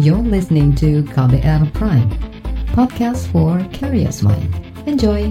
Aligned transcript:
You're 0.00 0.24
listening 0.24 0.72
to 0.80 1.04
KBR 1.12 1.76
Prime, 1.76 2.08
podcast 2.72 3.28
for 3.28 3.60
curious 3.68 4.24
mind. 4.24 4.48
Enjoy! 4.88 5.28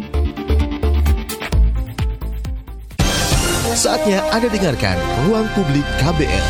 Saatnya 3.73 4.21
Anda 4.29 4.45
dengarkan 4.45 4.93
Ruang 5.25 5.49
Publik 5.57 5.81
KBR. 6.05 6.45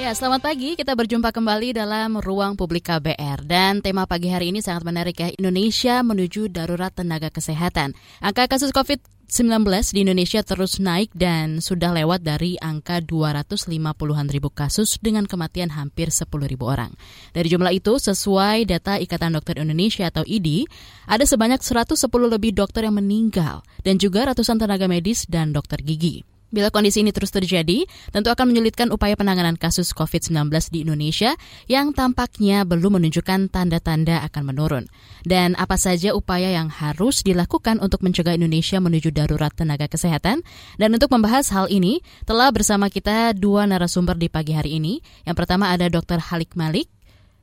Ya, 0.00 0.16
selamat 0.16 0.40
pagi. 0.40 0.80
Kita 0.80 0.96
berjumpa 0.96 1.28
kembali 1.28 1.76
dalam 1.76 2.24
Ruang 2.24 2.56
Publik 2.56 2.88
KBR. 2.88 3.44
Dan 3.44 3.84
tema 3.84 4.08
pagi 4.08 4.32
hari 4.32 4.48
ini 4.48 4.64
sangat 4.64 4.88
menarik 4.88 5.20
ya. 5.20 5.28
Indonesia 5.28 6.00
menuju 6.00 6.48
darurat 6.48 6.96
tenaga 6.96 7.28
kesehatan. 7.28 7.92
Angka 8.24 8.48
kasus 8.48 8.72
COVID 8.72 9.17
19 9.28 9.92
di 9.92 10.08
Indonesia 10.08 10.40
terus 10.40 10.80
naik 10.80 11.12
dan 11.12 11.60
sudah 11.60 11.92
lewat 11.92 12.24
dari 12.24 12.56
angka 12.64 13.04
250-an 13.04 14.24
ribu 14.32 14.48
kasus 14.48 14.96
dengan 15.04 15.28
kematian 15.28 15.68
hampir 15.76 16.08
10 16.08 16.32
ribu 16.48 16.64
orang. 16.64 16.96
Dari 17.36 17.52
jumlah 17.52 17.76
itu, 17.76 18.00
sesuai 18.00 18.64
data 18.64 18.96
Ikatan 18.96 19.36
Dokter 19.36 19.60
Indonesia 19.60 20.08
atau 20.08 20.24
IDI, 20.24 20.64
ada 21.04 21.28
sebanyak 21.28 21.60
110 21.60 22.08
lebih 22.08 22.56
dokter 22.56 22.88
yang 22.88 22.96
meninggal 22.96 23.60
dan 23.84 24.00
juga 24.00 24.32
ratusan 24.32 24.56
tenaga 24.56 24.88
medis 24.88 25.28
dan 25.28 25.52
dokter 25.52 25.84
gigi. 25.84 26.37
Bila 26.48 26.72
kondisi 26.72 27.04
ini 27.04 27.12
terus 27.12 27.28
terjadi, 27.28 27.84
tentu 28.08 28.32
akan 28.32 28.48
menyulitkan 28.48 28.88
upaya 28.88 29.20
penanganan 29.20 29.60
kasus 29.60 29.92
COVID-19 29.92 30.48
di 30.72 30.80
Indonesia 30.80 31.36
yang 31.68 31.92
tampaknya 31.92 32.64
belum 32.64 32.96
menunjukkan 32.96 33.52
tanda-tanda 33.52 34.24
akan 34.24 34.42
menurun. 34.48 34.84
Dan 35.28 35.52
apa 35.60 35.76
saja 35.76 36.16
upaya 36.16 36.48
yang 36.48 36.72
harus 36.72 37.20
dilakukan 37.20 37.84
untuk 37.84 38.00
mencegah 38.00 38.32
Indonesia 38.32 38.80
menuju 38.80 39.12
darurat 39.12 39.52
tenaga 39.52 39.92
kesehatan? 39.92 40.40
Dan 40.80 40.88
untuk 40.96 41.12
membahas 41.12 41.52
hal 41.52 41.68
ini, 41.68 42.00
telah 42.24 42.48
bersama 42.48 42.88
kita 42.88 43.36
dua 43.36 43.68
narasumber 43.68 44.16
di 44.16 44.32
pagi 44.32 44.56
hari 44.56 44.80
ini. 44.80 45.04
Yang 45.28 45.36
pertama 45.44 45.68
ada 45.68 45.84
Dr. 45.92 46.16
Halik 46.32 46.56
Malik, 46.56 46.88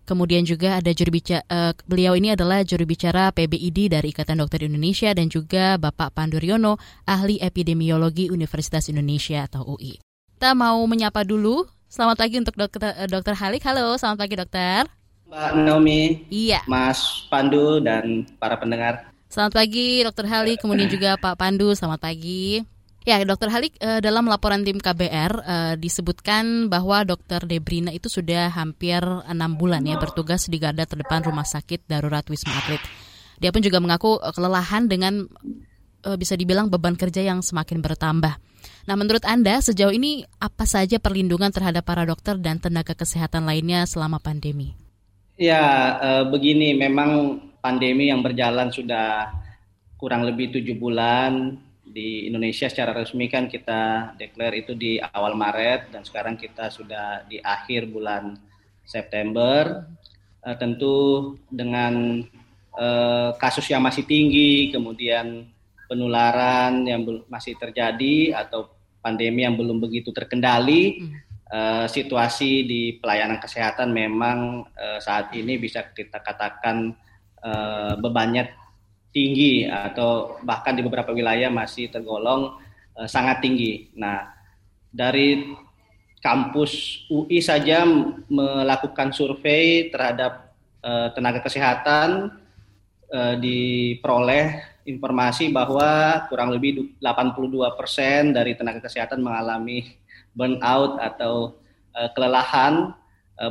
Kemudian 0.06 0.46
juga 0.46 0.78
ada 0.78 0.94
juru 0.94 1.18
bicara, 1.18 1.42
uh, 1.50 1.74
beliau 1.90 2.14
ini 2.14 2.38
adalah 2.38 2.62
juru 2.62 2.86
bicara 2.86 3.34
PBID 3.34 3.90
dari 3.90 4.14
Ikatan 4.14 4.38
Dokter 4.38 4.62
Indonesia 4.70 5.10
dan 5.18 5.34
juga 5.34 5.82
Bapak 5.82 6.14
Panduryono, 6.14 6.78
ahli 7.10 7.42
epidemiologi 7.42 8.30
Universitas 8.30 8.86
Indonesia 8.86 9.50
atau 9.50 9.66
UI. 9.66 9.98
Kita 10.38 10.54
mau 10.54 10.78
menyapa 10.86 11.26
dulu. 11.26 11.66
Selamat 11.90 12.22
pagi 12.22 12.38
untuk 12.38 12.54
dokter, 12.54 12.94
uh, 12.94 13.10
dokter 13.10 13.34
Halik. 13.34 13.66
Halo, 13.66 13.98
selamat 13.98 14.18
pagi 14.22 14.36
dokter. 14.38 14.82
Mbak 15.26 15.52
Naomi, 15.66 16.30
iya. 16.30 16.62
Mas 16.70 17.26
Pandu 17.34 17.82
dan 17.82 18.30
para 18.38 18.62
pendengar. 18.62 19.10
Selamat 19.26 19.58
pagi 19.58 20.06
Dokter 20.06 20.30
Halik, 20.30 20.62
kemudian 20.62 20.86
juga 20.86 21.18
Pak 21.18 21.34
Pandu. 21.34 21.74
Selamat 21.74 21.98
pagi. 21.98 22.75
Ya, 23.06 23.22
Dokter 23.22 23.54
Halik, 23.54 23.78
eh, 23.78 24.02
dalam 24.02 24.26
laporan 24.26 24.66
tim 24.66 24.82
KBR 24.82 25.34
eh, 25.46 25.74
disebutkan 25.78 26.74
bahwa 26.74 27.06
Dokter 27.06 27.38
Debrina 27.46 27.94
itu 27.94 28.10
sudah 28.10 28.50
hampir 28.50 28.98
enam 29.30 29.54
bulan 29.62 29.86
ya 29.86 30.02
bertugas 30.02 30.50
di 30.50 30.58
garda 30.58 30.90
terdepan 30.90 31.22
Rumah 31.22 31.46
Sakit 31.46 31.86
Darurat 31.86 32.26
Wisma 32.26 32.58
Atlet. 32.58 32.82
Dia 33.38 33.54
pun 33.54 33.62
juga 33.62 33.78
mengaku 33.78 34.18
eh, 34.18 34.34
kelelahan 34.34 34.90
dengan 34.90 35.30
bisa 36.06 36.38
dibilang 36.38 36.70
beban 36.70 36.94
kerja 36.94 37.26
yang 37.26 37.42
semakin 37.42 37.82
bertambah. 37.82 38.38
Nah, 38.86 38.94
menurut 38.94 39.26
Anda 39.26 39.58
sejauh 39.58 39.90
ini 39.90 40.22
apa 40.38 40.62
saja 40.70 41.02
perlindungan 41.02 41.50
terhadap 41.50 41.82
para 41.82 42.06
dokter 42.06 42.38
dan 42.38 42.62
tenaga 42.62 42.94
kesehatan 42.94 43.42
lainnya 43.42 43.90
selama 43.90 44.22
pandemi? 44.22 44.78
Ya, 45.34 45.66
begini, 46.30 46.78
memang 46.78 47.42
pandemi 47.58 48.14
yang 48.14 48.22
berjalan 48.22 48.70
sudah 48.70 49.34
kurang 49.98 50.30
lebih 50.30 50.54
tujuh 50.54 50.78
bulan 50.78 51.58
di 51.96 52.28
Indonesia 52.28 52.68
secara 52.68 52.92
resmi 52.92 53.32
kan 53.32 53.48
kita 53.48 54.12
declare 54.20 54.60
itu 54.60 54.76
di 54.76 55.00
awal 55.00 55.32
Maret 55.40 55.96
dan 55.96 56.04
sekarang 56.04 56.36
kita 56.36 56.68
sudah 56.68 57.24
di 57.24 57.40
akhir 57.40 57.88
bulan 57.88 58.36
September. 58.84 59.88
Uh, 60.44 60.54
tentu 60.60 60.96
dengan 61.48 62.22
uh, 62.76 63.32
kasus 63.40 63.66
yang 63.72 63.82
masih 63.82 64.04
tinggi, 64.04 64.70
kemudian 64.76 65.48
penularan 65.88 66.84
yang 66.86 67.02
masih 67.32 67.56
terjadi 67.58 68.44
atau 68.44 68.70
pandemi 69.00 69.42
yang 69.48 69.58
belum 69.58 69.82
begitu 69.82 70.14
terkendali, 70.14 71.02
uh, 71.50 71.88
situasi 71.90 72.68
di 72.68 72.82
pelayanan 73.00 73.42
kesehatan 73.42 73.90
memang 73.90 74.68
uh, 74.68 75.00
saat 75.02 75.34
ini 75.34 75.58
bisa 75.58 75.82
kita 75.96 76.22
katakan 76.22 76.94
uh, 77.42 77.98
bebannya 77.98 78.65
tinggi 79.16 79.64
atau 79.64 80.36
bahkan 80.44 80.76
di 80.76 80.84
beberapa 80.84 81.16
wilayah 81.16 81.48
masih 81.48 81.88
tergolong 81.88 82.60
uh, 83.00 83.08
sangat 83.08 83.40
tinggi. 83.40 83.88
Nah, 83.96 84.28
dari 84.92 85.56
kampus 86.20 87.06
UI 87.08 87.40
saja 87.40 87.88
melakukan 88.28 89.16
survei 89.16 89.88
terhadap 89.88 90.52
uh, 90.84 91.16
tenaga 91.16 91.40
kesehatan 91.40 92.36
uh, 93.08 93.36
diperoleh 93.40 94.76
informasi 94.84 95.48
bahwa 95.48 96.28
kurang 96.28 96.52
lebih 96.52 97.00
82 97.00 97.80
persen 97.80 98.36
dari 98.36 98.52
tenaga 98.60 98.84
kesehatan 98.84 99.24
mengalami 99.24 99.96
burnout 100.36 101.00
atau 101.00 101.56
uh, 101.96 102.12
kelelahan 102.12 102.92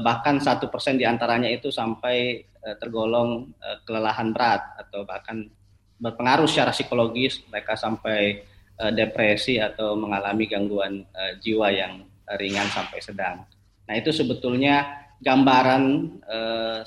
bahkan 0.00 0.40
satu 0.40 0.72
persen 0.72 0.96
di 0.96 1.04
antaranya 1.04 1.44
itu 1.44 1.68
sampai 1.68 2.48
tergolong 2.80 3.52
kelelahan 3.84 4.32
berat 4.32 4.62
atau 4.80 5.04
bahkan 5.04 5.44
berpengaruh 6.00 6.48
secara 6.48 6.72
psikologis 6.72 7.44
mereka 7.52 7.76
sampai 7.76 8.40
uh, 8.80 8.92
depresi 8.92 9.60
atau 9.60 9.94
mengalami 9.94 10.48
gangguan 10.48 11.04
jiwa 11.44 11.68
yang 11.68 12.08
ringan 12.40 12.68
sampai 12.72 12.98
sedang. 13.04 13.44
Nah 13.84 13.94
itu 14.00 14.08
sebetulnya 14.08 15.04
gambaran 15.20 15.84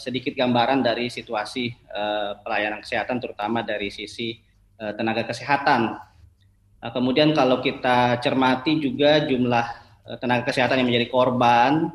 sedikit 0.01 0.33
gambaran 0.33 0.81
dari 0.81 1.13
situasi 1.13 1.69
pelayanan 2.41 2.81
kesehatan 2.81 3.21
terutama 3.21 3.61
dari 3.61 3.93
sisi 3.93 4.33
tenaga 4.77 5.25
kesehatan. 5.29 5.93
Uh, 6.77 6.91
kemudian 6.93 7.33
kalau 7.33 7.61
kita 7.61 8.21
cermati 8.21 8.77
juga 8.77 9.25
jumlah 9.25 9.65
tenaga 10.21 10.53
kesehatan 10.53 10.79
yang 10.79 10.87
menjadi 10.87 11.07
korban 11.09 11.91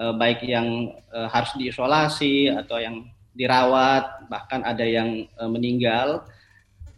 uh, 0.00 0.16
baik 0.16 0.40
yang 0.48 0.96
uh, 1.12 1.28
harus 1.28 1.52
diisolasi 1.60 2.48
atau 2.48 2.80
yang 2.80 3.04
dirawat 3.36 4.26
bahkan 4.32 4.64
ada 4.64 4.82
yang 4.82 5.28
uh, 5.36 5.46
meninggal 5.46 6.24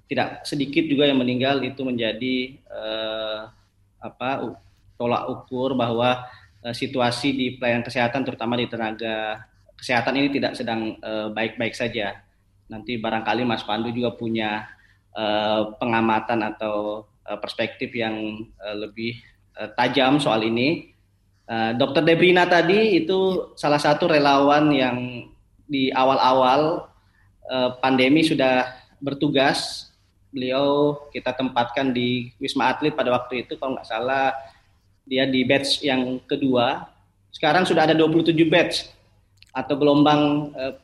tidak 0.07 0.47
sedikit 0.47 0.87
juga 0.87 1.11
yang 1.11 1.19
meninggal 1.19 1.59
itu 1.67 1.83
menjadi 1.83 2.57
uh, 2.71 3.51
apa 3.99 4.55
tolak 4.95 5.27
ukur 5.27 5.75
bahwa 5.75 6.23
uh, 6.63 6.75
situasi 6.75 7.35
di 7.35 7.47
pelayanan 7.59 7.83
kesehatan 7.83 8.23
terutama 8.23 8.55
di 8.55 8.71
tenaga 8.71 9.51
kesehatan 9.83 10.15
ini 10.15 10.29
tidak 10.31 10.55
sedang 10.55 10.95
eh, 10.95 11.29
baik-baik 11.35 11.75
uh, 11.75 11.79
saja. 11.83 12.23
Nanti 12.71 13.03
barangkali 13.03 13.43
Mas 13.43 13.67
Pandu 13.67 13.91
juga 13.91 14.15
punya 14.15 14.71
uh, 15.11 15.75
pengamatan 15.75 16.39
atau 16.55 17.03
uh, 17.27 17.39
perspektif 17.43 17.91
yang 17.91 18.47
uh, 18.63 18.79
lebih 18.79 19.19
tajam 19.75 20.23
soal 20.23 20.47
ini. 20.47 20.92
Uh, 21.53 21.77
Dokter 21.77 22.01
Debrina 22.01 22.49
tadi 22.49 22.97
itu 22.97 23.53
salah 23.61 23.77
satu 23.77 24.09
relawan 24.09 24.73
yang 24.73 25.29
di 25.69 25.93
awal-awal 25.93 26.89
uh, 27.45 27.77
pandemi 27.77 28.25
sudah 28.25 28.73
bertugas 29.05 29.93
beliau 30.33 30.97
kita 31.13 31.37
tempatkan 31.37 31.93
di 31.93 32.33
Wisma 32.41 32.73
Atlet 32.73 32.97
pada 32.97 33.13
waktu 33.13 33.45
itu 33.45 33.61
kalau 33.61 33.77
nggak 33.77 33.85
salah 33.85 34.33
dia 35.05 35.29
di 35.29 35.45
batch 35.45 35.85
yang 35.85 36.25
kedua. 36.25 36.89
Sekarang 37.29 37.69
sudah 37.69 37.85
ada 37.85 37.95
27 37.97 38.33
batch 38.49 38.89
atau 39.53 39.75
gelombang 39.77 40.53
eh, 40.57 40.75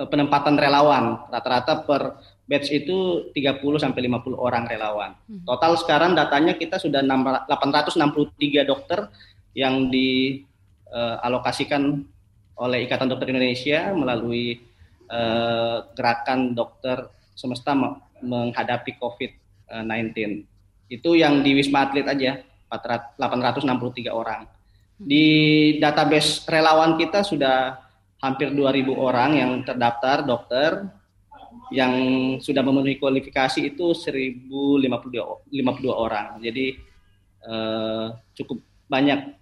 eh 0.00 0.08
penempatan 0.08 0.56
relawan. 0.56 1.28
Rata-rata 1.28 1.84
per 1.84 2.16
batch 2.48 2.72
itu 2.72 3.28
30 3.36 3.84
sampai 3.84 4.08
50 4.08 4.32
orang 4.32 4.64
relawan. 4.64 5.12
Hmm. 5.28 5.44
Total 5.44 5.72
sekarang 5.76 6.16
datanya 6.16 6.56
kita 6.56 6.80
sudah 6.80 7.04
863 7.04 8.64
dokter 8.64 9.08
yang 9.56 9.88
dialokasikan 9.88 11.82
eh, 11.96 12.60
oleh 12.60 12.84
Ikatan 12.84 13.08
Dokter 13.08 13.32
Indonesia 13.32 13.88
melalui 13.96 14.60
eh, 15.08 15.76
gerakan 15.96 16.52
dokter 16.52 17.08
semesta 17.32 17.72
menghadapi 18.20 19.00
COVID-19. 19.00 20.12
Itu 20.92 21.16
yang 21.16 21.40
di 21.40 21.56
Wisma 21.56 21.88
Atlet 21.88 22.04
aja, 22.04 22.44
863 22.68 24.12
orang. 24.12 24.44
Di 24.96 25.26
database 25.80 26.44
relawan 26.48 26.96
kita 26.96 27.20
sudah 27.20 27.76
hampir 28.20 28.48
2.000 28.48 28.88
orang 28.96 29.30
yang 29.36 29.52
terdaftar 29.60 30.24
dokter, 30.24 30.88
yang 31.68 31.92
sudah 32.40 32.62
memenuhi 32.64 32.96
kualifikasi 32.96 33.60
itu 33.60 33.92
1.052 33.92 34.48
orang. 35.92 36.40
Jadi 36.40 36.66
eh, 37.44 38.06
cukup 38.36 38.58
banyak 38.86 39.35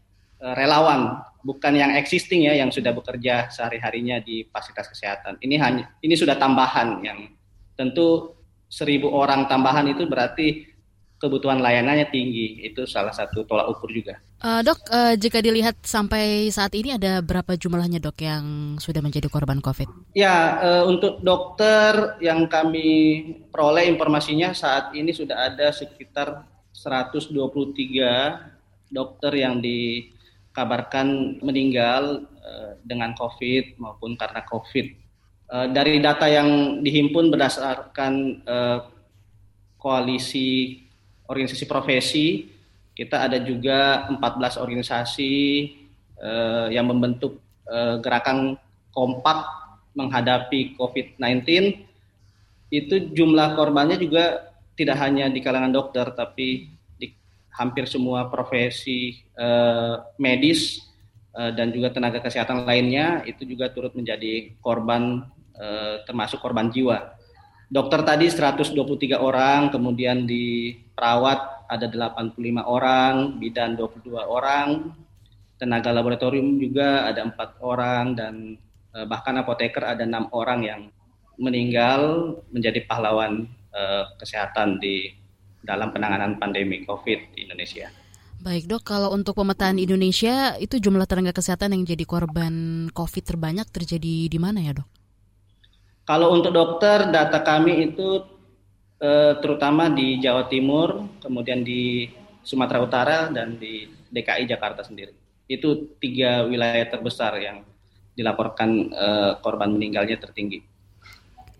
relawan, 0.53 1.25
bukan 1.41 1.73
yang 1.73 1.97
existing 1.97 2.45
ya, 2.45 2.53
yang 2.53 2.69
sudah 2.69 2.93
bekerja 2.93 3.49
sehari-harinya 3.49 4.21
di 4.21 4.45
fasilitas 4.53 4.93
kesehatan. 4.93 5.41
Ini 5.41 5.57
hanya 5.57 5.85
ini 6.05 6.13
sudah 6.13 6.37
tambahan 6.37 7.01
yang 7.01 7.33
tentu 7.73 8.37
seribu 8.69 9.09
orang 9.17 9.49
tambahan 9.49 9.89
itu 9.89 10.05
berarti 10.05 10.69
kebutuhan 11.17 11.65
layanannya 11.65 12.13
tinggi. 12.13 12.61
Itu 12.61 12.85
salah 12.85 13.17
satu 13.17 13.49
tolak 13.49 13.73
ukur 13.73 13.89
juga. 13.89 14.21
Uh, 14.45 14.61
dok, 14.61 14.77
uh, 14.93 15.17
jika 15.17 15.41
dilihat 15.41 15.81
sampai 15.81 16.53
saat 16.53 16.77
ini 16.77 16.93
ada 16.93 17.25
berapa 17.25 17.57
jumlahnya 17.57 17.97
dok 17.97 18.21
yang 18.21 18.77
sudah 18.77 19.01
menjadi 19.01 19.33
korban 19.33 19.65
COVID? 19.65 20.13
Ya, 20.13 20.61
uh, 20.61 20.85
untuk 20.85 21.25
dokter 21.25 22.21
yang 22.21 22.45
kami 22.53 23.25
peroleh 23.49 23.89
informasinya 23.89 24.53
saat 24.53 24.93
ini 24.93 25.17
sudah 25.17 25.49
ada 25.49 25.73
sekitar 25.73 26.45
123 26.77 27.33
dokter 28.93 29.33
yang 29.33 29.65
dikabarkan 30.55 31.43
meninggal 31.43 32.31
uh, 32.39 32.79
dengan 32.87 33.11
COVID 33.19 33.75
maupun 33.83 34.15
karena 34.15 34.47
COVID. 34.47 34.87
Uh, 35.51 35.67
dari 35.75 35.99
data 35.99 36.31
yang 36.31 36.79
dihimpun 36.79 37.27
berdasarkan 37.35 38.39
uh, 38.47 38.87
koalisi 39.83 40.79
organisasi 41.27 41.67
profesi, 41.67 42.47
kita 42.95 43.27
ada 43.27 43.43
juga 43.43 44.07
14 44.07 44.63
organisasi 44.63 45.35
yang 46.71 46.89
membentuk 46.89 47.43
gerakan 48.01 48.55
kompak 48.95 49.45
menghadapi 49.93 50.79
COVID-19. 50.79 51.75
Itu 52.71 53.13
jumlah 53.13 53.59
korbannya 53.59 53.99
juga 53.99 54.55
tidak 54.79 54.97
hanya 55.05 55.29
di 55.29 55.43
kalangan 55.43 55.75
dokter, 55.75 56.07
tapi 56.17 56.71
hampir 57.55 57.87
semua 57.87 58.27
profesi 58.29 59.23
uh, 59.39 60.03
medis 60.19 60.83
uh, 61.39 61.55
dan 61.55 61.71
juga 61.71 61.95
tenaga 61.95 62.19
kesehatan 62.19 62.67
lainnya 62.67 63.23
itu 63.25 63.47
juga 63.47 63.71
turut 63.71 63.95
menjadi 63.95 64.59
korban 64.59 65.23
Eh, 65.55 65.97
termasuk 66.03 66.43
korban 66.43 66.67
jiwa. 66.67 67.15
Dokter 67.71 68.03
tadi 68.03 68.27
123 68.27 69.23
orang, 69.23 69.71
kemudian 69.71 70.27
di 70.27 70.75
perawat 70.99 71.71
ada 71.71 71.87
85 71.87 72.67
orang, 72.67 73.39
bidan 73.39 73.79
22 73.79 74.19
orang, 74.19 74.91
tenaga 75.55 75.95
laboratorium 75.95 76.59
juga 76.59 77.07
ada 77.07 77.23
empat 77.23 77.63
orang 77.63 78.19
dan 78.19 78.59
eh, 78.99 79.07
bahkan 79.07 79.39
apoteker 79.39 79.87
ada 79.87 80.03
enam 80.03 80.27
orang 80.35 80.67
yang 80.67 80.81
meninggal 81.39 82.35
menjadi 82.55 82.87
pahlawan 82.87 83.51
uh, 83.75 84.07
kesehatan 84.23 84.79
di 84.79 85.11
dalam 85.65 85.91
penanganan 85.91 86.37
pandemi 86.37 86.85
COVID 86.85 87.35
di 87.35 87.49
Indonesia. 87.49 87.89
Baik 88.45 88.69
dok, 88.69 88.85
kalau 88.85 89.09
untuk 89.17 89.41
pemetaan 89.41 89.81
Indonesia 89.81 90.61
itu 90.61 90.77
jumlah 90.77 91.09
tenaga 91.09 91.33
kesehatan 91.33 91.73
yang 91.73 91.89
jadi 91.89 92.05
korban 92.05 92.87
COVID 92.93 93.25
terbanyak 93.25 93.65
terjadi 93.73 94.29
di 94.29 94.39
mana 94.39 94.61
ya 94.61 94.77
dok? 94.77 94.89
Kalau 96.05 96.37
untuk 96.37 96.53
dokter, 96.53 97.09
data 97.09 97.41
kami 97.41 97.89
itu 97.89 98.21
eh, 99.01 99.41
terutama 99.41 99.89
di 99.89 100.21
Jawa 100.21 100.45
Timur, 100.53 101.09
kemudian 101.25 101.65
di 101.65 102.05
Sumatera 102.45 102.85
Utara, 102.85 103.19
dan 103.33 103.57
di 103.57 103.89
DKI 104.13 104.45
Jakarta 104.45 104.85
sendiri. 104.85 105.17
Itu 105.49 105.97
tiga 105.97 106.45
wilayah 106.45 106.85
terbesar 106.93 107.41
yang 107.41 107.65
dilaporkan 108.13 108.71
eh, 108.93 109.33
korban 109.41 109.73
meninggalnya 109.73 110.21
tertinggi. 110.21 110.74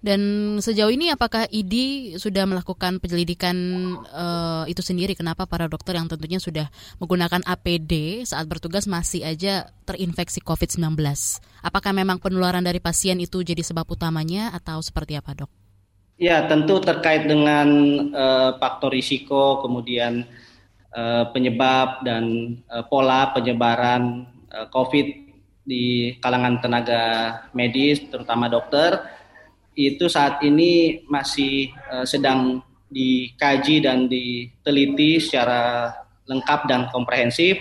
Dan 0.05 0.21
sejauh 0.61 0.93
ini 0.93 1.09
apakah 1.09 1.49
ID 1.49 1.75
sudah 2.21 2.45
melakukan 2.45 3.01
penyelidikan 3.01 3.57
uh, 4.13 4.69
itu 4.69 4.85
sendiri? 4.85 5.17
Kenapa 5.17 5.49
para 5.49 5.65
dokter 5.65 5.97
yang 5.97 6.13
tentunya 6.13 6.37
sudah 6.37 6.69
menggunakan 7.01 7.41
APD 7.41 8.21
saat 8.29 8.45
bertugas 8.45 8.85
masih 8.85 9.25
aja 9.25 9.73
terinfeksi 9.89 10.45
COVID-19? 10.45 11.01
Apakah 11.65 11.97
memang 11.97 12.21
penularan 12.21 12.61
dari 12.61 12.85
pasien 12.85 13.17
itu 13.17 13.41
jadi 13.41 13.65
sebab 13.65 13.89
utamanya 13.89 14.53
atau 14.53 14.85
seperti 14.85 15.17
apa 15.17 15.33
dok? 15.33 15.49
Ya 16.21 16.45
tentu 16.53 16.85
terkait 16.85 17.25
dengan 17.25 17.65
uh, 18.13 18.61
faktor 18.61 18.93
risiko, 18.93 19.65
kemudian 19.65 20.29
uh, 20.93 21.33
penyebab 21.33 22.05
dan 22.05 22.61
uh, 22.69 22.85
pola 22.85 23.33
penyebaran 23.33 24.29
uh, 24.53 24.69
COVID 24.69 25.25
di 25.65 26.13
kalangan 26.21 26.61
tenaga 26.61 27.03
medis, 27.57 28.05
terutama 28.13 28.53
dokter 28.53 29.24
itu 29.75 30.07
saat 30.07 30.41
ini 30.47 31.03
masih 31.11 31.71
uh, 31.91 32.07
sedang 32.07 32.63
dikaji 32.91 33.83
dan 33.83 34.07
diteliti 34.07 35.19
secara 35.19 35.91
lengkap 36.31 36.61
dan 36.71 36.81
komprehensif. 36.95 37.59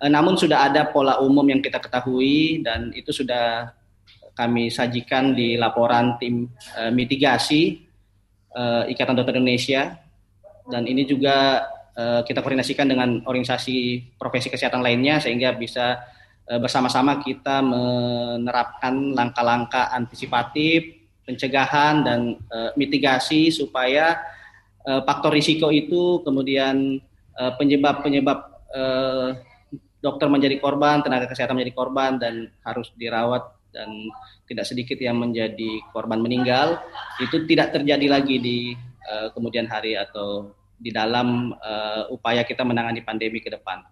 Uh, 0.00 0.08
namun 0.08 0.34
sudah 0.40 0.68
ada 0.72 0.88
pola 0.88 1.20
umum 1.20 1.44
yang 1.44 1.60
kita 1.60 1.76
ketahui 1.76 2.64
dan 2.64 2.90
itu 2.96 3.12
sudah 3.12 3.76
kami 4.32 4.72
sajikan 4.72 5.36
di 5.36 5.60
laporan 5.60 6.16
tim 6.16 6.48
uh, 6.80 6.88
mitigasi 6.88 7.84
uh, 8.56 8.88
Ikatan 8.88 9.12
Dokter 9.12 9.36
Indonesia 9.36 10.00
dan 10.70 10.88
ini 10.88 11.04
juga 11.04 11.68
uh, 11.92 12.20
kita 12.24 12.40
koordinasikan 12.40 12.88
dengan 12.88 13.20
organisasi 13.26 14.08
profesi 14.16 14.48
kesehatan 14.48 14.80
lainnya 14.80 15.20
sehingga 15.20 15.52
bisa 15.58 16.00
uh, 16.48 16.56
bersama-sama 16.62 17.20
kita 17.20 17.60
menerapkan 17.60 19.12
langkah-langkah 19.12 19.92
antisipatif 19.92 20.99
pencegahan 21.30 22.02
dan 22.02 22.34
uh, 22.50 22.74
mitigasi 22.74 23.54
supaya 23.54 24.18
uh, 24.82 25.06
faktor 25.06 25.30
risiko 25.30 25.70
itu 25.70 26.18
kemudian 26.26 26.98
uh, 27.38 27.54
penyebab-penyebab 27.54 28.38
uh, 28.74 29.38
dokter 30.02 30.26
menjadi 30.26 30.58
korban, 30.58 31.06
tenaga 31.06 31.30
kesehatan 31.30 31.54
menjadi 31.54 31.76
korban 31.78 32.18
dan 32.18 32.50
harus 32.66 32.90
dirawat 32.98 33.46
dan 33.70 33.86
tidak 34.50 34.66
sedikit 34.66 34.98
yang 34.98 35.22
menjadi 35.22 35.78
korban 35.94 36.18
meninggal 36.18 36.82
itu 37.22 37.46
tidak 37.46 37.70
terjadi 37.70 38.06
lagi 38.10 38.42
di 38.42 38.58
uh, 39.06 39.30
kemudian 39.30 39.70
hari 39.70 39.94
atau 39.94 40.50
di 40.74 40.90
dalam 40.90 41.54
uh, 41.54 42.10
upaya 42.10 42.42
kita 42.42 42.66
menangani 42.66 43.06
pandemi 43.06 43.38
ke 43.38 43.52
depan. 43.52 43.84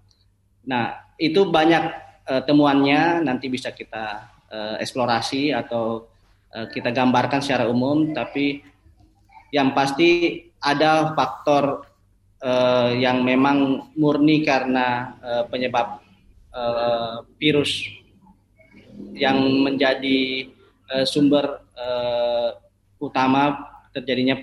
Nah, 0.66 1.14
itu 1.20 1.46
banyak 1.46 1.84
uh, 2.26 2.42
temuannya 2.42 3.22
nanti 3.22 3.46
bisa 3.46 3.70
kita 3.70 4.26
uh, 4.50 4.74
eksplorasi 4.80 5.52
atau 5.54 6.08
Eh, 6.08 6.17
kita 6.48 6.90
gambarkan 6.90 7.44
secara 7.44 7.68
umum, 7.68 8.16
tapi 8.16 8.64
yang 9.52 9.72
pasti 9.76 10.42
ada 10.60 11.12
faktor 11.14 11.86
uh, 12.42 12.90
yang 12.94 13.22
memang 13.22 13.90
murni 13.94 14.42
karena 14.42 15.16
uh, 15.22 15.44
penyebab 15.48 16.02
uh, 16.52 17.24
virus 17.38 17.86
yang 19.14 19.38
menjadi 19.62 20.50
uh, 20.90 21.06
sumber 21.06 21.62
uh, 21.78 22.58
utama 22.98 23.70
terjadinya 23.94 24.42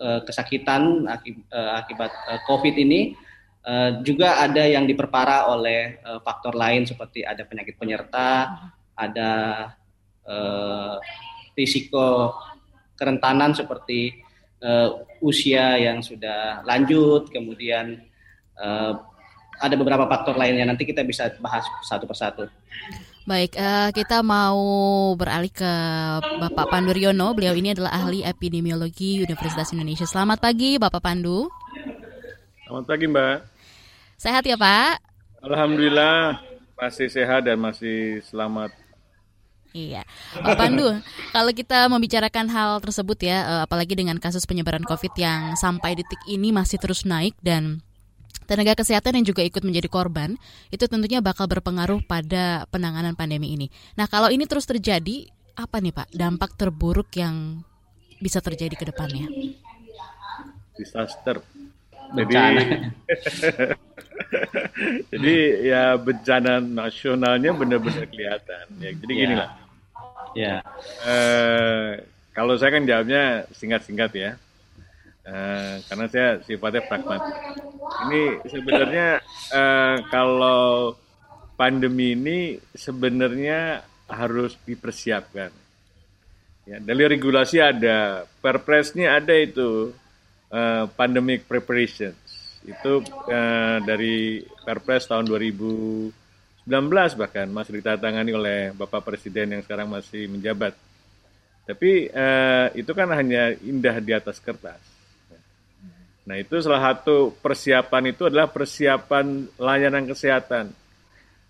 uh, 0.00 0.24
kesakitan 0.24 1.06
akibat, 1.08 1.44
uh, 1.52 1.72
akibat 1.80 2.12
uh, 2.28 2.40
COVID 2.48 2.76
ini. 2.80 3.14
Uh, 3.60 4.00
juga 4.00 4.40
ada 4.40 4.64
yang 4.64 4.88
diperparah 4.88 5.52
oleh 5.52 6.00
uh, 6.00 6.16
faktor 6.24 6.56
lain 6.56 6.88
seperti 6.88 7.28
ada 7.28 7.44
penyakit 7.44 7.76
penyerta, 7.76 8.56
ada 8.96 9.32
uh, 10.24 10.96
risiko 11.60 12.32
kerentanan 12.96 13.52
seperti 13.52 14.16
uh, 14.64 15.04
usia 15.20 15.76
yang 15.76 16.00
sudah 16.00 16.64
lanjut, 16.64 17.28
kemudian 17.28 18.00
uh, 18.56 18.96
ada 19.60 19.74
beberapa 19.76 20.08
faktor 20.08 20.40
lainnya. 20.40 20.64
Nanti 20.64 20.88
kita 20.88 21.04
bisa 21.04 21.28
bahas 21.44 21.68
satu 21.84 22.08
persatu. 22.08 22.48
Baik, 23.28 23.52
uh, 23.60 23.92
kita 23.92 24.24
mau 24.24 24.58
beralih 25.12 25.52
ke 25.52 25.72
Bapak 26.40 26.72
Pandu 26.72 26.96
Riono. 26.96 27.36
Beliau 27.36 27.52
ini 27.52 27.76
adalah 27.76 27.92
ahli 27.92 28.24
epidemiologi 28.24 29.20
Universitas 29.20 29.76
Indonesia. 29.76 30.08
Selamat 30.08 30.40
pagi, 30.40 30.80
Bapak 30.80 31.04
Pandu. 31.04 31.52
Selamat 32.64 32.84
pagi, 32.88 33.04
Mbak. 33.06 33.36
Sehat 34.16 34.42
ya, 34.48 34.56
Pak? 34.56 35.04
Alhamdulillah 35.44 36.40
masih 36.80 37.12
sehat 37.12 37.44
dan 37.44 37.60
masih 37.60 38.24
selamat 38.24 38.72
Iya, 39.70 40.02
Pak 40.34 40.58
Pandu, 40.58 40.98
kalau 41.30 41.54
kita 41.54 41.86
membicarakan 41.86 42.50
hal 42.50 42.82
tersebut 42.82 43.18
ya, 43.22 43.38
eh, 43.46 43.62
apalagi 43.62 43.94
dengan 43.94 44.18
kasus 44.18 44.42
penyebaran 44.42 44.82
COVID 44.82 45.14
yang 45.14 45.54
sampai 45.54 45.94
detik 45.94 46.18
ini 46.26 46.50
masih 46.50 46.82
terus 46.82 47.06
naik 47.06 47.38
dan 47.38 47.78
tenaga 48.50 48.74
kesehatan 48.74 49.22
yang 49.22 49.26
juga 49.30 49.46
ikut 49.46 49.62
menjadi 49.62 49.86
korban, 49.86 50.34
itu 50.74 50.82
tentunya 50.90 51.22
bakal 51.22 51.46
berpengaruh 51.46 52.02
pada 52.02 52.66
penanganan 52.74 53.14
pandemi 53.14 53.54
ini. 53.54 53.70
Nah, 53.94 54.10
kalau 54.10 54.26
ini 54.26 54.42
terus 54.50 54.66
terjadi, 54.66 55.30
apa 55.54 55.78
nih 55.78 55.94
Pak 55.94 56.10
dampak 56.10 56.58
terburuk 56.58 57.14
yang 57.14 57.62
bisa 58.18 58.42
terjadi 58.42 58.74
ke 58.74 58.90
depannya? 58.90 59.30
Disaster. 60.74 61.38
Jadi, 62.10 62.34
jadi 65.14 65.34
ya 65.62 65.82
bencana 65.94 66.58
nasionalnya 66.58 67.54
benar-benar 67.54 68.10
kelihatan. 68.10 68.66
Ya, 68.82 68.90
jadi 68.98 69.12
yeah. 69.14 69.22
gini 69.22 69.34
lah. 69.38 69.50
Ya. 70.36 70.62
Uh, 71.02 72.00
kalau 72.30 72.54
saya 72.56 72.78
kan 72.78 72.84
jawabnya 72.86 73.46
singkat-singkat 73.54 74.10
ya. 74.14 74.30
Uh, 75.26 75.78
karena 75.86 76.06
saya 76.10 76.28
sifatnya 76.42 76.82
pragmatis. 76.88 77.36
Ini 78.08 78.22
sebenarnya 78.48 79.08
uh, 79.52 79.96
kalau 80.08 80.96
pandemi 81.60 82.16
ini 82.16 82.56
sebenarnya 82.72 83.84
harus 84.08 84.56
dipersiapkan. 84.64 85.52
Ya, 86.64 86.78
dari 86.78 87.04
regulasi 87.10 87.58
ada, 87.58 88.24
perpresnya 88.40 89.18
ada 89.18 89.34
itu 89.34 89.90
uh, 90.50 90.84
pandemic 90.94 91.46
preparations. 91.50 92.16
Itu 92.62 93.00
uh, 93.06 93.78
dari 93.82 94.44
Perpres 94.64 95.08
tahun 95.08 95.26
2019 96.68 97.20
bahkan 97.20 97.46
masih 97.48 97.80
ditandatangani 97.80 98.32
oleh 98.36 98.58
Bapak 98.76 99.04
Presiden 99.06 99.56
yang 99.56 99.62
sekarang 99.64 99.88
masih 99.88 100.28
menjabat. 100.28 100.76
Tapi 101.64 102.10
uh, 102.10 102.68
itu 102.74 102.90
kan 102.92 103.08
hanya 103.14 103.54
indah 103.62 103.96
di 104.02 104.12
atas 104.12 104.42
kertas. 104.42 104.80
Nah 106.26 106.36
itu 106.38 106.62
salah 106.62 106.92
satu 106.94 107.34
persiapan 107.42 108.12
itu 108.12 108.28
adalah 108.28 108.46
persiapan 108.46 109.50
layanan 109.58 110.04
kesehatan, 110.06 110.70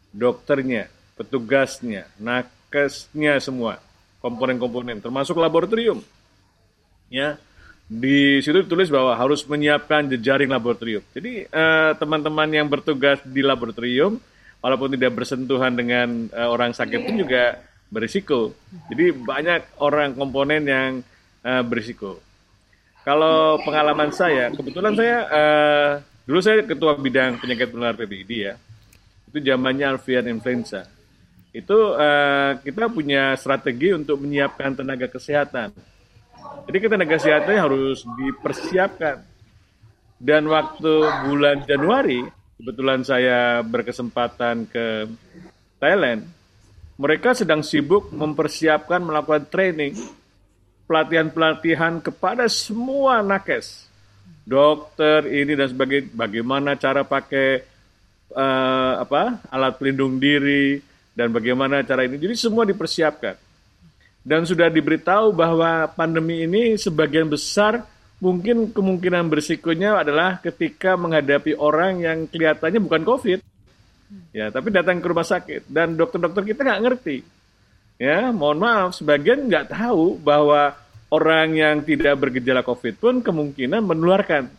dokternya, 0.09 0.89
petugasnya, 1.21 2.09
nakesnya 2.17 3.37
semua, 3.43 3.77
komponen-komponen, 4.25 5.03
termasuk 5.03 5.37
laboratorium. 5.37 6.01
Ya, 7.11 7.37
di 7.91 8.39
situ 8.39 8.63
ditulis 8.63 8.87
bahwa 8.87 9.19
harus 9.19 9.43
menyiapkan 9.45 10.07
jejaring 10.15 10.49
laboratorium. 10.49 11.03
Jadi 11.11 11.45
uh, 11.51 11.93
teman-teman 11.99 12.49
yang 12.49 12.71
bertugas 12.71 13.19
di 13.27 13.43
laboratorium, 13.43 14.17
walaupun 14.61 14.93
tidak 14.95 15.17
bersentuhan 15.17 15.73
dengan 15.73 16.29
uh, 16.33 16.49
orang 16.53 16.77
sakit 16.77 17.01
pun 17.05 17.17
juga 17.17 17.61
berisiko. 17.91 18.55
Jadi 18.93 19.11
banyak 19.13 19.83
orang 19.83 20.15
komponen 20.15 20.63
yang 20.65 20.91
uh, 21.43 21.63
berisiko. 21.67 22.21
Kalau 23.01 23.59
pengalaman 23.65 24.13
saya, 24.13 24.53
kebetulan 24.53 24.95
saya 24.95 25.19
uh, 25.27 25.91
dulu 26.29 26.41
saya 26.45 26.63
ketua 26.63 26.95
bidang 26.95 27.41
penyakit 27.41 27.73
menular 27.73 27.97
PBID 27.97 28.31
ya. 28.31 28.55
Itu 29.33 29.41
zamannya 29.41 29.87
Alfian 29.97 30.29
influenza. 30.29 30.87
Itu 31.51 31.99
uh, 31.99 32.61
kita 32.63 32.87
punya 32.93 33.35
strategi 33.35 33.91
untuk 33.91 34.23
menyiapkan 34.23 34.79
tenaga 34.79 35.11
kesehatan. 35.11 35.75
Jadi 36.69 36.77
kita 36.79 36.95
tenaga 36.95 37.19
kesehatan 37.19 37.57
harus 37.59 38.07
dipersiapkan. 38.07 39.27
Dan 40.21 40.45
waktu 40.53 40.93
bulan 41.25 41.65
Januari, 41.65 42.21
kebetulan 42.61 43.01
saya 43.01 43.65
berkesempatan 43.65 44.69
ke 44.69 45.09
Thailand, 45.81 46.29
mereka 47.01 47.33
sedang 47.33 47.65
sibuk 47.65 48.13
mempersiapkan 48.13 49.01
melakukan 49.01 49.49
training, 49.49 49.97
pelatihan-pelatihan 50.85 52.05
kepada 52.05 52.45
semua 52.53 53.25
nakes, 53.25 53.89
dokter 54.45 55.25
ini 55.25 55.57
dan 55.57 55.73
sebagainya, 55.73 56.13
bagaimana 56.13 56.77
cara 56.77 57.01
pakai 57.01 57.65
uh, 58.37 59.01
apa 59.01 59.41
alat 59.49 59.81
pelindung 59.81 60.21
diri 60.21 60.85
dan 61.17 61.33
bagaimana 61.33 61.81
cara 61.81 62.05
ini. 62.05 62.21
Jadi 62.21 62.37
semua 62.37 62.69
dipersiapkan. 62.69 63.41
Dan 64.21 64.45
sudah 64.45 64.69
diberitahu 64.69 65.33
bahwa 65.33 65.89
pandemi 65.97 66.45
ini 66.45 66.77
sebagian 66.77 67.25
besar 67.25 67.81
mungkin 68.21 68.71
kemungkinan 68.71 69.33
bersikonya 69.33 70.05
adalah 70.05 70.39
ketika 70.45 70.95
menghadapi 70.95 71.57
orang 71.57 72.05
yang 72.05 72.19
kelihatannya 72.29 72.81
bukan 72.85 73.03
COVID. 73.03 73.41
Ya 74.37 74.53
tapi 74.53 74.69
datang 74.71 75.01
ke 75.01 75.07
rumah 75.09 75.27
sakit. 75.27 75.67
Dan 75.67 75.97
dokter-dokter 75.97 76.45
kita 76.45 76.61
nggak 76.63 76.83
ngerti. 76.85 77.19
Ya 77.97 78.29
mohon 78.31 78.61
maaf 78.61 78.97
sebagian 78.97 79.49
nggak 79.49 79.73
tahu 79.73 80.21
bahwa 80.21 80.77
orang 81.11 81.57
yang 81.57 81.77
tidak 81.83 82.17
bergejala 82.17 82.63
covid 82.63 82.97
pun 83.01 83.25
kemungkinan 83.25 83.83
menularkan. 83.83 84.53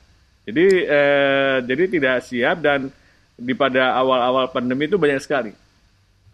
Jadi 0.45 0.65
eh, 0.83 1.57
jadi 1.61 1.83
tidak 1.87 2.15
siap 2.25 2.65
dan 2.65 2.89
di 3.37 3.53
pada 3.53 3.97
awal-awal 3.97 4.49
pandemi 4.49 4.89
itu 4.89 4.97
banyak 4.97 5.21
sekali. 5.21 5.53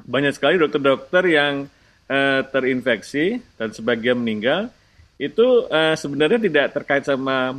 Banyak 0.08 0.36
sekali 0.36 0.56
dokter-dokter 0.60 1.24
yang 1.28 1.68
eh, 2.08 2.42
terinfeksi 2.48 3.44
dan 3.60 3.76
sebagian 3.76 4.16
meninggal 4.20 4.72
itu 5.18 5.66
eh, 5.70 5.98
sebenarnya 5.98 6.40
tidak 6.42 6.66
terkait 6.78 7.04
sama 7.06 7.58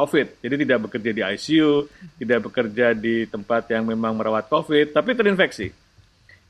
COVID. 0.00 0.40
Jadi 0.40 0.54
tidak 0.64 0.78
bekerja 0.88 1.10
di 1.12 1.22
ICU, 1.22 1.72
tidak 2.16 2.40
bekerja 2.48 2.96
di 2.96 3.28
tempat 3.28 3.68
yang 3.68 3.84
memang 3.84 4.16
merawat 4.16 4.48
COVID, 4.48 4.96
tapi 4.96 5.12
terinfeksi. 5.12 5.68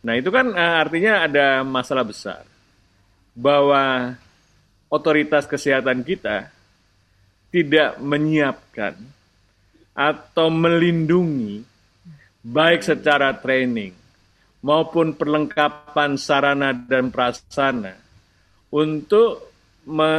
Nah 0.06 0.14
itu 0.16 0.30
kan 0.32 0.48
uh, 0.54 0.80
artinya 0.80 1.26
ada 1.26 1.60
masalah 1.60 2.06
besar 2.06 2.46
bahwa 3.36 4.16
otoritas 4.88 5.44
kesehatan 5.44 6.06
kita 6.06 6.48
tidak 7.50 7.98
menyiapkan 8.00 8.96
atau 9.92 10.48
melindungi 10.48 11.66
baik 12.40 12.80
secara 12.80 13.36
training 13.36 13.92
maupun 14.64 15.12
perlengkapan 15.12 16.16
sarana 16.16 16.72
dan 16.72 17.12
prasarana 17.12 17.98
untuk 18.72 19.49
me, 19.86 20.12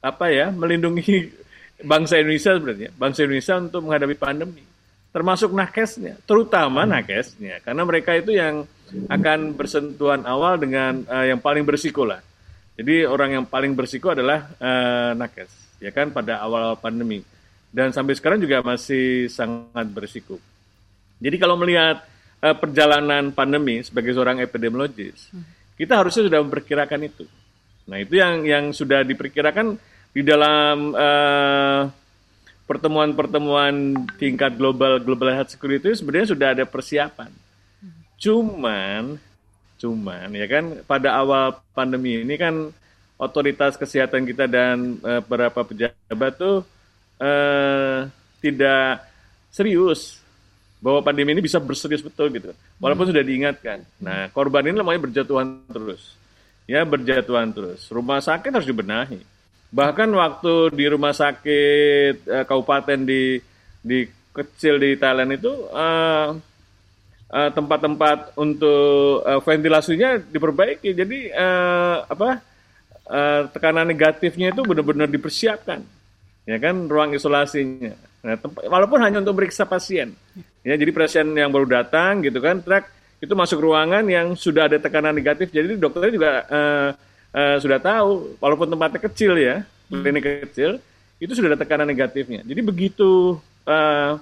apa 0.00 0.26
ya 0.30 0.52
melindungi 0.52 1.32
bangsa 1.92 2.20
Indonesia 2.20 2.56
sebenarnya, 2.56 2.90
bangsa 2.96 3.18
Indonesia 3.24 3.54
untuk 3.60 3.80
menghadapi 3.84 4.16
pandemi, 4.16 4.64
termasuk 5.12 5.52
nakesnya, 5.52 6.16
terutama 6.24 6.88
nakesnya, 6.88 7.60
karena 7.60 7.82
mereka 7.84 8.16
itu 8.16 8.36
yang 8.36 8.64
akan 9.10 9.58
bersentuhan 9.58 10.22
awal 10.24 10.56
dengan 10.56 11.02
uh, 11.10 11.26
yang 11.26 11.42
paling 11.42 11.66
bersiko 11.66 12.06
lah. 12.06 12.22
Jadi 12.76 13.08
orang 13.08 13.40
yang 13.40 13.44
paling 13.48 13.72
bersiko 13.72 14.12
adalah 14.12 14.52
uh, 14.60 15.16
nakes, 15.16 15.80
ya 15.80 15.90
kan 15.90 16.12
pada 16.12 16.40
awal 16.44 16.76
pandemi 16.76 17.24
dan 17.76 17.92
sampai 17.92 18.16
sekarang 18.16 18.40
juga 18.40 18.64
masih 18.64 19.28
sangat 19.28 19.84
berisiko. 19.92 20.40
Jadi 21.20 21.36
kalau 21.36 21.60
melihat 21.60 22.00
uh, 22.40 22.56
perjalanan 22.56 23.36
pandemi 23.36 23.84
sebagai 23.84 24.16
seorang 24.16 24.40
epidemiologis, 24.40 25.28
kita 25.76 26.00
harusnya 26.00 26.24
sudah 26.24 26.40
memperkirakan 26.40 27.00
itu. 27.04 27.28
Nah 27.86 27.96
itu 28.02 28.18
yang 28.18 28.42
yang 28.42 28.64
sudah 28.74 29.06
diperkirakan 29.06 29.78
di 30.10 30.22
dalam 30.26 30.94
uh, 30.94 31.86
pertemuan-pertemuan 32.66 33.94
tingkat 34.18 34.58
global 34.58 34.98
global 34.98 35.30
health 35.30 35.54
security 35.54 35.94
sebenarnya 35.94 36.34
sudah 36.34 36.48
ada 36.52 36.64
persiapan. 36.66 37.30
Cuman 38.18 39.22
cuman 39.76 40.28
ya 40.32 40.46
kan 40.48 40.64
pada 40.88 41.20
awal 41.20 41.60
pandemi 41.76 42.24
ini 42.24 42.34
kan 42.40 42.72
otoritas 43.20 43.76
kesehatan 43.76 44.24
kita 44.24 44.48
dan 44.50 44.98
uh, 45.00 45.20
beberapa 45.24 45.62
pejabat 45.62 46.32
tuh 46.36 46.64
uh, 47.20 48.08
tidak 48.40 49.04
serius 49.52 50.20
bahwa 50.80 51.00
pandemi 51.00 51.32
ini 51.32 51.42
bisa 51.44 51.56
berserius 51.56 52.04
betul 52.04 52.28
gitu. 52.34 52.52
Walaupun 52.76 53.08
hmm. 53.08 53.12
sudah 53.16 53.24
diingatkan. 53.24 53.78
Nah, 53.98 54.28
korban 54.30 54.68
ini 54.68 54.76
namanya 54.76 55.08
berjatuhan 55.08 55.64
terus. 55.72 56.12
Ya, 56.66 56.82
berjatuhan 56.82 57.54
terus. 57.54 57.86
Rumah 57.88 58.18
sakit 58.18 58.50
harus 58.50 58.66
dibenahi 58.66 59.22
Bahkan 59.76 60.08
waktu 60.14 60.54
di 60.72 60.84
rumah 60.86 61.10
sakit 61.10 62.24
uh, 62.30 62.44
kabupaten 62.46 63.02
di 63.02 63.36
di 63.82 64.06
kecil 64.30 64.78
di 64.78 64.94
Thailand 64.94 65.34
itu 65.34 65.50
uh, 65.68 66.32
uh, 67.28 67.50
tempat-tempat 67.50 68.38
untuk 68.38 69.26
uh, 69.26 69.40
ventilasinya 69.42 70.22
diperbaiki. 70.22 70.94
Jadi 70.94 71.34
uh, 71.34 72.06
apa 72.06 72.40
uh, 73.10 73.42
tekanan 73.50 73.90
negatifnya 73.90 74.54
itu 74.54 74.62
benar-benar 74.62 75.10
dipersiapkan, 75.10 75.82
ya 76.46 76.56
kan 76.62 76.86
ruang 76.86 77.12
isolasinya. 77.12 77.92
Nah, 78.24 78.40
walaupun 78.66 79.02
hanya 79.02 79.22
untuk 79.22 79.38
meriksa 79.38 79.66
pasien, 79.68 80.14
ya 80.64 80.74
jadi 80.74 80.90
pasien 80.94 81.26
yang 81.36 81.50
baru 81.50 81.66
datang 81.66 82.22
gitu 82.22 82.38
kan, 82.38 82.62
truk 82.62 82.86
itu 83.16 83.32
masuk 83.32 83.64
ruangan 83.64 84.04
yang 84.04 84.36
sudah 84.36 84.68
ada 84.68 84.76
tekanan 84.76 85.16
negatif, 85.16 85.48
jadi 85.48 85.76
dokternya 85.76 86.12
juga 86.12 86.30
uh, 86.48 86.90
uh, 87.32 87.56
sudah 87.60 87.78
tahu, 87.80 88.36
walaupun 88.40 88.68
tempatnya 88.68 89.00
kecil 89.08 89.32
ya, 89.40 89.64
klinik 89.88 90.24
kecil, 90.46 90.76
itu 91.16 91.32
sudah 91.32 91.56
ada 91.56 91.60
tekanan 91.60 91.88
negatifnya. 91.88 92.44
Jadi 92.44 92.60
begitu 92.60 93.40
uh, 93.64 94.20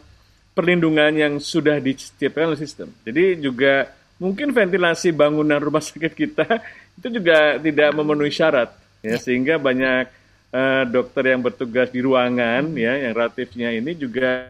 perlindungan 0.54 1.10
yang 1.10 1.34
sudah 1.42 1.82
diciptakan 1.82 2.54
oleh 2.54 2.60
sistem. 2.62 2.88
Jadi 3.02 3.42
juga 3.42 3.90
mungkin 4.22 4.54
ventilasi 4.54 5.10
bangunan 5.10 5.58
rumah 5.58 5.82
sakit 5.86 6.14
kita 6.14 6.46
itu 6.94 7.08
juga 7.10 7.58
tidak 7.58 7.90
memenuhi 7.98 8.30
syarat, 8.30 8.70
ya, 9.02 9.14
ya. 9.14 9.16
sehingga 9.18 9.58
banyak 9.58 10.06
uh, 10.54 10.82
dokter 10.86 11.34
yang 11.34 11.42
bertugas 11.42 11.90
di 11.90 11.98
ruangan 11.98 12.70
ya 12.78 12.94
yang 12.94 13.12
relatifnya 13.12 13.74
ini 13.74 13.98
juga 13.98 14.46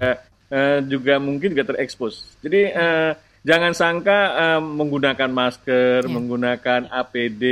uh, 0.52 0.78
juga 0.84 1.16
mungkin 1.16 1.56
juga 1.56 1.64
terekspos. 1.72 2.36
Jadi 2.44 2.68
uh, 2.76 3.16
jangan 3.44 3.72
sangka 3.76 4.20
uh, 4.34 4.60
menggunakan 4.64 5.30
masker, 5.30 6.08
ya. 6.08 6.10
menggunakan 6.10 6.80
APD 6.88 7.44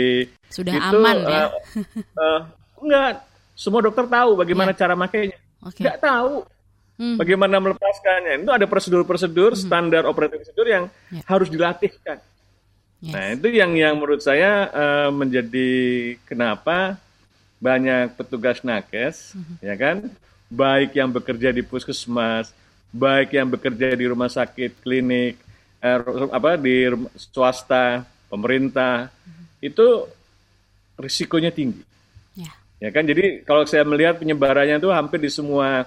sudah 0.49 0.75
itu, 0.75 0.97
aman 0.97 1.17
ya. 1.29 1.45
Uh, 1.53 1.79
uh, 2.17 2.41
enggak, 2.81 3.13
semua 3.53 3.81
dokter 3.85 4.09
tahu 4.09 4.31
bagaimana 4.41 4.73
ya. 4.73 4.79
cara 4.81 4.95
makainya. 4.97 5.37
Okay. 5.63 5.85
Enggak 5.85 6.01
tahu 6.01 6.49
hmm. 6.97 7.17
bagaimana 7.21 7.57
melepaskannya. 7.61 8.43
Itu 8.43 8.53
ada 8.53 8.67
prosedur-prosedur, 8.67 9.53
hmm. 9.55 9.63
standar 9.63 10.03
operating 10.09 10.41
prosedur 10.41 10.67
yang 10.67 10.85
ya. 11.13 11.23
harus 11.29 11.49
dilatihkan. 11.53 12.19
Yes. 13.03 13.13
Nah, 13.13 13.25
itu 13.35 13.49
yang 13.51 13.73
yang 13.75 13.95
menurut 13.99 14.23
saya 14.23 14.71
uh, 14.71 15.11
menjadi 15.11 15.71
kenapa 16.23 16.97
banyak 17.63 18.15
petugas 18.19 18.63
nakes, 18.63 19.35
hmm. 19.35 19.63
ya 19.63 19.75
kan, 19.79 20.11
baik 20.51 20.95
yang 20.95 21.11
bekerja 21.11 21.51
di 21.51 21.63
puskesmas, 21.63 22.51
baik 22.95 23.35
yang 23.35 23.51
bekerja 23.51 23.95
di 23.95 24.07
rumah 24.07 24.31
sakit, 24.31 24.83
klinik, 24.83 25.39
eh, 25.83 25.99
apa 26.31 26.55
di 26.57 26.87
swasta, 27.19 28.07
pemerintah, 28.31 29.11
hmm. 29.11 29.67
itu 29.67 29.87
risikonya 30.95 31.51
tinggi. 31.51 31.83
Ya. 32.39 32.55
ya 32.79 32.91
kan, 32.95 33.03
jadi 33.03 33.43
kalau 33.43 33.67
saya 33.67 33.83
melihat 33.83 34.23
penyebarannya 34.23 34.79
itu 34.79 34.89
hampir 34.95 35.19
di 35.19 35.29
semua 35.29 35.85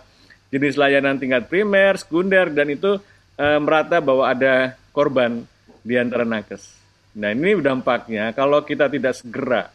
jenis 0.54 0.78
layanan 0.78 1.18
tingkat 1.18 1.48
primer, 1.48 1.98
sekunder, 1.98 2.52
dan 2.54 2.68
itu 2.70 3.00
uh, 3.40 3.60
merata 3.60 4.00
bahwa 4.00 4.30
ada 4.30 4.78
korban 4.96 5.44
di 5.82 5.96
antara 6.00 6.24
nakes. 6.24 6.76
Nah 7.16 7.32
ini 7.32 7.56
dampaknya 7.60 8.36
kalau 8.36 8.64
kita 8.64 8.92
tidak 8.92 9.16
segera 9.16 9.72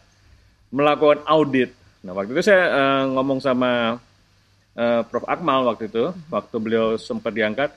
melakukan 0.69 1.25
audit. 1.25 1.73
Nah 2.05 2.13
waktu 2.13 2.37
itu 2.37 2.43
saya 2.45 2.63
uh, 2.69 3.03
ngomong 3.13 3.39
sama 3.41 3.97
uh, 4.77 5.01
Prof. 5.05 5.25
Akmal 5.25 5.65
waktu 5.67 5.89
itu, 5.89 6.13
waktu 6.29 6.55
beliau 6.57 6.97
sempat 6.97 7.33
diangkat, 7.33 7.69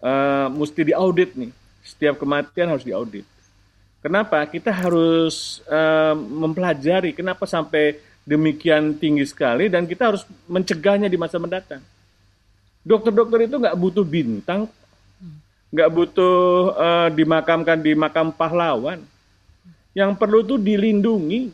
uh, 0.00 0.48
mesti 0.52 0.80
diaudit 0.88 1.36
nih. 1.36 1.52
Setiap 1.82 2.20
kematian 2.20 2.70
harus 2.70 2.84
diaudit. 2.84 3.24
Kenapa? 3.98 4.44
Kita 4.46 4.70
harus 4.70 5.58
uh, 5.66 6.14
mempelajari 6.14 7.10
kenapa 7.10 7.44
sampai 7.44 7.98
demikian 8.28 8.94
tinggi 8.94 9.24
sekali 9.24 9.72
dan 9.72 9.88
kita 9.88 10.12
harus 10.14 10.22
mencegahnya 10.46 11.08
di 11.08 11.16
masa 11.16 11.40
mendatang. 11.40 11.80
Dokter-dokter 12.84 13.48
itu 13.48 13.56
nggak 13.58 13.74
butuh 13.74 14.04
bintang, 14.04 14.70
nggak 15.72 15.90
butuh 15.90 16.36
uh, 16.76 17.08
dimakamkan 17.10 17.80
di 17.80 17.92
makam 17.96 18.30
pahlawan. 18.30 19.02
Yang 19.96 20.14
perlu 20.14 20.46
itu 20.46 20.54
dilindungi, 20.60 21.50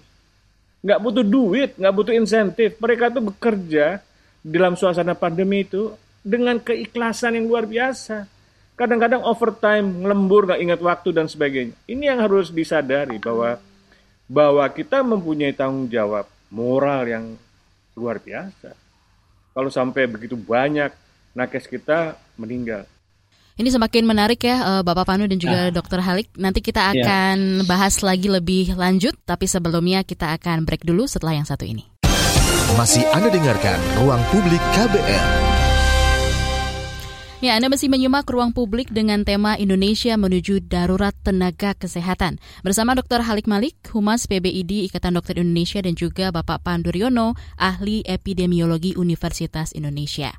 nggak 0.85 1.00
butuh 1.00 1.25
duit, 1.25 1.71
nggak 1.81 1.95
butuh 1.95 2.12
insentif. 2.12 2.76
Mereka 2.76 3.09
tuh 3.09 3.33
bekerja 3.33 4.04
dalam 4.45 4.76
suasana 4.76 5.16
pandemi 5.16 5.64
itu 5.64 5.97
dengan 6.21 6.61
keikhlasan 6.61 7.40
yang 7.40 7.49
luar 7.49 7.64
biasa. 7.64 8.28
Kadang-kadang 8.75 9.23
overtime, 9.23 10.02
lembur, 10.02 10.50
nggak 10.50 10.59
ingat 10.59 10.81
waktu 10.83 11.14
dan 11.14 11.31
sebagainya. 11.31 11.78
Ini 11.87 12.11
yang 12.11 12.19
harus 12.19 12.50
disadari 12.50 13.23
bahwa 13.23 13.62
bahwa 14.26 14.64
kita 14.66 15.04
mempunyai 15.07 15.54
tanggung 15.54 15.87
jawab 15.87 16.26
moral 16.50 17.07
yang 17.07 17.25
luar 17.95 18.19
biasa. 18.19 18.75
Kalau 19.54 19.71
sampai 19.71 20.11
begitu 20.11 20.35
banyak 20.35 20.90
nakes 21.38 21.71
kita 21.71 22.19
meninggal. 22.35 22.83
Ini 23.54 23.71
semakin 23.71 24.02
menarik 24.02 24.43
ya 24.43 24.59
eh, 24.59 24.83
Bapak 24.83 25.07
Panu 25.07 25.31
dan 25.31 25.38
juga 25.38 25.71
nah. 25.71 25.75
Dr. 25.75 26.02
Halik. 26.02 26.35
Nanti 26.35 26.59
kita 26.59 26.90
ya. 26.90 27.07
akan 27.07 27.62
ya. 27.62 27.66
bahas 27.71 28.02
lagi 28.02 28.26
lebih 28.26 28.75
lanjut, 28.75 29.14
tapi 29.23 29.47
sebelumnya 29.47 30.02
kita 30.02 30.35
akan 30.35 30.66
break 30.66 30.83
dulu 30.83 31.07
setelah 31.07 31.38
yang 31.38 31.47
satu 31.47 31.62
ini. 31.62 31.87
Masih 32.75 33.07
Anda 33.14 33.31
dengarkan 33.31 33.78
Ruang 34.02 34.23
Publik 34.35 34.62
KBR. 34.75 35.63
Ya, 37.44 37.60
Anda 37.60 37.68
masih 37.68 37.92
menyimak 37.92 38.24
ruang 38.24 38.56
publik 38.56 38.88
dengan 38.88 39.20
tema 39.20 39.52
Indonesia 39.60 40.16
menuju 40.16 40.64
darurat 40.64 41.12
tenaga 41.20 41.76
kesehatan. 41.76 42.40
Bersama 42.64 42.96
Dr. 42.96 43.20
Halik 43.20 43.44
Malik, 43.44 43.76
Humas 43.92 44.24
PBID 44.24 44.88
Ikatan 44.88 45.12
Dokter 45.12 45.36
Indonesia 45.36 45.76
dan 45.84 45.92
juga 45.92 46.32
Bapak 46.32 46.64
Panduryono, 46.64 47.36
ahli 47.60 48.00
epidemiologi 48.08 48.96
Universitas 48.96 49.76
Indonesia. 49.76 50.32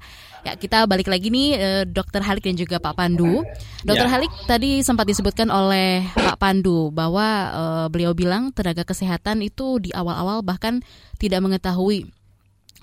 Ya, 0.50 0.58
kita 0.58 0.90
balik 0.90 1.06
lagi 1.06 1.30
nih 1.30 1.50
eh, 1.54 1.84
Dr. 1.86 2.26
Halik 2.26 2.50
dan 2.50 2.58
juga 2.58 2.82
Pak 2.82 2.98
Pandu. 2.98 3.46
Dr. 3.86 4.10
Ya. 4.10 4.18
Halik 4.18 4.34
tadi 4.50 4.82
sempat 4.82 5.06
disebutkan 5.06 5.54
oleh 5.54 6.10
Pak 6.10 6.42
Pandu 6.42 6.90
bahwa 6.90 7.28
uh, 7.54 7.86
beliau 7.86 8.18
bilang 8.18 8.50
tenaga 8.50 8.82
kesehatan 8.82 9.46
itu 9.46 9.78
di 9.78 9.94
awal-awal 9.94 10.42
bahkan 10.42 10.82
tidak 11.22 11.46
mengetahui 11.46 12.10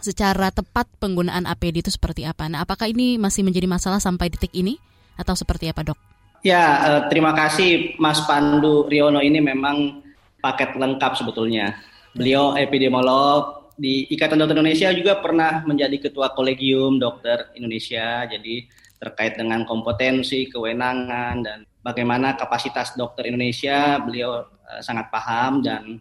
secara 0.03 0.51
tepat 0.51 0.91
penggunaan 0.99 1.47
APD 1.47 1.87
itu 1.87 1.91
seperti 1.95 2.27
apa. 2.27 2.51
Nah, 2.51 2.67
apakah 2.67 2.91
ini 2.91 3.17
masih 3.17 3.47
menjadi 3.47 3.71
masalah 3.71 4.03
sampai 4.03 4.29
detik 4.29 4.51
ini 4.53 4.77
atau 5.15 5.33
seperti 5.39 5.71
apa, 5.71 5.87
Dok? 5.87 5.99
Ya, 6.43 6.65
eh, 6.83 7.03
terima 7.07 7.33
kasih 7.39 7.95
Mas 8.03 8.19
Pandu 8.27 8.91
Riono 8.91 9.23
ini 9.23 9.39
memang 9.39 10.03
paket 10.43 10.75
lengkap 10.75 11.15
sebetulnya. 11.15 11.79
Beliau 12.13 12.59
epidemiolog 12.59 13.73
di 13.79 14.11
Ikatan 14.11 14.43
Dokter 14.43 14.59
Indonesia 14.59 14.91
juga 14.91 15.23
pernah 15.23 15.63
menjadi 15.65 16.11
ketua 16.11 16.35
kolegium 16.35 16.99
dokter 16.99 17.55
Indonesia. 17.55 18.27
Jadi 18.27 18.67
terkait 18.99 19.39
dengan 19.39 19.63
kompetensi, 19.67 20.51
kewenangan 20.51 21.35
dan 21.43 21.59
bagaimana 21.83 22.35
kapasitas 22.35 22.95
dokter 22.95 23.31
Indonesia, 23.31 23.99
beliau 24.03 24.47
uh, 24.47 24.81
sangat 24.83 25.11
paham 25.11 25.63
dan 25.63 25.99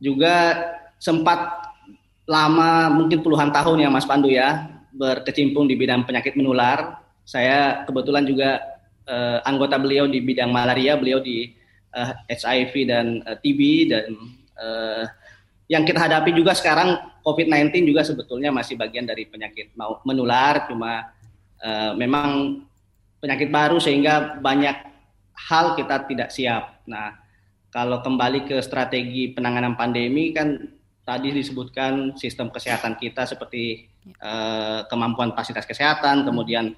juga 0.00 0.56
sempat 1.00 1.72
lama 2.26 2.90
mungkin 2.90 3.22
puluhan 3.22 3.54
tahun 3.54 3.86
ya 3.86 3.88
Mas 3.88 4.04
Pandu 4.04 4.26
ya 4.26 4.66
berkecimpung 4.90 5.70
di 5.70 5.78
bidang 5.78 6.02
penyakit 6.02 6.34
menular. 6.34 7.00
Saya 7.22 7.86
kebetulan 7.86 8.26
juga 8.26 8.58
uh, 9.06 9.38
anggota 9.46 9.78
beliau 9.78 10.10
di 10.10 10.18
bidang 10.22 10.50
malaria, 10.50 10.98
beliau 10.98 11.22
di 11.22 11.54
eh, 11.96 12.12
HIV 12.30 12.74
dan 12.86 13.06
eh, 13.24 13.36
TB 13.40 13.60
dan 13.90 14.10
uh, 14.58 15.04
yang 15.66 15.82
kita 15.82 15.98
hadapi 16.06 16.30
juga 16.30 16.54
sekarang 16.54 16.94
COVID-19 17.26 17.90
juga 17.90 18.06
sebetulnya 18.06 18.54
masih 18.54 18.78
bagian 18.78 19.02
dari 19.02 19.26
penyakit 19.26 19.74
menular, 20.06 20.70
cuma 20.70 21.10
uh, 21.58 21.92
memang 21.98 22.62
penyakit 23.18 23.50
baru 23.50 23.82
sehingga 23.82 24.38
banyak 24.38 24.76
hal 25.34 25.74
kita 25.74 26.06
tidak 26.06 26.30
siap. 26.30 26.86
Nah, 26.86 27.18
kalau 27.74 27.98
kembali 27.98 28.46
ke 28.46 28.62
strategi 28.62 29.34
penanganan 29.34 29.74
pandemi 29.74 30.30
kan 30.30 30.54
tadi 31.06 31.30
disebutkan 31.30 32.18
sistem 32.18 32.50
kesehatan 32.50 32.98
kita 32.98 33.22
seperti 33.22 33.86
uh, 34.18 34.82
kemampuan 34.90 35.30
fasilitas 35.38 35.62
kesehatan, 35.62 36.26
kemudian 36.26 36.74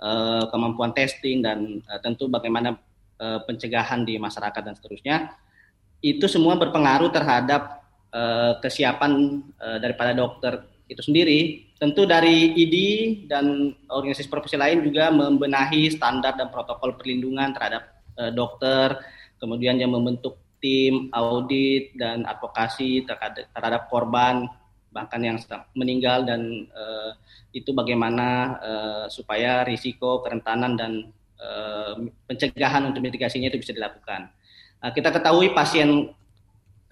uh, 0.00 0.48
kemampuan 0.48 0.96
testing 0.96 1.44
dan 1.44 1.84
uh, 1.84 2.00
tentu 2.00 2.32
bagaimana 2.32 2.80
uh, 3.20 3.44
pencegahan 3.44 4.08
di 4.08 4.16
masyarakat 4.16 4.62
dan 4.64 4.72
seterusnya. 4.72 5.16
Itu 6.00 6.24
semua 6.32 6.56
berpengaruh 6.56 7.12
terhadap 7.12 7.84
uh, 8.08 8.56
kesiapan 8.64 9.44
uh, 9.60 9.76
daripada 9.76 10.16
dokter 10.16 10.64
itu 10.88 11.04
sendiri. 11.04 11.68
Tentu 11.76 12.08
dari 12.08 12.56
ID 12.56 12.76
dan 13.28 13.76
organisasi 13.92 14.32
profesi 14.32 14.56
lain 14.56 14.80
juga 14.80 15.12
membenahi 15.12 15.92
standar 15.92 16.40
dan 16.40 16.48
protokol 16.48 16.96
perlindungan 16.96 17.52
terhadap 17.52 18.00
uh, 18.16 18.32
dokter, 18.32 18.96
kemudian 19.36 19.76
yang 19.76 19.92
membentuk 19.92 20.40
tim 20.58 21.10
audit 21.14 21.94
dan 21.94 22.26
advokasi 22.26 23.06
terhadap, 23.06 23.86
korban 23.90 24.46
bahkan 24.88 25.20
yang 25.20 25.38
meninggal 25.76 26.24
dan 26.24 26.66
uh, 26.72 27.12
itu 27.52 27.70
bagaimana 27.76 28.58
uh, 28.58 29.04
supaya 29.06 29.62
risiko 29.62 30.24
kerentanan 30.24 30.74
dan 30.74 30.92
uh, 31.38 31.94
pencegahan 32.24 32.88
untuk 32.88 33.04
mitigasinya 33.04 33.52
itu 33.52 33.60
bisa 33.60 33.76
dilakukan. 33.76 34.32
Uh, 34.80 34.90
kita 34.90 35.12
ketahui 35.12 35.52
pasien 35.52 36.10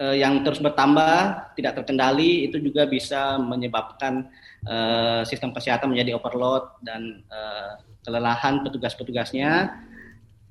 uh, 0.01 0.17
yang 0.17 0.45
terus 0.45 0.61
bertambah 0.61 1.53
tidak 1.57 1.83
terkendali 1.83 2.47
itu 2.47 2.61
juga 2.61 2.85
bisa 2.85 3.41
menyebabkan 3.41 4.29
uh, 4.69 5.25
sistem 5.25 5.57
kesehatan 5.57 5.93
menjadi 5.93 6.17
overload 6.17 6.69
dan 6.85 7.25
uh, 7.33 7.81
kelelahan 8.05 8.63
petugas-petugasnya 8.63 9.73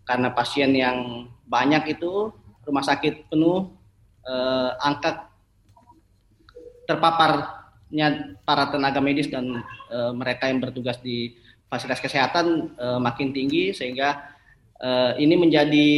karena 0.06 0.30
pasien 0.34 0.71
yang 0.75 1.30
banyak 1.49 1.97
itu 1.97 2.30
rumah 2.65 2.84
sakit 2.84 3.30
penuh, 3.30 3.71
eh, 4.25 4.71
angka 4.82 5.30
terpaparnya 6.86 8.38
para 8.45 8.69
tenaga 8.69 8.99
medis 9.01 9.30
dan 9.30 9.62
eh, 9.89 10.12
mereka 10.13 10.49
yang 10.49 10.62
bertugas 10.62 11.01
di 11.01 11.34
fasilitas 11.69 12.01
kesehatan 12.01 12.78
eh, 12.78 12.99
makin 13.01 13.34
tinggi 13.34 13.73
sehingga 13.73 14.32
eh, 14.82 15.12
ini 15.21 15.36
menjadi 15.38 15.89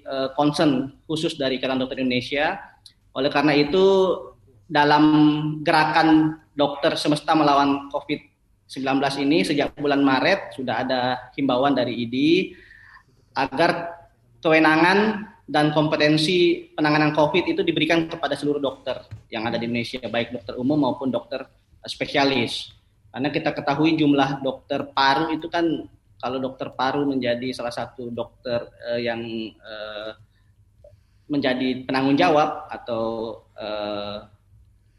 eh, 0.00 0.28
concern 0.36 1.00
khusus 1.04 1.36
dari 1.36 1.60
Ikatan 1.60 1.80
Dokter 1.80 2.00
Indonesia. 2.00 2.58
Oleh 3.16 3.28
karena 3.28 3.52
itu 3.56 4.16
dalam 4.70 5.04
gerakan 5.66 6.38
dokter 6.54 6.94
semesta 6.94 7.34
melawan 7.34 7.90
COVID-19 7.90 9.02
ini 9.26 9.42
sejak 9.42 9.74
bulan 9.74 9.98
Maret 9.98 10.54
sudah 10.54 10.86
ada 10.86 11.00
himbauan 11.34 11.74
dari 11.74 12.06
ID 12.06 12.16
agar 13.34 13.98
kewenangan 14.38 15.29
dan 15.50 15.74
kompetensi 15.74 16.70
penanganan 16.78 17.10
COVID 17.10 17.50
itu 17.50 17.66
diberikan 17.66 18.06
kepada 18.06 18.38
seluruh 18.38 18.62
dokter 18.62 19.02
yang 19.34 19.50
ada 19.50 19.58
di 19.58 19.66
Indonesia, 19.66 19.98
baik 20.06 20.30
dokter 20.30 20.54
umum 20.54 20.78
maupun 20.86 21.10
dokter 21.10 21.42
spesialis. 21.90 22.70
Karena 23.10 23.34
kita 23.34 23.50
ketahui 23.50 23.98
jumlah 23.98 24.38
dokter 24.46 24.86
paru 24.94 25.34
itu 25.34 25.50
kan 25.50 25.66
kalau 26.22 26.38
dokter 26.38 26.70
paru 26.70 27.02
menjadi 27.02 27.50
salah 27.50 27.74
satu 27.74 28.14
dokter 28.14 28.62
uh, 28.86 29.00
yang 29.02 29.18
uh, 29.58 30.14
menjadi 31.26 31.82
penanggung 31.82 32.14
jawab 32.14 32.70
atau 32.70 33.34
uh, 33.58 34.30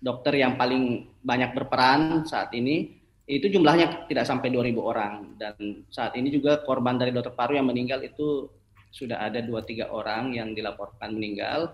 dokter 0.03 0.35
yang 0.35 0.59
paling 0.59 1.15
banyak 1.23 1.55
berperan 1.55 2.27
saat 2.27 2.51
ini 2.51 2.99
itu 3.23 3.47
jumlahnya 3.47 4.11
tidak 4.11 4.27
sampai 4.27 4.51
2000 4.51 4.75
orang 4.83 5.13
dan 5.39 5.55
saat 5.87 6.11
ini 6.19 6.27
juga 6.27 6.59
korban 6.67 6.99
dari 6.99 7.15
dokter 7.15 7.31
paru 7.31 7.55
yang 7.55 7.71
meninggal 7.71 8.03
itu 8.03 8.51
sudah 8.91 9.23
ada 9.23 9.39
dua 9.39 9.63
tiga 9.63 9.87
orang 9.89 10.35
yang 10.35 10.51
dilaporkan 10.51 11.15
meninggal 11.15 11.71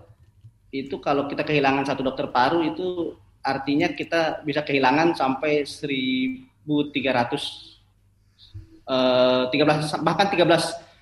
itu 0.70 1.02
kalau 1.02 1.26
kita 1.26 1.42
kehilangan 1.42 1.84
satu 1.84 2.06
dokter 2.06 2.30
paru 2.30 2.62
itu 2.62 3.18
artinya 3.42 3.90
kita 3.90 4.46
bisa 4.46 4.62
kehilangan 4.62 5.18
sampai 5.18 5.66
1.300 5.66 6.64
eh, 8.86 9.44
13 9.50 10.06
bahkan 10.06 10.26
13 10.30 10.46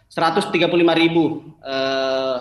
135 0.07 0.57
ribu 0.97 1.25
eh, 1.61 2.39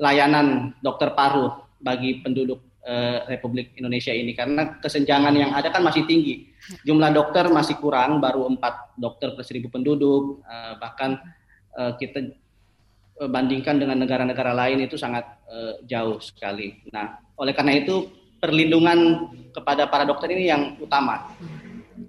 layanan 0.00 0.72
dokter 0.80 1.12
paru 1.12 1.52
bagi 1.82 2.22
penduduk 2.22 2.62
uh, 2.86 3.26
Republik 3.26 3.74
Indonesia 3.78 4.10
ini 4.14 4.34
karena 4.34 4.78
kesenjangan 4.78 5.34
yang 5.34 5.50
ada 5.54 5.70
kan 5.70 5.82
masih 5.82 6.06
tinggi. 6.06 6.50
Jumlah 6.86 7.10
dokter 7.10 7.46
masih 7.50 7.78
kurang, 7.78 8.22
baru 8.22 8.46
empat 8.50 8.94
dokter 8.98 9.34
per 9.34 9.42
seribu 9.46 9.70
penduduk, 9.70 10.42
bahkan 10.78 11.18
kita 11.98 12.34
bandingkan 13.28 13.78
dengan 13.78 14.00
negara-negara 14.02 14.54
lain 14.54 14.86
itu 14.86 14.96
sangat 14.98 15.26
uh, 15.50 15.78
jauh 15.86 16.18
sekali. 16.22 16.82
Nah, 16.90 17.18
oleh 17.38 17.52
karena 17.52 17.78
itu 17.78 18.08
perlindungan 18.42 19.30
kepada 19.54 19.86
para 19.86 20.02
dokter 20.02 20.34
ini 20.34 20.50
yang 20.50 20.74
utama. 20.82 21.30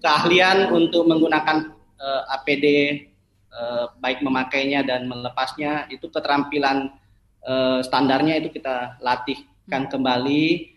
Keahlian 0.01 0.73
untuk 0.73 1.05
menggunakan 1.05 1.69
uh, 2.01 2.21
APD 2.39 2.65
uh, 3.53 3.93
baik 4.01 4.25
memakainya 4.25 4.81
dan 4.81 5.05
melepasnya 5.05 5.85
itu 5.93 6.09
keterampilan 6.09 6.89
uh, 7.45 7.79
standarnya 7.85 8.41
itu 8.41 8.49
kita 8.49 8.97
latihkan 9.03 9.91
kembali 9.91 10.73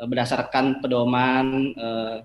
uh, 0.00 0.06
berdasarkan 0.08 0.80
pedoman 0.80 1.76
uh, 1.76 2.24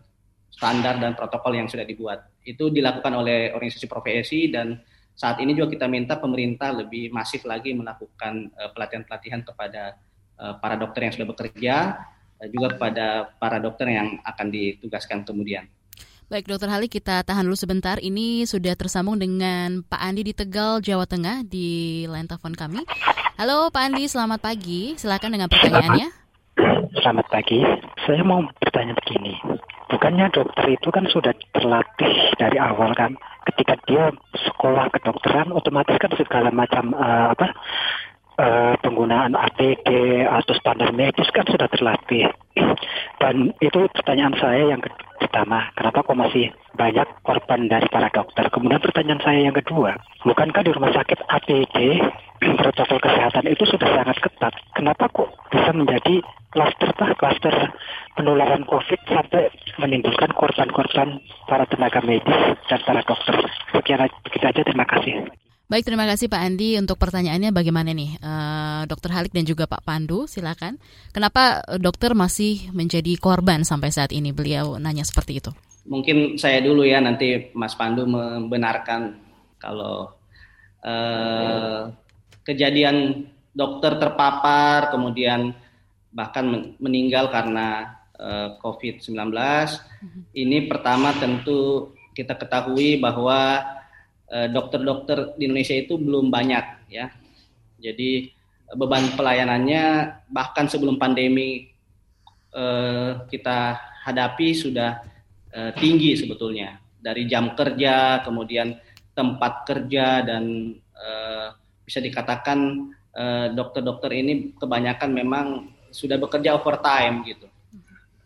standar 0.49 0.97
dan 0.97 1.13
protokol 1.13 1.55
yang 1.55 1.67
sudah 1.67 1.83
dibuat. 1.83 2.31
Itu 2.41 2.71
dilakukan 2.71 3.13
oleh 3.13 3.53
organisasi 3.53 3.85
profesi 3.85 4.49
dan 4.49 4.79
saat 5.19 5.35
ini 5.43 5.51
juga 5.51 5.75
kita 5.75 5.91
minta 5.91 6.15
pemerintah 6.15 6.71
lebih 6.71 7.11
masif 7.11 7.43
lagi 7.43 7.75
melakukan 7.75 8.55
pelatihan-pelatihan 8.71 9.43
kepada 9.43 9.99
para 10.63 10.79
dokter 10.79 11.03
yang 11.03 11.13
sudah 11.19 11.27
bekerja, 11.27 11.75
juga 12.55 12.79
kepada 12.79 13.27
para 13.35 13.59
dokter 13.59 13.91
yang 13.91 14.15
akan 14.23 14.47
ditugaskan 14.47 15.27
kemudian. 15.27 15.67
Baik, 16.29 16.45
Dokter 16.45 16.69
Hali, 16.69 16.85
kita 16.85 17.25
tahan 17.25 17.41
dulu 17.41 17.57
sebentar. 17.57 17.97
Ini 17.97 18.45
sudah 18.45 18.77
tersambung 18.77 19.17
dengan 19.17 19.81
Pak 19.81 19.97
Andi 19.97 20.29
di 20.29 20.33
Tegal, 20.37 20.77
Jawa 20.77 21.09
Tengah, 21.09 21.41
di 21.41 22.05
line 22.05 22.29
telepon 22.29 22.53
kami. 22.53 22.85
Halo, 23.33 23.73
Pak 23.73 23.81
Andi, 23.89 24.05
selamat 24.05 24.37
pagi. 24.37 24.93
Silakan 24.93 25.35
dengan 25.35 25.49
pertanyaannya. 25.49 26.07
Selamat 27.01 27.25
pagi. 27.33 27.59
Saya 28.05 28.21
mau 28.21 28.45
bertanya 28.61 28.93
begini. 28.93 29.41
Bukannya 29.89 30.29
dokter 30.29 30.65
itu 30.69 30.89
kan 30.93 31.09
sudah 31.09 31.33
terlatih 31.53 32.13
dari 32.37 32.61
awal 32.61 32.93
kan? 32.93 33.17
Ketika 33.49 33.73
dia 33.89 34.13
sekolah 34.37 34.93
kedokteran, 34.93 35.49
otomatis 35.49 35.97
kan 35.97 36.13
segala 36.13 36.53
macam 36.53 36.93
uh, 36.93 37.33
apa 37.33 37.47
uh, 38.39 38.73
penggunaan 38.79 39.33
APD 39.33 39.89
atau 40.23 40.53
standar 40.55 40.93
medis 40.95 41.27
kan 41.33 41.43
sudah 41.49 41.67
terlatih. 41.73 42.31
Dan 43.19 43.51
itu 43.59 43.89
pertanyaan 43.91 44.35
saya 44.39 44.71
yang 44.71 44.81
pertama, 45.19 45.67
kenapa 45.75 46.05
kok 46.07 46.15
masih 46.15 46.53
banyak 46.77 47.07
korban 47.27 47.67
dari 47.67 47.87
para 47.91 48.07
dokter? 48.13 48.47
Kemudian 48.47 48.79
pertanyaan 48.79 49.21
saya 49.25 49.39
yang 49.43 49.55
kedua, 49.57 49.99
bukankah 50.23 50.63
di 50.63 50.71
rumah 50.71 50.95
sakit 50.95 51.19
APD 51.27 51.77
protokol 52.63 52.99
kesehatan 53.03 53.45
itu 53.51 53.63
sudah 53.67 53.89
sangat 53.91 54.17
ketat? 54.23 54.53
Kenapa 54.71 55.11
kok 55.11 55.33
bisa 55.51 55.75
menjadi 55.75 56.23
klaster 57.19 57.55
penularan 58.19 58.67
COVID 58.67 58.99
sampai 59.07 59.47
menimbulkan 59.79 60.35
korban-korban 60.35 61.23
para 61.47 61.63
tenaga 61.71 62.03
medis 62.03 62.59
dan 62.67 62.83
para 62.83 62.99
dokter? 63.07 63.39
Sekian 63.71 64.03
begitu 64.27 64.43
aja, 64.43 64.61
terima 64.67 64.83
kasih. 64.83 65.31
Baik, 65.69 65.85
terima 65.85 66.03
kasih 66.09 66.27
Pak 66.27 66.41
Andi 66.43 66.75
untuk 66.81 66.97
pertanyaannya 66.99 67.53
bagaimana 67.53 67.93
nih, 67.95 68.17
uh, 68.19 68.83
Dokter 68.89 69.13
Halik 69.13 69.31
dan 69.31 69.45
juga 69.45 69.69
Pak 69.69 69.85
Pandu, 69.85 70.25
silakan. 70.25 70.81
Kenapa 71.13 71.61
dokter 71.77 72.17
masih 72.17 72.73
menjadi 72.73 73.13
korban 73.21 73.61
sampai 73.61 73.93
saat 73.93 74.09
ini? 74.09 74.33
Beliau 74.33 74.81
nanya 74.81 75.05
seperti 75.05 75.39
itu. 75.39 75.53
Mungkin 75.85 76.41
saya 76.41 76.59
dulu 76.65 76.83
ya, 76.83 76.97
nanti 76.97 77.53
Mas 77.53 77.77
Pandu 77.77 78.09
membenarkan 78.09 79.21
kalau 79.61 80.09
uh, 80.81 81.93
kejadian 82.41 83.29
dokter 83.53 84.01
terpapar, 84.01 84.89
kemudian 84.89 85.53
bahkan 86.09 86.73
meninggal 86.81 87.29
karena 87.29 87.67
eh, 87.77 87.98
COVID-19. 88.59 89.15
Mhm. 89.15 90.21
Ini 90.35 90.67
pertama 90.67 91.15
tentu 91.15 91.95
kita 92.11 92.35
ketahui 92.35 92.99
bahwa 92.99 93.63
Eh, 94.29 94.45
dokter-dokter 94.53 95.33
di 95.41 95.49
Indonesia 95.49 95.73
itu 95.73 95.97
belum 95.97 96.29
banyak 96.29 96.93
ya. 96.93 97.09
Jadi 97.81 98.29
beban 98.77 99.17
pelayanannya 99.17 99.85
bahkan 100.29 100.69
sebelum 100.69 101.01
pandemi 101.01 101.65
eh, 102.53 103.11
kita 103.25 103.81
hadapi 104.05 104.53
sudah 104.53 105.01
eh, 105.49 105.73
tinggi 105.81 106.13
sebetulnya 106.13 106.77
dari 107.01 107.25
jam 107.25 107.57
kerja 107.57 108.21
kemudian 108.21 108.77
tempat 109.17 109.65
kerja 109.65 110.21
dan 110.21 110.77
eh, 110.77 111.47
bisa 111.81 111.97
dikatakan 111.97 112.85
eh, 113.17 113.47
dokter-dokter 113.57 114.13
ini 114.13 114.53
kebanyakan 114.61 115.09
memang 115.09 115.73
sudah 115.89 116.21
bekerja 116.21 116.53
overtime 116.53 117.25
gitu. 117.25 117.48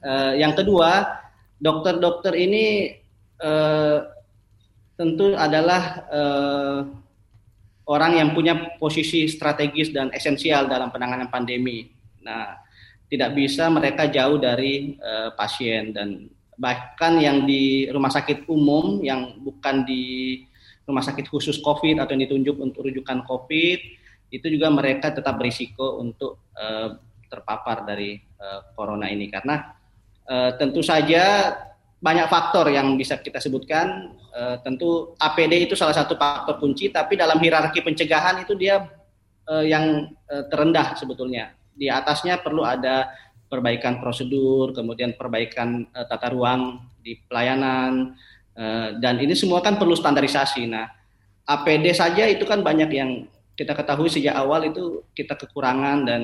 Eh, 0.04 0.34
yang 0.44 0.52
kedua 0.52 1.24
dokter-dokter 1.64 2.36
ini 2.36 2.92
eh, 3.40 4.00
tentu 4.94 5.34
adalah 5.34 6.06
uh, 6.06 6.80
orang 7.90 8.22
yang 8.22 8.30
punya 8.32 8.78
posisi 8.78 9.26
strategis 9.26 9.90
dan 9.90 10.14
esensial 10.14 10.70
dalam 10.70 10.94
penanganan 10.94 11.34
pandemi. 11.34 11.90
Nah, 12.22 12.62
tidak 13.10 13.34
bisa 13.34 13.68
mereka 13.74 14.08
jauh 14.08 14.38
dari 14.38 14.96
uh, 15.02 15.34
pasien 15.34 15.92
dan 15.92 16.30
bahkan 16.62 17.18
yang 17.18 17.50
di 17.50 17.90
rumah 17.90 18.14
sakit 18.14 18.46
umum 18.46 19.02
yang 19.02 19.42
bukan 19.42 19.82
di 19.82 20.46
rumah 20.86 21.02
sakit 21.02 21.26
khusus 21.26 21.58
COVID 21.66 21.98
atau 21.98 22.14
yang 22.14 22.30
ditunjuk 22.30 22.56
untuk 22.62 22.86
rujukan 22.86 23.26
COVID 23.26 23.80
itu 24.34 24.48
juga 24.50 24.70
mereka 24.70 25.14
tetap 25.14 25.42
berisiko 25.42 26.02
untuk 26.02 26.54
uh, 26.54 26.98
terpapar 27.30 27.86
dari 27.86 28.22
uh, 28.38 28.62
corona 28.78 29.10
ini 29.10 29.30
karena 29.30 29.74
uh, 30.28 30.52
tentu 30.56 30.84
saja 30.84 31.56
banyak 32.04 32.28
faktor 32.28 32.68
yang 32.68 33.00
bisa 33.00 33.16
kita 33.20 33.40
sebutkan. 33.40 34.12
Uh, 34.34 34.58
tentu 34.66 35.14
APD 35.22 35.70
itu 35.70 35.76
salah 35.78 35.96
satu 35.96 36.20
faktor 36.20 36.60
kunci, 36.60 36.92
tapi 36.92 37.16
dalam 37.16 37.40
hierarki 37.40 37.80
pencegahan 37.80 38.44
itu 38.44 38.58
dia 38.60 38.84
uh, 39.48 39.64
yang 39.64 40.12
uh, 40.28 40.44
terendah 40.52 41.00
sebetulnya. 41.00 41.56
Di 41.74 41.88
atasnya 41.88 42.44
perlu 42.44 42.68
ada 42.68 43.10
perbaikan 43.48 44.02
prosedur, 44.02 44.74
kemudian 44.74 45.16
perbaikan 45.16 45.86
uh, 45.94 46.04
tata 46.10 46.34
ruang 46.34 46.82
di 47.00 47.16
pelayanan, 47.30 48.18
uh, 48.58 48.98
dan 48.98 49.22
ini 49.22 49.38
semua 49.38 49.62
kan 49.62 49.78
perlu 49.78 49.94
standarisasi. 49.94 50.66
Nah, 50.66 50.90
APD 51.46 51.94
saja 51.94 52.26
itu 52.26 52.44
kan 52.44 52.66
banyak 52.66 52.90
yang 52.92 53.30
kita 53.54 53.78
ketahui 53.78 54.10
sejak 54.10 54.34
awal 54.34 54.66
itu 54.66 55.06
kita 55.14 55.38
kekurangan 55.38 56.10
dan 56.10 56.22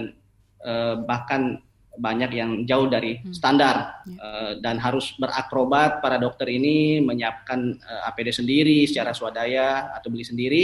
uh, 0.66 0.98
bahkan 1.06 1.62
banyak 2.00 2.32
yang 2.32 2.52
jauh 2.64 2.88
dari 2.88 3.20
hmm. 3.20 3.36
standar 3.36 4.02
hmm. 4.08 4.18
Uh, 4.18 4.52
dan 4.64 4.80
harus 4.80 5.14
berakrobat 5.20 6.00
para 6.00 6.16
dokter 6.18 6.48
ini 6.50 7.04
menyiapkan 7.04 7.78
uh, 7.78 8.08
eh, 8.08 8.10
APD 8.10 8.32
sendiri 8.32 8.88
secara 8.88 9.12
swadaya 9.12 9.92
atau 9.94 10.08
beli 10.10 10.24
sendiri 10.24 10.64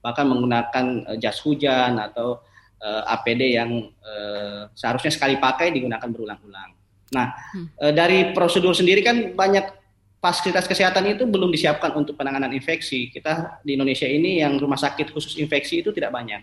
bahkan 0.00 0.24
menggunakan 0.30 0.86
uh, 1.10 1.16
jas 1.18 1.42
hujan 1.42 1.98
atau 1.98 2.40
uh, 2.80 3.02
APD 3.18 3.58
yang 3.58 3.90
uh, 4.00 4.70
seharusnya 4.72 5.12
sekali 5.12 5.36
pakai 5.42 5.74
digunakan 5.74 6.06
berulang-ulang. 6.06 6.70
Nah, 7.10 7.34
hmm. 7.54 7.66
uh, 7.78 7.92
dari 7.94 8.30
prosedur 8.30 8.74
sendiri 8.74 9.02
kan 9.02 9.34
banyak 9.34 9.66
fasilitas 10.18 10.66
kesehatan 10.66 11.06
itu 11.06 11.22
belum 11.28 11.54
disiapkan 11.54 11.94
untuk 11.94 12.18
penanganan 12.18 12.50
infeksi. 12.50 13.12
Kita 13.12 13.62
di 13.62 13.78
Indonesia 13.78 14.08
ini 14.08 14.42
yang 14.42 14.58
rumah 14.58 14.78
sakit 14.78 15.14
khusus 15.14 15.38
infeksi 15.38 15.84
itu 15.84 15.94
tidak 15.94 16.10
banyak. 16.10 16.42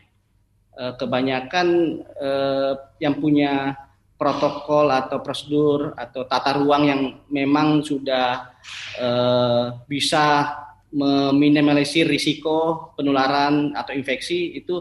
Uh, 0.73 0.97
kebanyakan 0.97 2.01
uh, 2.17 2.73
yang 2.97 3.19
punya 3.21 3.77
protokol 4.23 4.87
atau 4.87 5.19
prosedur 5.19 5.91
atau 5.99 6.23
tata 6.23 6.55
ruang 6.55 6.83
yang 6.87 7.01
memang 7.27 7.83
sudah 7.83 8.55
uh, 9.03 9.83
bisa 9.83 10.55
meminimalisir 10.95 12.07
risiko 12.07 12.87
penularan 12.95 13.75
atau 13.75 13.91
infeksi 13.91 14.55
itu 14.55 14.79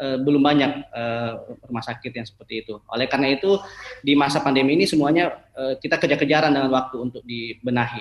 uh, 0.00 0.16
belum 0.24 0.40
banyak 0.40 0.72
uh, 0.88 1.32
rumah 1.68 1.84
sakit 1.84 2.16
yang 2.16 2.24
seperti 2.24 2.64
itu. 2.64 2.80
Oleh 2.88 3.04
karena 3.04 3.36
itu 3.36 3.60
di 4.00 4.16
masa 4.16 4.40
pandemi 4.40 4.72
ini 4.72 4.88
semuanya 4.88 5.36
uh, 5.52 5.76
kita 5.76 6.00
kejar-kejaran 6.00 6.56
dengan 6.56 6.72
waktu 6.72 6.96
untuk 6.96 7.20
dibenahi. 7.28 8.00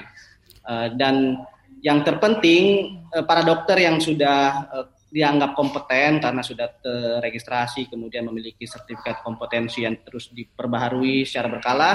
Uh, 0.64 0.88
dan 0.96 1.44
yang 1.84 2.08
terpenting 2.08 2.96
uh, 3.12 3.28
para 3.28 3.44
dokter 3.44 3.84
yang 3.84 4.00
sudah 4.00 4.72
uh, 4.72 4.88
dianggap 5.08 5.56
kompeten 5.56 6.20
karena 6.20 6.44
sudah 6.44 6.68
terregistrasi 6.84 7.88
kemudian 7.88 8.28
memiliki 8.28 8.68
sertifikat 8.68 9.24
kompetensi 9.24 9.88
yang 9.88 9.96
terus 10.04 10.28
diperbaharui 10.36 11.24
secara 11.24 11.48
berkala. 11.48 11.92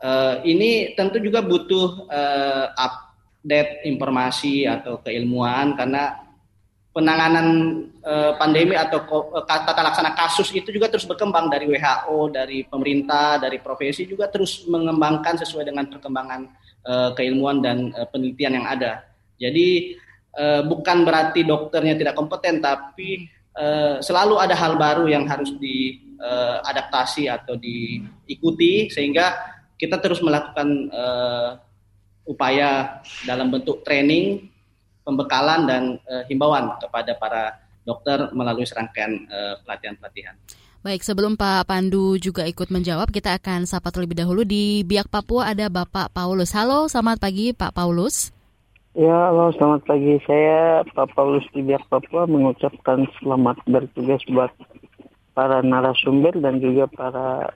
Uh, 0.00 0.40
ini 0.48 0.96
tentu 0.96 1.20
juga 1.20 1.44
butuh 1.44 2.08
uh, 2.08 2.66
update 2.72 3.84
informasi 3.84 4.64
atau 4.64 5.02
keilmuan 5.04 5.76
karena 5.76 6.30
penanganan 6.90 7.46
uh, 8.02 8.32
pandemi 8.34 8.74
atau 8.74 9.04
tata 9.46 9.82
laksana 9.84 10.16
kasus 10.16 10.50
itu 10.50 10.74
juga 10.74 10.90
terus 10.90 11.06
berkembang 11.06 11.46
dari 11.46 11.70
WHO 11.70 12.34
dari 12.34 12.66
pemerintah 12.66 13.38
dari 13.38 13.62
profesi 13.62 14.08
juga 14.08 14.26
terus 14.26 14.66
mengembangkan 14.66 15.38
sesuai 15.38 15.70
dengan 15.70 15.86
perkembangan 15.86 16.40
uh, 16.86 17.10
keilmuan 17.14 17.62
dan 17.62 17.94
uh, 17.94 18.06
penelitian 18.10 18.62
yang 18.62 18.66
ada. 18.66 19.06
Jadi 19.40 19.96
uh, 20.36 20.62
bukan 20.66 21.02
berarti 21.06 21.42
dokternya 21.46 21.96
tidak 21.96 22.14
kompeten, 22.18 22.62
tapi 22.62 23.30
uh, 23.56 23.98
selalu 24.02 24.38
ada 24.38 24.54
hal 24.54 24.76
baru 24.76 25.06
yang 25.10 25.24
harus 25.26 25.54
di 25.58 25.98
uh, 26.20 26.62
adaptasi 26.66 27.26
atau 27.30 27.56
diikuti 27.56 28.90
sehingga 28.92 29.34
kita 29.80 29.96
terus 29.98 30.20
melakukan 30.20 30.92
uh, 30.92 31.56
upaya 32.28 33.00
dalam 33.24 33.48
bentuk 33.48 33.82
training, 33.82 34.46
pembekalan 35.02 35.66
dan 35.66 35.82
uh, 36.06 36.22
himbauan 36.28 36.76
kepada 36.78 37.16
para 37.16 37.42
dokter 37.80 38.28
melalui 38.36 38.68
serangkaian 38.68 39.24
pelatihan-pelatihan. 39.64 40.36
Uh, 40.36 40.70
Baik, 40.80 41.04
sebelum 41.04 41.36
Pak 41.36 41.68
Pandu 41.68 42.16
juga 42.16 42.48
ikut 42.48 42.72
menjawab, 42.72 43.12
kita 43.12 43.36
akan 43.36 43.68
sapa 43.68 43.92
terlebih 43.92 44.16
dahulu 44.16 44.48
di 44.48 44.80
Biak 44.80 45.12
Papua 45.12 45.52
ada 45.52 45.68
Bapak 45.68 46.08
Paulus. 46.08 46.56
Halo, 46.56 46.88
selamat 46.88 47.20
pagi 47.20 47.52
Pak 47.52 47.76
Paulus. 47.76 48.32
Ya, 48.90 49.30
halo, 49.30 49.54
selamat 49.54 49.86
pagi. 49.86 50.18
Saya 50.26 50.82
Pak 50.82 51.14
Paulus 51.14 51.46
di 51.54 51.62
Biak 51.62 51.86
Papua 51.86 52.26
mengucapkan 52.26 53.06
selamat 53.22 53.62
bertugas 53.70 54.18
buat 54.26 54.50
para 55.30 55.62
narasumber 55.62 56.34
dan 56.42 56.58
juga 56.58 56.90
para 56.90 57.54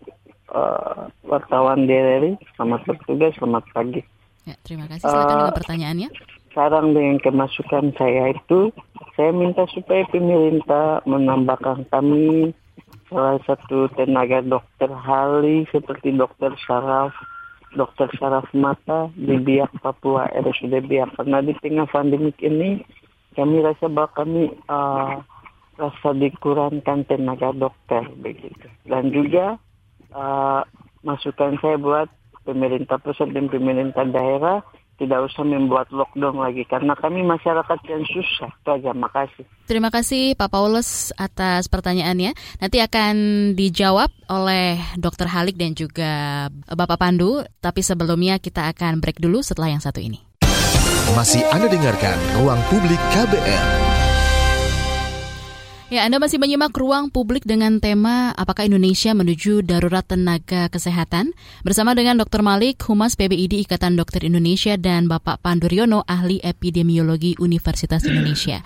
uh, 0.55 1.11
wartawan 1.27 1.91
DRRI. 1.91 2.39
Selamat 2.55 2.87
bertugas, 2.87 3.35
selamat 3.35 3.67
pagi. 3.75 4.07
Ya, 4.47 4.55
terima 4.63 4.87
kasih. 4.87 5.03
Silakan 5.03 5.27
uh, 5.27 5.31
dengan 5.35 5.59
pertanyaannya. 5.59 6.09
Sekarang 6.55 6.87
dengan 6.95 7.19
kemasukan 7.19 7.85
saya 7.99 8.31
itu, 8.31 8.71
saya 9.19 9.35
minta 9.35 9.67
supaya 9.75 10.07
pemerintah 10.15 11.03
menambahkan 11.03 11.83
kami 11.91 12.55
salah 13.11 13.43
satu 13.43 13.91
tenaga 13.99 14.39
dokter 14.39 14.87
Hali 14.87 15.67
seperti 15.75 16.15
dokter 16.15 16.55
Saraf, 16.63 17.11
dokter 17.75 18.09
Saraf 18.17 18.49
Mata 18.55 19.11
di 19.15 19.37
Biak 19.39 19.83
Papua 19.83 20.31
RSUD 20.33 20.75
Biak. 20.87 21.19
Karena 21.19 21.43
di 21.43 21.53
tengah 21.59 21.91
pandemik 21.91 22.39
ini 22.41 22.81
kami 23.35 23.61
rasa 23.61 23.91
bahwa 23.91 24.11
kami 24.15 24.43
uh, 24.71 25.21
rasa 25.75 26.09
dikurangkan 26.15 27.07
tenaga 27.11 27.51
dokter 27.51 28.07
begitu. 28.23 28.71
Dan 28.87 29.11
juga 29.11 29.59
uh, 30.15 30.63
masukan 31.03 31.59
saya 31.59 31.77
buat 31.77 32.09
pemerintah 32.47 33.03
pusat 33.03 33.35
dan 33.35 33.51
pemerintah 33.51 34.07
daerah 34.07 34.63
tidak 34.99 35.27
usah 35.27 35.43
membuat 35.43 35.91
lockdown 35.91 36.39
lagi 36.39 36.63
karena 36.67 36.95
kami 36.95 37.27
masyarakat 37.27 37.79
yang 37.91 38.03
susah. 38.07 38.51
Itu 38.51 38.71
aja, 38.71 38.91
makasih. 38.95 39.45
Terima 39.65 39.89
kasih 39.89 40.37
Pak 40.39 40.51
Paulus 40.53 41.11
atas 41.17 41.67
pertanyaannya. 41.67 42.37
Nanti 42.61 42.79
akan 42.79 43.15
dijawab 43.59 44.11
oleh 44.31 44.79
Dr. 44.99 45.27
Halik 45.31 45.57
dan 45.59 45.75
juga 45.75 46.47
Bapak 46.69 47.01
Pandu. 47.01 47.43
Tapi 47.59 47.81
sebelumnya 47.81 48.39
kita 48.39 48.71
akan 48.71 49.03
break 49.03 49.19
dulu 49.19 49.43
setelah 49.43 49.73
yang 49.73 49.83
satu 49.83 49.99
ini. 49.99 50.21
Masih 51.15 51.45
Anda 51.53 51.71
dengarkan 51.71 52.17
Ruang 52.41 52.61
Publik 52.73 52.99
KBR. 53.13 53.94
Ya, 55.95 56.11
Anda 56.11 56.19
masih 56.19 56.43
menyimak 56.43 56.75
ruang 56.75 57.07
publik 57.07 57.47
dengan 57.47 57.79
tema 57.79 58.35
Apakah 58.35 58.67
Indonesia 58.67 59.15
menuju 59.15 59.63
darurat 59.63 60.03
tenaga 60.03 60.67
kesehatan? 60.67 61.31
Bersama 61.63 61.95
dengan 61.95 62.19
Dr. 62.19 62.43
Malik, 62.43 62.83
Humas 62.91 63.15
PBID 63.15 63.63
Ikatan 63.63 63.95
Dokter 63.95 64.27
Indonesia 64.27 64.75
dan 64.75 65.07
Bapak 65.07 65.39
Pandu 65.39 65.71
Riono, 65.71 66.03
Ahli 66.03 66.43
Epidemiologi 66.43 67.39
Universitas 67.39 68.03
Indonesia. 68.11 68.59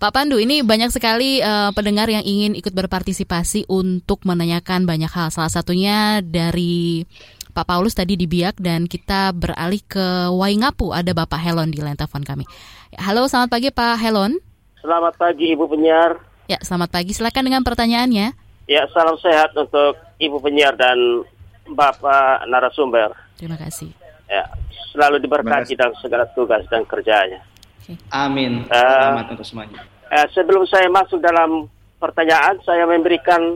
Pak 0.00 0.08
Pandu, 0.08 0.40
ini 0.40 0.64
banyak 0.64 0.88
sekali 0.88 1.44
uh, 1.44 1.68
pendengar 1.76 2.08
yang 2.08 2.24
ingin 2.24 2.56
ikut 2.56 2.72
berpartisipasi 2.72 3.68
untuk 3.68 4.24
menanyakan 4.24 4.88
banyak 4.88 5.12
hal. 5.12 5.28
Salah 5.28 5.52
satunya 5.52 6.24
dari 6.24 7.04
Pak 7.52 7.68
Paulus 7.68 7.92
tadi 7.92 8.16
di 8.16 8.24
Biak 8.24 8.56
dan 8.56 8.88
kita 8.88 9.36
beralih 9.36 9.84
ke 9.84 10.32
Waingapu. 10.32 10.96
Ada 10.96 11.12
Bapak 11.12 11.44
Helon 11.44 11.76
di 11.76 11.84
line 11.84 12.00
telepon 12.00 12.24
kami. 12.24 12.48
Halo, 12.96 13.28
selamat 13.28 13.52
pagi 13.52 13.68
Pak 13.68 14.00
Helon. 14.00 14.40
Selamat 14.80 15.20
pagi 15.20 15.52
Ibu 15.52 15.68
penyiar. 15.68 16.29
Ya, 16.50 16.58
selamat 16.66 16.90
pagi. 16.90 17.14
Silakan 17.14 17.46
dengan 17.46 17.62
pertanyaannya. 17.62 18.34
Ya, 18.66 18.82
salam 18.90 19.14
sehat 19.22 19.54
untuk 19.54 19.94
Ibu 20.18 20.42
penyiar 20.42 20.74
dan 20.74 21.22
Bapak 21.70 22.42
narasumber. 22.50 23.14
Terima 23.38 23.54
kasih. 23.54 23.94
Ya, 24.26 24.50
selalu 24.90 25.22
diberkati 25.22 25.78
dalam 25.78 25.94
segala 26.02 26.26
tugas 26.34 26.66
dan 26.66 26.82
kerjanya. 26.90 27.46
Okay. 27.78 27.94
Amin. 28.10 28.66
Uh, 28.66 28.74
Selamat 28.74 29.26
untuk 29.38 29.46
semuanya. 29.46 29.78
Uh, 30.10 30.26
sebelum 30.34 30.66
saya 30.66 30.90
masuk 30.90 31.22
dalam 31.22 31.70
pertanyaan, 32.02 32.58
saya 32.66 32.82
memberikan 32.82 33.54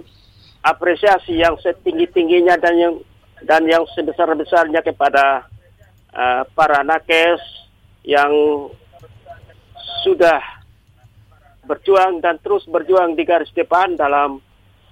apresiasi 0.63 1.43
yang 1.43 1.59
setinggi-tingginya 1.67 2.55
dan 2.63 2.75
yang 2.79 2.95
dan 3.43 3.67
yang 3.67 3.83
sebesar-besarnya 3.91 4.87
kepada 4.87 5.51
uh, 6.15 6.47
para 6.55 6.87
nakes 6.87 7.43
yang 8.07 8.31
sudah 10.07 10.54
berjuang 11.65 12.21
dan 12.21 12.39
terus 12.41 12.65
berjuang 12.69 13.17
di 13.17 13.25
garis 13.25 13.51
depan 13.53 13.97
dalam 13.97 14.41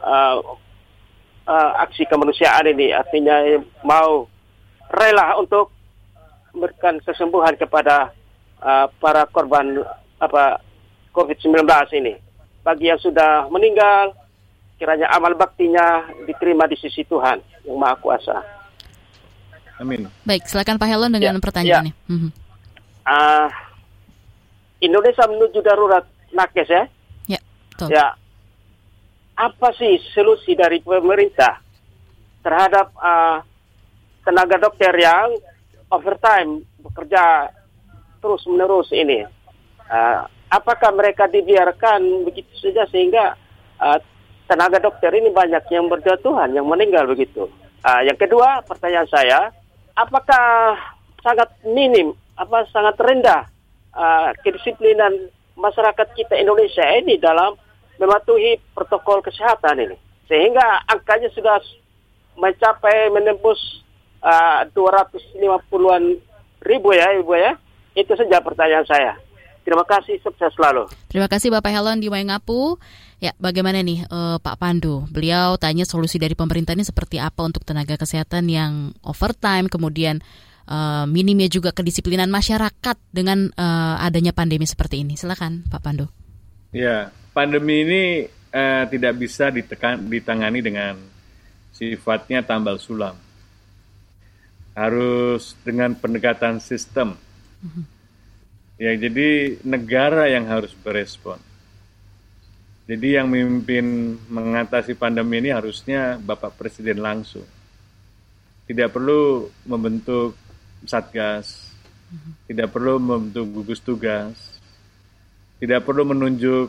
uh, 0.00 0.38
uh, 1.46 1.70
aksi 1.84 2.08
kemanusiaan 2.08 2.68
ini. 2.68 2.92
Artinya 2.92 3.60
mau 3.84 4.26
rela 4.92 5.36
untuk 5.38 5.72
memberikan 6.52 7.00
kesembuhan 7.00 7.56
kepada 7.56 8.12
uh, 8.60 8.86
para 9.00 9.24
korban 9.28 9.80
apa 10.20 10.60
COVID-19 11.12 11.64
ini. 11.96 12.14
Bagi 12.62 12.88
yang 12.92 13.00
sudah 13.02 13.50
meninggal, 13.50 14.14
kiranya 14.78 15.10
amal 15.10 15.34
baktinya 15.34 16.06
diterima 16.28 16.70
di 16.70 16.78
sisi 16.78 17.02
Tuhan 17.02 17.42
yang 17.66 17.76
Maha 17.76 17.96
Kuasa. 17.98 18.38
Amin. 19.82 20.06
Baik, 20.22 20.46
silakan 20.46 20.78
Pak 20.78 20.86
Helon 20.86 21.10
dengan 21.10 21.34
ya, 21.36 21.42
pertanyaannya. 21.42 21.90
Ya. 21.90 22.12
Mm 22.12 22.18
-hmm. 22.18 22.30
uh, 23.02 23.48
Indonesia 24.78 25.24
menuju 25.26 25.58
darurat 25.58 26.06
nakes 26.32 26.68
ya. 26.68 26.84
Ya, 27.28 27.40
betul. 27.72 27.88
Ya. 27.92 28.16
Apa 29.36 29.72
sih 29.76 29.96
solusi 30.12 30.52
dari 30.52 30.84
pemerintah 30.84 31.60
terhadap 32.44 32.92
uh, 33.00 33.40
tenaga 34.26 34.60
dokter 34.60 34.92
yang 34.98 35.36
overtime 35.88 36.64
bekerja 36.82 37.48
terus 38.20 38.42
menerus 38.48 38.88
ini? 38.92 39.24
Uh, 39.88 40.24
apakah 40.52 40.92
mereka 40.92 41.28
dibiarkan 41.28 42.28
begitu 42.28 42.52
saja 42.60 42.84
sehingga 42.92 43.36
uh, 43.80 43.98
tenaga 44.48 44.78
dokter 44.84 45.12
ini 45.16 45.32
banyak 45.32 45.64
yang 45.72 45.88
berjatuhan, 45.88 46.52
yang 46.52 46.68
meninggal 46.68 47.08
begitu? 47.08 47.48
Uh, 47.82 48.00
yang 48.04 48.14
kedua, 48.20 48.62
pertanyaan 48.62 49.08
saya, 49.10 49.50
apakah 49.96 50.76
sangat 51.24 51.50
minim, 51.66 52.14
apa 52.36 52.68
sangat 52.70 52.94
rendah 53.00 53.42
uh, 53.96 54.30
kedisiplinan 54.44 55.32
masyarakat 55.56 56.08
kita 56.16 56.34
Indonesia 56.38 56.84
ini 56.98 57.20
dalam 57.20 57.56
mematuhi 58.00 58.58
protokol 58.72 59.20
kesehatan 59.22 59.78
ini. 59.78 59.96
Sehingga 60.26 60.84
angkanya 60.88 61.28
sudah 61.36 61.60
mencapai 62.38 63.12
menembus 63.12 63.84
uh, 64.24 64.64
250-an 64.72 66.04
ribu 66.64 66.88
ya 66.96 67.06
Ibu 67.20 67.32
ya. 67.36 67.52
Itu 67.92 68.16
saja 68.16 68.40
pertanyaan 68.40 68.88
saya. 68.88 69.12
Terima 69.62 69.86
kasih, 69.86 70.18
sukses 70.26 70.50
selalu. 70.58 70.90
Terima 71.06 71.30
kasih 71.30 71.54
Bapak 71.54 71.70
Helon 71.70 72.02
di 72.02 72.10
Waingapu. 72.10 72.82
Ya, 73.22 73.30
bagaimana 73.38 73.78
nih 73.78 74.02
uh, 74.10 74.42
Pak 74.42 74.58
Pandu? 74.58 75.06
Beliau 75.06 75.54
tanya 75.54 75.86
solusi 75.86 76.18
dari 76.18 76.34
pemerintah 76.34 76.74
ini 76.74 76.82
seperti 76.82 77.22
apa 77.22 77.46
untuk 77.46 77.62
tenaga 77.62 77.94
kesehatan 77.94 78.50
yang 78.50 78.90
overtime, 79.06 79.70
kemudian 79.70 80.18
uh, 80.68 81.04
minimnya 81.08 81.48
juga 81.48 81.70
kedisiplinan 81.72 82.28
masyarakat 82.28 82.96
dengan 83.10 83.50
uh, 83.54 83.96
adanya 84.02 84.34
pandemi 84.34 84.66
seperti 84.66 85.02
ini. 85.02 85.14
Silakan 85.18 85.66
Pak 85.66 85.80
Pandu. 85.82 86.06
Ya, 86.72 87.12
pandemi 87.36 87.84
ini 87.84 88.02
uh, 88.52 88.84
tidak 88.88 89.18
bisa 89.20 89.52
ditekan, 89.52 90.02
ditangani 90.08 90.60
dengan 90.64 90.96
sifatnya 91.72 92.44
tambal 92.44 92.78
sulam. 92.78 93.16
Harus 94.72 95.52
dengan 95.66 95.92
pendekatan 95.92 96.60
sistem. 96.60 97.16
Mhm. 97.60 97.84
Ya, 98.80 98.92
jadi 98.96 99.60
negara 99.62 100.26
yang 100.32 100.48
harus 100.48 100.72
berespon. 100.74 101.38
Jadi 102.82 103.14
yang 103.14 103.30
memimpin 103.30 104.18
mengatasi 104.26 104.98
pandemi 104.98 105.38
ini 105.38 105.54
harusnya 105.54 106.18
Bapak 106.18 106.58
Presiden 106.58 106.98
langsung. 106.98 107.46
Tidak 108.66 108.90
perlu 108.90 109.46
membentuk 109.70 110.34
satgas, 110.84 111.72
tidak 112.46 112.72
perlu 112.72 113.00
membentuk 113.00 113.48
gugus 113.50 113.80
tugas, 113.80 114.36
tidak 115.62 115.86
perlu 115.86 116.08
menunjuk 116.10 116.68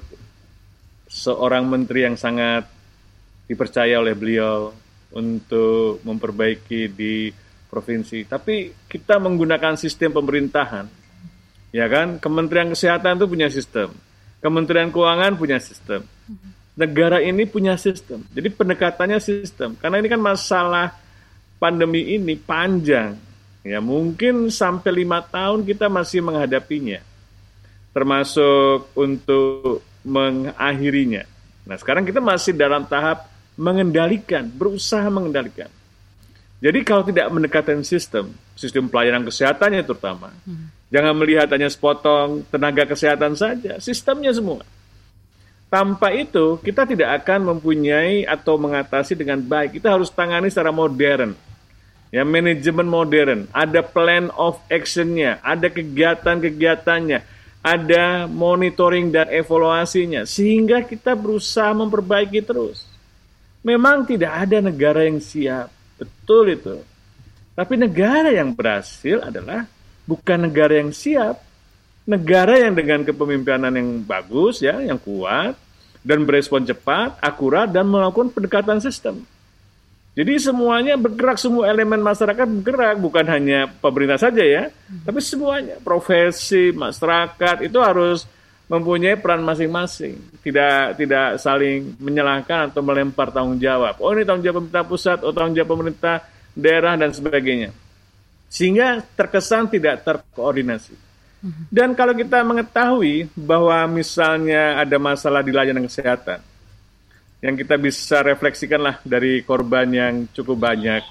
seorang 1.10 1.67
menteri 1.67 2.10
yang 2.10 2.17
sangat 2.17 2.65
dipercaya 3.45 3.99
oleh 3.99 4.15
beliau 4.15 4.71
untuk 5.13 6.02
memperbaiki 6.02 6.89
di 6.89 7.30
provinsi. 7.69 8.26
Tapi 8.26 8.86
kita 8.89 9.17
menggunakan 9.21 9.78
sistem 9.78 10.13
pemerintahan, 10.13 10.86
ya 11.73 11.86
kan? 11.89 12.17
Kementerian 12.17 12.73
Kesehatan 12.73 13.17
itu 13.17 13.28
punya 13.30 13.49
sistem, 13.49 13.93
Kementerian 14.41 14.89
Keuangan 14.89 15.34
punya 15.38 15.58
sistem, 15.58 16.06
negara 16.73 17.21
ini 17.21 17.45
punya 17.45 17.78
sistem. 17.78 18.26
Jadi 18.34 18.49
pendekatannya 18.54 19.19
sistem, 19.21 19.78
karena 19.78 20.02
ini 20.02 20.08
kan 20.10 20.21
masalah 20.21 20.97
pandemi 21.58 22.13
ini 22.13 22.38
panjang, 22.38 23.17
Ya 23.63 23.80
mungkin 23.80 24.52
sampai 24.52 24.91
lima 24.91 25.23
tahun 25.23 25.63
kita 25.63 25.88
masih 25.88 26.19
menghadapinya, 26.19 26.99
termasuk 27.95 28.91
untuk 28.91 29.80
mengakhirinya. 30.04 31.23
Nah 31.63 31.80
sekarang 31.80 32.04
kita 32.04 32.19
masih 32.19 32.52
dalam 32.52 32.84
tahap 32.84 33.32
mengendalikan, 33.56 34.52
berusaha 34.52 35.08
mengendalikan. 35.08 35.71
Jadi 36.63 36.80
kalau 36.84 37.04
tidak 37.08 37.28
mendekatkan 37.32 37.84
sistem, 37.88 38.36
sistem 38.56 38.88
pelayanan 38.88 39.28
kesehatannya 39.28 39.84
terutama, 39.84 40.32
hmm. 40.47 40.91
jangan 40.91 41.15
melihat 41.15 41.47
hanya 41.52 41.67
sepotong 41.67 42.43
tenaga 42.47 42.88
kesehatan 42.88 43.36
saja, 43.36 43.80
sistemnya 43.84 44.32
semua. 44.32 44.63
Tanpa 45.67 46.12
itu 46.12 46.60
kita 46.63 46.88
tidak 46.88 47.23
akan 47.23 47.56
mempunyai 47.56 48.23
atau 48.30 48.62
mengatasi 48.62 49.17
dengan 49.17 49.41
baik. 49.41 49.82
Kita 49.82 49.91
harus 49.91 50.13
tangani 50.13 50.47
secara 50.54 50.69
modern. 50.69 51.34
Ya, 52.13 52.21
manajemen 52.21 52.86
modern, 52.86 53.49
ada 53.49 53.82
plan 53.82 54.30
of 54.38 54.62
actionnya, 54.69 55.41
ada 55.41 55.65
kegiatan-kegiatannya, 55.65 57.26
ada 57.65 58.30
monitoring 58.30 59.10
dan 59.10 59.34
evaluasinya, 59.34 60.21
sehingga 60.21 60.86
kita 60.86 61.17
berusaha 61.17 61.73
memperbaiki 61.73 62.45
terus. 62.45 62.86
Memang 63.65 64.06
tidak 64.06 64.30
ada 64.45 64.62
negara 64.62 65.10
yang 65.10 65.17
siap, 65.17 65.73
Betul 65.97 66.58
itu. 66.58 66.76
Tapi 67.54 67.73
negara 67.78 68.34
yang 68.34 68.52
berhasil 68.52 69.21
adalah 69.21 69.69
bukan 70.10 70.49
negara 70.49 70.82
yang 70.82 70.89
siap, 70.89 71.38
negara 72.04 72.60
yang 72.60 72.73
dengan 72.73 73.06
kepemimpinan 73.06 73.71
yang 73.71 74.02
bagus 74.04 74.60
ya, 74.60 74.82
yang 74.82 74.97
kuat 74.97 75.54
dan 76.02 76.26
berespon 76.26 76.65
cepat, 76.65 77.15
akurat 77.21 77.69
dan 77.69 77.88
melakukan 77.88 78.34
pendekatan 78.34 78.82
sistem. 78.82 79.23
Jadi 80.13 80.38
semuanya 80.38 80.93
bergerak, 80.93 81.41
semua 81.41 81.73
elemen 81.73 81.97
masyarakat 81.97 82.45
bergerak, 82.45 83.02
bukan 83.02 83.26
hanya 83.34 83.65
pemerintah 83.65 84.21
saja 84.21 84.45
ya, 84.45 84.63
tapi 85.02 85.17
semuanya, 85.17 85.82
profesi, 85.82 86.69
masyarakat 86.69 87.65
itu 87.65 87.82
harus 87.82 88.30
mempunyai 88.69 89.17
peran 89.17 89.41
masing-masing, 89.41 90.21
tidak 90.45 91.02
tidak 91.02 91.41
saling 91.41 91.97
menyalahkan 91.97 92.69
atau 92.69 92.86
melempar 92.86 93.34
tanggung 93.34 93.58
jawab. 93.58 93.97
Oh 94.06 94.13
ini 94.13 94.21
tanggung 94.21 94.45
jawab 94.45 94.58
pemerintah 94.62 94.86
pusat, 94.86 95.17
oh 95.26 95.34
tanggung 95.34 95.58
jawab 95.58 95.69
pemerintah 95.73 96.21
daerah 96.54 96.93
dan 96.93 97.10
sebagainya, 97.10 97.73
sehingga 98.54 99.02
terkesan 99.17 99.65
tidak 99.73 100.06
terkoordinasi. 100.06 100.93
Dan 101.73 101.97
kalau 101.97 102.13
kita 102.13 102.39
mengetahui 102.45 103.34
bahwa 103.34 103.84
misalnya 103.89 104.78
ada 104.78 104.95
masalah 105.02 105.41
di 105.41 105.49
layanan 105.52 105.89
kesehatan, 105.89 106.53
yang 107.43 107.60
kita 107.60 107.75
bisa 107.75 108.23
refleksikanlah 108.23 109.03
dari 109.03 109.43
korban 109.43 109.91
yang 109.91 110.13
cukup 110.32 110.63
banyak, 110.63 111.03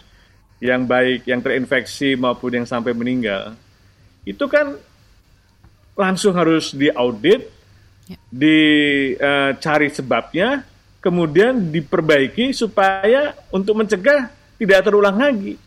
yang 0.65 0.89
baik, 0.89 1.29
yang 1.29 1.45
terinfeksi 1.45 2.17
maupun 2.17 2.57
yang 2.57 2.67
sampai 2.67 2.97
meninggal, 2.97 3.53
itu 4.25 4.41
kan 4.49 4.81
langsung 5.93 6.33
harus 6.33 6.73
diaudit, 6.73 7.53
ya. 8.09 8.17
dicari 8.33 9.93
uh, 9.93 9.93
sebabnya, 9.93 10.49
kemudian 11.05 11.69
diperbaiki 11.69 12.57
supaya 12.57 13.37
untuk 13.53 13.85
mencegah 13.85 14.33
tidak 14.57 14.89
terulang 14.89 15.21
lagi. 15.21 15.61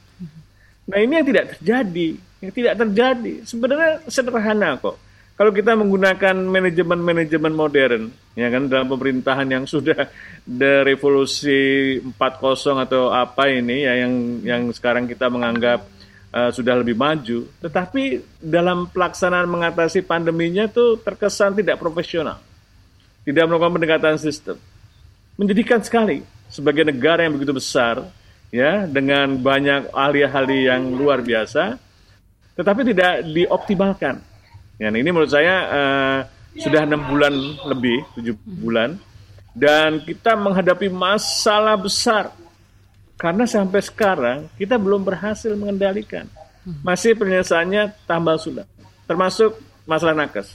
Nah 0.89 0.97
ini 0.97 1.13
yang 1.21 1.27
tidak 1.29 1.45
terjadi, 1.57 2.09
yang 2.41 2.51
tidak 2.57 2.73
terjadi. 2.73 3.33
Sebenarnya 3.45 4.01
sederhana 4.09 4.81
kok. 4.81 4.97
Kalau 5.35 5.51
kita 5.51 5.75
menggunakan 5.75 6.31
manajemen-manajemen 6.47 7.51
modern, 7.51 8.07
ya 8.39 8.47
kan 8.47 8.71
dalam 8.71 8.87
pemerintahan 8.87 9.43
yang 9.51 9.67
sudah 9.67 10.07
the 10.47 10.87
revolusi 10.87 11.99
4.0 11.99 12.87
atau 12.87 13.11
apa 13.11 13.51
ini 13.51 13.83
ya 13.83 14.07
yang 14.07 14.13
yang 14.47 14.61
sekarang 14.71 15.11
kita 15.11 15.27
menganggap 15.27 15.83
uh, 16.31 16.55
sudah 16.55 16.79
lebih 16.79 16.95
maju, 16.95 17.51
tetapi 17.59 18.23
dalam 18.39 18.87
pelaksanaan 18.87 19.43
mengatasi 19.43 20.07
pandeminya 20.07 20.71
itu 20.71 21.03
terkesan 21.03 21.51
tidak 21.51 21.83
profesional, 21.83 22.39
tidak 23.27 23.43
melakukan 23.43 23.75
pendekatan 23.75 24.15
sistem. 24.15 24.55
Menjadikan 25.35 25.83
sekali 25.83 26.23
sebagai 26.47 26.87
negara 26.87 27.27
yang 27.27 27.35
begitu 27.35 27.51
besar, 27.51 28.07
ya 28.55 28.87
dengan 28.87 29.35
banyak 29.35 29.91
ahli-ahli 29.91 30.71
yang 30.71 30.95
luar 30.95 31.19
biasa, 31.19 31.75
tetapi 32.55 32.87
tidak 32.87 33.27
dioptimalkan. 33.27 34.34
Ya, 34.75 34.91
ini 34.91 35.07
menurut 35.07 35.31
saya 35.31 35.55
uh, 35.71 36.19
sudah 36.55 36.83
enam 36.83 37.03
bulan 37.07 37.31
lebih, 37.67 38.03
tujuh 38.19 38.35
bulan, 38.43 38.99
dan 39.55 40.03
kita 40.03 40.35
menghadapi 40.35 40.91
masalah 40.91 41.79
besar 41.79 42.35
karena 43.15 43.47
sampai 43.47 43.79
sekarang 43.79 44.51
kita 44.59 44.75
belum 44.75 45.07
berhasil 45.07 45.55
mengendalikan. 45.55 46.27
Masih 46.83 47.15
penyelesaiannya 47.15 48.03
tambah 48.09 48.35
sulit. 48.41 48.67
Termasuk 49.05 49.55
masalah 49.85 50.17
nakes. 50.17 50.49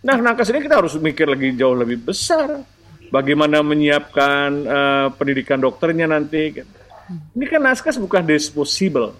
Nah, 0.00 0.16
nakes 0.18 0.48
ini 0.50 0.64
kita 0.64 0.80
harus 0.80 0.96
mikir 0.96 1.28
lagi 1.28 1.52
jauh 1.54 1.76
lebih 1.76 2.00
besar. 2.00 2.64
Bagaimana 3.12 3.60
menyiapkan 3.60 4.48
uh, 4.66 5.06
pendidikan 5.14 5.60
dokternya 5.60 6.08
nanti. 6.08 6.64
Ini 7.10 7.44
kan 7.46 7.60
nakes 7.60 8.00
bukan 8.00 8.24
disposable. 8.24 9.14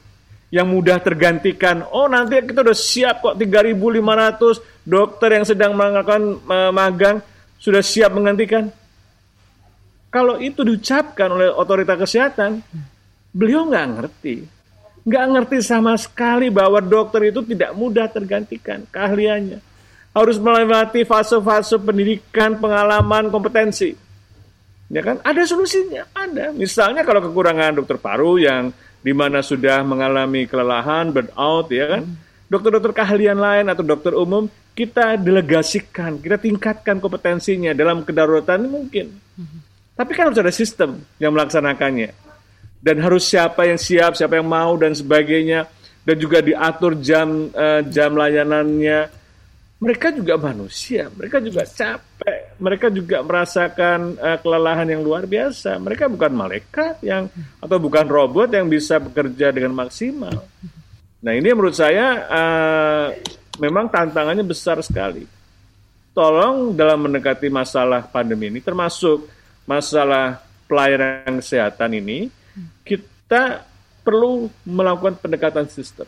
Yang 0.51 0.67
mudah 0.67 0.99
tergantikan. 0.99 1.87
Oh, 1.95 2.11
nanti 2.11 2.43
kita 2.43 2.67
udah 2.67 2.75
siap 2.75 3.23
kok 3.23 3.39
3.500 3.39 4.83
dokter 4.83 5.29
yang 5.39 5.47
sedang 5.47 5.79
melakukan 5.79 6.43
uh, 6.43 6.75
magang 6.75 7.23
sudah 7.63 7.79
siap 7.79 8.11
menggantikan 8.11 8.67
kalau 10.11 10.43
itu 10.43 10.67
diucapkan 10.67 11.31
oleh 11.31 11.49
otoritas 11.55 11.95
kesehatan, 11.95 12.59
beliau 13.31 13.63
nggak 13.71 13.87
ngerti. 13.95 14.37
Nggak 15.07 15.25
ngerti 15.33 15.57
sama 15.63 15.95
sekali 15.95 16.51
bahwa 16.51 16.83
dokter 16.83 17.31
itu 17.31 17.47
tidak 17.47 17.71
mudah 17.79 18.11
tergantikan 18.11 18.83
keahliannya. 18.91 19.63
Harus 20.11 20.43
melewati 20.43 21.07
fase-fase 21.07 21.79
pendidikan, 21.79 22.59
pengalaman, 22.59 23.31
kompetensi. 23.31 23.95
Ya 24.91 24.99
kan? 25.07 25.23
Ada 25.23 25.47
solusinya, 25.47 26.03
ada. 26.11 26.51
Misalnya 26.51 27.07
kalau 27.07 27.23
kekurangan 27.31 27.79
dokter 27.79 27.95
paru 27.95 28.43
yang 28.43 28.75
di 29.01 29.13
mana 29.17 29.41
sudah 29.41 29.81
mengalami 29.81 30.45
kelelahan, 30.45 31.09
burnout, 31.09 31.73
ya 31.73 31.99
kan? 31.99 32.03
Dokter-dokter 32.51 32.93
keahlian 32.93 33.39
lain 33.39 33.67
atau 33.71 33.87
dokter 33.87 34.13
umum 34.13 34.51
kita 34.75 35.19
delegasikan, 35.21 36.19
kita 36.19 36.41
tingkatkan 36.41 36.99
kompetensinya 36.99 37.77
dalam 37.77 38.03
kedaruratan 38.03 38.67
mungkin. 38.67 39.13
Tapi 39.95 40.11
kan 40.17 40.33
harus 40.33 40.41
ada 40.41 40.55
sistem 40.55 41.05
yang 41.21 41.37
melaksanakannya. 41.37 42.17
Dan 42.81 42.97
harus 43.05 43.29
siapa 43.29 43.69
yang 43.69 43.77
siap, 43.77 44.17
siapa 44.17 44.41
yang 44.41 44.49
mau 44.49 44.73
dan 44.81 44.97
sebagainya 44.97 45.69
dan 46.01 46.17
juga 46.17 46.41
diatur 46.41 46.97
jam 46.97 47.53
uh, 47.53 47.85
jam 47.85 48.17
layanannya. 48.17 49.20
Mereka 49.81 50.13
juga 50.13 50.37
manusia, 50.37 51.09
mereka 51.09 51.41
juga 51.41 51.65
capek, 51.65 52.61
mereka 52.61 52.93
juga 52.93 53.25
merasakan 53.25 54.13
uh, 54.21 54.37
kelelahan 54.45 54.85
yang 54.85 55.01
luar 55.01 55.25
biasa. 55.25 55.81
Mereka 55.81 56.13
bukan 56.13 56.37
malaikat 56.37 57.01
yang 57.01 57.33
atau 57.57 57.81
bukan 57.81 58.05
robot 58.05 58.53
yang 58.53 58.69
bisa 58.69 59.01
bekerja 59.01 59.49
dengan 59.57 59.73
maksimal. 59.73 60.45
Nah 61.25 61.33
ini 61.33 61.49
menurut 61.57 61.73
saya 61.73 62.07
uh, 62.29 63.07
memang 63.57 63.89
tantangannya 63.89 64.45
besar 64.45 64.85
sekali. 64.85 65.25
Tolong 66.13 66.77
dalam 66.77 67.09
mendekati 67.09 67.49
masalah 67.49 68.05
pandemi 68.05 68.53
ini 68.53 68.61
termasuk 68.61 69.33
masalah 69.65 70.45
pelayanan 70.69 71.41
kesehatan 71.41 71.97
ini, 71.97 72.29
kita 72.85 73.65
perlu 74.05 74.53
melakukan 74.69 75.17
pendekatan 75.19 75.73
sistem. 75.73 76.05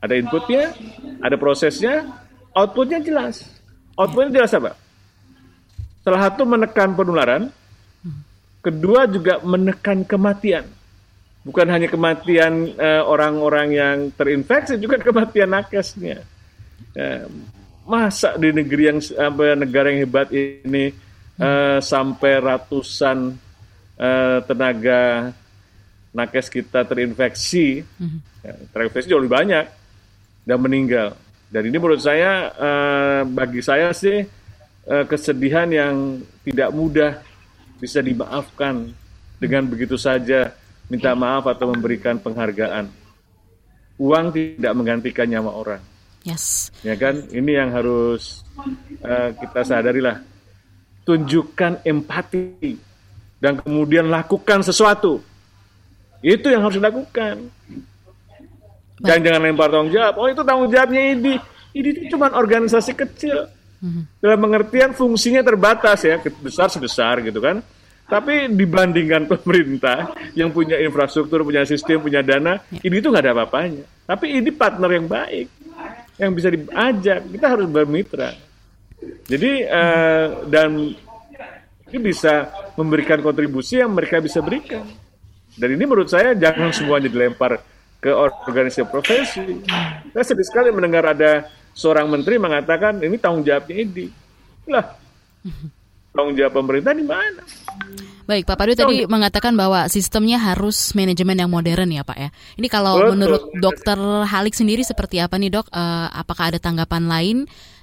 Ada 0.00 0.20
inputnya, 0.20 0.72
ada 1.20 1.36
prosesnya, 1.36 2.08
outputnya 2.56 3.00
jelas. 3.02 3.46
Outputnya 3.94 4.42
jelas 4.42 4.52
apa? 4.56 4.72
Salah 6.00 6.20
satu 6.28 6.48
menekan 6.48 6.96
penularan, 6.96 7.42
kedua 8.64 9.04
juga 9.04 9.38
menekan 9.44 10.04
kematian. 10.08 10.64
Bukan 11.40 11.66
hanya 11.72 11.88
kematian 11.88 12.76
eh, 12.76 13.02
orang-orang 13.04 13.68
yang 13.72 13.96
terinfeksi, 14.12 14.76
juga 14.80 15.00
kematian 15.00 15.52
nakesnya. 15.52 16.24
Uh, 16.90 17.22
masa 17.86 18.34
di 18.34 18.50
negeri 18.50 18.90
yang 18.90 18.98
uh, 19.14 19.56
negara 19.58 19.94
yang 19.94 20.06
hebat 20.08 20.28
ini 20.32 20.90
uh, 21.38 21.78
sampai 21.78 22.40
ratusan 22.42 23.36
uh, 24.00 24.38
tenaga 24.48 25.30
nakes 26.10 26.50
kita 26.50 26.82
terinfeksi, 26.82 27.86
mm-hmm. 27.86 28.20
ya, 28.42 28.54
terinfeksi 28.74 29.06
jauh 29.10 29.22
lebih 29.22 29.34
banyak 29.38 29.66
dan 30.42 30.58
meninggal. 30.58 31.14
Dan 31.50 31.66
ini 31.66 31.76
menurut 31.82 31.98
saya, 31.98 32.54
uh, 32.54 33.20
bagi 33.26 33.58
saya 33.58 33.90
sih 33.90 34.22
uh, 34.86 35.04
kesedihan 35.10 35.66
yang 35.66 36.22
tidak 36.46 36.70
mudah 36.70 37.12
bisa 37.82 37.98
dimaafkan 37.98 38.94
dengan 39.42 39.66
begitu 39.66 39.98
saja 39.98 40.54
minta 40.86 41.10
maaf 41.18 41.50
atau 41.50 41.74
memberikan 41.74 42.22
penghargaan. 42.22 42.86
Uang 43.98 44.30
tidak 44.30 44.72
menggantikan 44.78 45.26
nyawa 45.26 45.50
orang. 45.50 45.82
Yes. 46.22 46.70
Ya 46.86 46.94
kan, 46.94 47.26
ini 47.34 47.58
yang 47.58 47.74
harus 47.74 48.46
uh, 49.02 49.34
kita 49.34 49.66
sadarilah 49.66 50.22
tunjukkan 51.02 51.82
empati 51.82 52.78
dan 53.42 53.58
kemudian 53.58 54.06
lakukan 54.06 54.62
sesuatu. 54.62 55.18
Itu 56.20 56.52
yang 56.52 56.62
harus 56.68 56.76
dilakukan. 56.76 57.48
Dan 59.00 59.24
jangan 59.24 59.40
lempar 59.40 59.72
tanggung 59.72 59.92
jawab. 59.92 60.14
Oh 60.20 60.28
itu 60.28 60.42
tanggung 60.44 60.68
jawabnya 60.68 61.02
ini. 61.16 61.34
Ini 61.72 61.88
itu 61.96 62.02
cuma 62.12 62.28
organisasi 62.36 62.92
kecil. 62.92 63.48
Mhm. 63.80 64.20
Dalam 64.20 64.38
pengertian 64.44 64.92
fungsinya 64.92 65.40
terbatas 65.40 66.04
ya, 66.04 66.20
besar 66.20 66.68
sebesar 66.68 67.24
gitu 67.24 67.40
kan. 67.40 67.64
Tapi 68.04 68.52
dibandingkan 68.52 69.24
pemerintah 69.32 70.12
yang 70.36 70.52
punya 70.52 70.76
infrastruktur, 70.76 71.40
punya 71.46 71.64
sistem, 71.64 72.04
punya 72.04 72.20
dana, 72.20 72.60
ya. 72.68 72.84
ini 72.84 73.00
tuh 73.00 73.08
nggak 73.08 73.24
ada 73.24 73.32
apa-apanya. 73.40 73.84
Tapi 74.04 74.26
ini 74.36 74.50
partner 74.52 74.90
yang 74.92 75.06
baik, 75.08 75.46
yang 76.20 76.30
bisa 76.36 76.52
diajak. 76.52 77.24
Kita 77.32 77.46
harus 77.56 77.66
bermitra. 77.70 78.36
Jadi 79.24 79.64
uh, 79.64 80.44
dan 80.44 80.92
ini 81.88 81.98
bisa 82.04 82.52
memberikan 82.76 83.24
kontribusi 83.24 83.80
yang 83.80 83.96
mereka 83.96 84.20
bisa 84.20 84.44
berikan. 84.44 84.84
Dan 85.56 85.68
ini 85.72 85.84
menurut 85.88 86.12
saya 86.12 86.36
jangan 86.36 86.70
semuanya 86.70 87.08
dilempar 87.08 87.69
ke 88.00 88.10
organisasi 88.10 88.88
profesi. 88.88 89.60
Saya 90.10 90.24
sedih 90.24 90.46
sekali 90.48 90.72
mendengar 90.72 91.12
ada 91.12 91.46
seorang 91.76 92.08
menteri 92.08 92.40
mengatakan 92.40 92.98
ini 93.04 93.20
tanggung 93.20 93.44
jawabnya 93.44 93.76
ini. 93.76 94.06
Lah, 94.66 94.96
tanggung 96.16 96.34
jawab 96.34 96.52
pemerintah 96.64 96.96
di 96.96 97.04
mana? 97.04 97.44
Baik, 98.24 98.46
Pak 98.46 98.56
Padu 98.56 98.72
tadi 98.78 99.10
mengatakan 99.10 99.52
bahwa 99.58 99.90
sistemnya 99.90 100.38
harus 100.38 100.94
manajemen 100.94 101.34
yang 101.34 101.50
modern 101.50 101.90
ya 101.90 102.06
Pak 102.06 102.18
ya. 102.18 102.30
Ini 102.56 102.68
kalau 102.70 102.94
Betul. 102.96 103.10
menurut 103.18 103.42
Dokter 103.58 103.98
Halik 104.22 104.54
sendiri 104.54 104.86
seperti 104.86 105.18
apa 105.18 105.34
nih 105.34 105.50
dok? 105.50 105.66
Uh, 105.74 106.06
apakah 106.14 106.54
ada 106.54 106.62
tanggapan 106.62 107.10
lain 107.10 107.36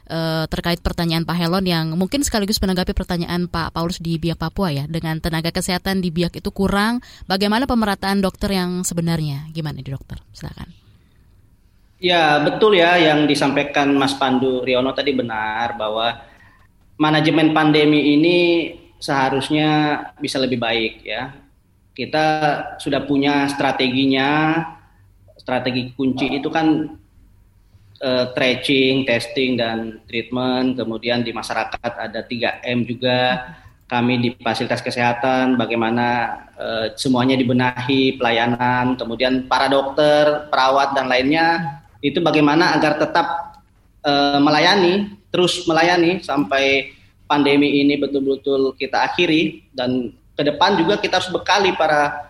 uh, 0.08 0.45
terkait 0.47 0.80
pertanyaan 0.82 1.28
Pak 1.28 1.38
Helon 1.38 1.66
yang 1.68 1.86
mungkin 1.93 2.24
sekaligus 2.24 2.58
menanggapi 2.64 2.95
pertanyaan 2.95 3.45
Pak 3.51 3.76
Paulus 3.76 3.99
di 4.01 4.16
Biak 4.18 4.39
Papua 4.39 4.74
ya 4.74 4.86
dengan 4.88 5.20
tenaga 5.20 5.51
kesehatan 5.51 5.99
di 5.99 6.10
Biak 6.10 6.39
itu 6.39 6.49
kurang. 6.51 7.03
Bagaimana 7.28 7.68
pemerataan 7.68 8.24
dokter 8.24 8.55
yang 8.55 8.82
sebenarnya? 8.88 9.47
Gimana 9.51 9.80
nih 9.80 9.93
dokter? 9.93 10.18
Silakan. 10.32 10.72
Ya 11.97 12.38
betul 12.45 12.78
ya 12.78 12.93
yang 13.01 13.26
disampaikan 13.26 13.89
Mas 13.97 14.14
Pandu 14.14 14.62
Riono 14.62 14.93
tadi 14.93 15.18
benar 15.18 15.74
bahwa 15.74 16.14
manajemen 17.01 17.58
pandemi 17.58 18.14
ini 18.14 18.38
seharusnya 19.01 20.01
bisa 20.18 20.38
lebih 20.38 20.62
baik 20.62 21.05
ya. 21.05 21.34
Kita 21.97 22.26
sudah 22.78 23.01
punya 23.10 23.49
strateginya, 23.49 24.62
strategi 25.41 25.89
kunci 25.97 26.38
itu 26.38 26.49
kan 26.53 26.86
uh, 28.02 28.34
tracing, 28.34 29.06
testing 29.06 29.58
dan 29.58 30.02
treatment. 30.06 30.78
Kemudian 30.78 31.22
di 31.22 31.32
masyarakat 31.34 31.82
ada 31.82 32.22
3M 32.26 32.86
juga. 32.86 33.20
Kami 33.88 34.20
di 34.20 34.30
fasilitas 34.43 34.84
kesehatan 34.84 35.56
bagaimana 35.56 36.08
uh, 36.60 36.86
semuanya 37.00 37.39
dibenahi 37.39 38.20
pelayanan, 38.20 39.00
kemudian 39.00 39.48
para 39.48 39.72
dokter, 39.72 40.52
perawat 40.52 40.91
dan 40.91 41.08
lainnya 41.08 41.80
itu 42.04 42.20
bagaimana 42.20 42.76
agar 42.76 43.00
tetap 43.00 43.58
uh, 44.04 44.43
melayani, 44.43 45.16
terus 45.32 45.64
melayani 45.64 46.20
sampai 46.20 46.91
pandemi 47.32 47.80
ini 47.80 47.95
betul-betul 47.95 48.76
kita 48.76 49.08
akhiri 49.08 49.72
dan 49.72 50.12
ke 50.36 50.43
depan 50.43 50.76
juga 50.76 51.00
kita 51.00 51.24
harus 51.24 51.32
bekali 51.32 51.72
para 51.80 52.28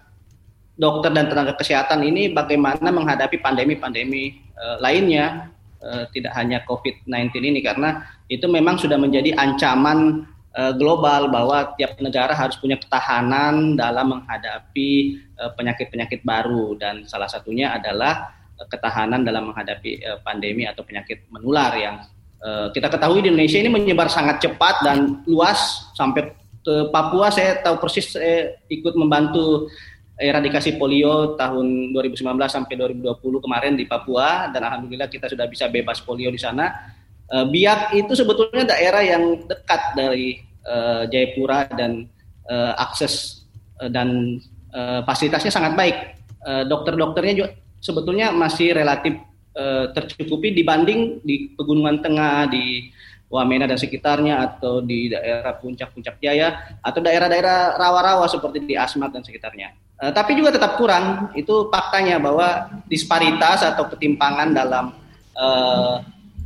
dokter 0.78 1.10
dan 1.10 1.26
tenaga 1.26 1.58
kesehatan 1.58 2.06
ini 2.06 2.30
bagaimana 2.30 2.94
menghadapi 2.94 3.42
pandemi-pandemi 3.42 4.46
uh, 4.54 4.78
lainnya 4.78 5.50
uh, 5.84 6.06
tidak 6.14 6.34
hanya 6.38 6.64
COVID-19 6.66 7.34
ini 7.42 7.60
karena 7.62 8.04
itu 8.32 8.46
memang 8.46 8.78
sudah 8.78 8.96
menjadi 8.96 9.36
ancaman 9.38 10.26
uh, 10.56 10.74
global 10.76 11.30
bahwa 11.30 11.74
tiap 11.76 11.98
negara 12.00 12.34
harus 12.34 12.58
punya 12.58 12.78
ketahanan 12.80 13.78
dalam 13.78 14.18
menghadapi 14.18 15.22
penyakit-penyakit 15.58 16.22
uh, 16.22 16.26
baru 16.26 16.78
dan 16.78 17.06
salah 17.06 17.30
satunya 17.30 17.74
adalah 17.74 18.34
ketahanan 18.58 19.22
dalam 19.22 19.54
menghadapi 19.54 20.02
pandemi 20.26 20.66
atau 20.66 20.82
penyakit 20.82 21.30
menular 21.30 21.78
yang 21.78 22.02
Eh, 22.38 22.68
kita 22.70 22.88
ketahui 22.94 23.26
di 23.26 23.34
Indonesia 23.34 23.58
ini 23.58 23.70
menyebar 23.74 24.14
sangat 24.14 24.38
cepat 24.38 24.86
dan 24.86 25.26
luas 25.26 25.90
sampai 25.98 26.38
Papua. 26.68 27.32
Saya 27.32 27.64
tahu 27.64 27.80
persis 27.80 28.12
saya 28.12 28.60
ikut 28.68 28.92
membantu 29.00 29.72
eradikasi 30.18 30.82
polio 30.82 31.38
tahun 31.38 31.94
2019 31.94 32.26
sampai 32.50 32.74
2020 32.74 33.46
kemarin 33.46 33.74
di 33.78 33.86
Papua 33.86 34.50
dan 34.50 34.66
alhamdulillah 34.66 35.06
kita 35.06 35.30
sudah 35.30 35.46
bisa 35.46 35.70
bebas 35.70 36.02
polio 36.02 36.34
di 36.34 36.42
sana. 36.42 36.74
Uh, 37.30 37.46
Biak 37.46 37.94
itu 37.94 38.18
sebetulnya 38.18 38.66
daerah 38.74 39.06
yang 39.06 39.46
dekat 39.46 39.82
dari 39.94 40.42
uh, 40.66 41.06
Jayapura 41.06 41.70
dan 41.70 42.10
uh, 42.50 42.74
akses 42.82 43.46
dan 43.94 44.42
uh, 44.74 45.06
fasilitasnya 45.06 45.54
sangat 45.54 45.78
baik. 45.78 45.98
Uh, 46.42 46.64
dokter-dokternya 46.66 47.34
juga 47.38 47.50
sebetulnya 47.78 48.34
masih 48.34 48.74
relatif 48.74 49.22
uh, 49.54 49.94
tercukupi 49.94 50.54
dibanding 50.56 51.22
di 51.22 51.54
pegunungan 51.54 52.02
tengah 52.02 52.50
di 52.50 52.90
Wamena 53.28 53.68
dan 53.68 53.76
sekitarnya 53.76 54.40
atau 54.40 54.80
di 54.80 55.12
daerah 55.12 55.52
puncak-puncak 55.60 56.16
Jaya 56.24 56.80
atau 56.80 57.04
daerah-daerah 57.04 57.76
rawa-rawa 57.76 58.24
seperti 58.32 58.64
di 58.64 58.80
Asmat 58.80 59.12
dan 59.12 59.20
sekitarnya. 59.20 59.87
Uh, 59.98 60.14
tapi 60.14 60.38
juga 60.38 60.54
tetap 60.54 60.78
kurang 60.78 61.34
itu 61.34 61.74
faktanya 61.74 62.22
bahwa 62.22 62.70
disparitas 62.86 63.66
atau 63.66 63.90
ketimpangan 63.90 64.54
dalam 64.54 64.94
uh, 65.34 65.98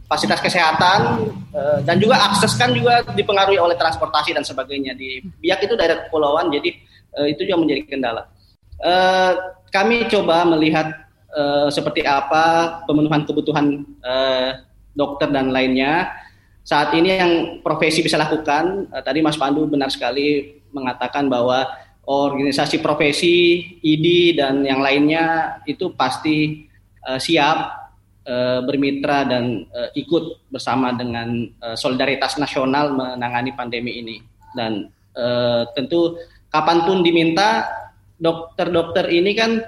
fasilitas 0.07 0.39
kesehatan 0.39 1.27
uh, 1.51 1.79
dan 1.83 1.99
juga 1.99 2.15
akses 2.31 2.55
kan 2.55 2.71
juga 2.71 3.03
dipengaruhi 3.11 3.59
oleh 3.59 3.75
transportasi 3.75 4.31
dan 4.31 4.47
sebagainya 4.47 4.95
di 4.95 5.19
Biak 5.43 5.67
itu 5.67 5.75
daerah 5.75 6.07
kepulauan 6.07 6.47
jadi 6.47 6.79
uh, 7.15 7.27
itu 7.27 7.43
juga 7.47 7.59
menjadi 7.59 7.81
kendala. 7.91 8.27
Uh, 8.79 9.35
kami 9.71 10.07
coba 10.07 10.47
melihat 10.47 11.07
uh, 11.31 11.67
seperti 11.71 12.03
apa 12.03 12.83
pemenuhan 12.87 13.23
kebutuhan 13.23 13.87
uh, 14.03 14.63
dokter 14.95 15.31
dan 15.31 15.51
lainnya. 15.51 16.11
Saat 16.61 16.93
ini 16.93 17.17
yang 17.17 17.33
profesi 17.65 18.05
bisa 18.05 18.19
lakukan, 18.21 18.91
uh, 18.91 19.01
tadi 19.01 19.23
Mas 19.23 19.39
Pandu 19.39 19.65
benar 19.65 19.89
sekali 19.89 20.59
mengatakan 20.71 21.27
bahwa 21.27 21.67
organisasi 22.05 22.81
profesi, 22.81 23.61
ID 23.81 24.37
dan 24.37 24.65
yang 24.65 24.81
lainnya 24.81 25.57
itu 25.69 25.93
pasti 25.93 26.65
uh, 27.05 27.21
siap 27.21 27.57
uh, 28.25 28.59
bermitra 28.65 29.25
dan 29.29 29.65
uh, 29.69 29.89
ikut 29.93 30.49
bersama 30.49 30.93
dengan 30.97 31.45
uh, 31.61 31.77
solidaritas 31.77 32.41
nasional 32.41 32.93
menangani 32.93 33.53
pandemi 33.53 34.01
ini. 34.01 34.17
Dan 34.51 34.89
uh, 35.15 35.63
tentu 35.77 36.17
kapan 36.51 36.83
pun 36.83 37.05
diminta 37.05 37.69
dokter-dokter 38.17 39.09
ini 39.09 39.31
kan 39.33 39.61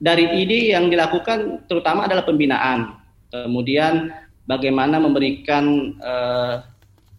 dari 0.00 0.44
ID 0.44 0.76
yang 0.76 0.90
dilakukan 0.92 1.68
terutama 1.70 2.04
adalah 2.08 2.26
pembinaan. 2.26 3.00
Kemudian 3.32 4.12
bagaimana 4.44 5.00
memberikan 5.00 5.96
uh, 6.00 6.60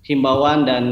himbauan 0.06 0.70
dan 0.70 0.84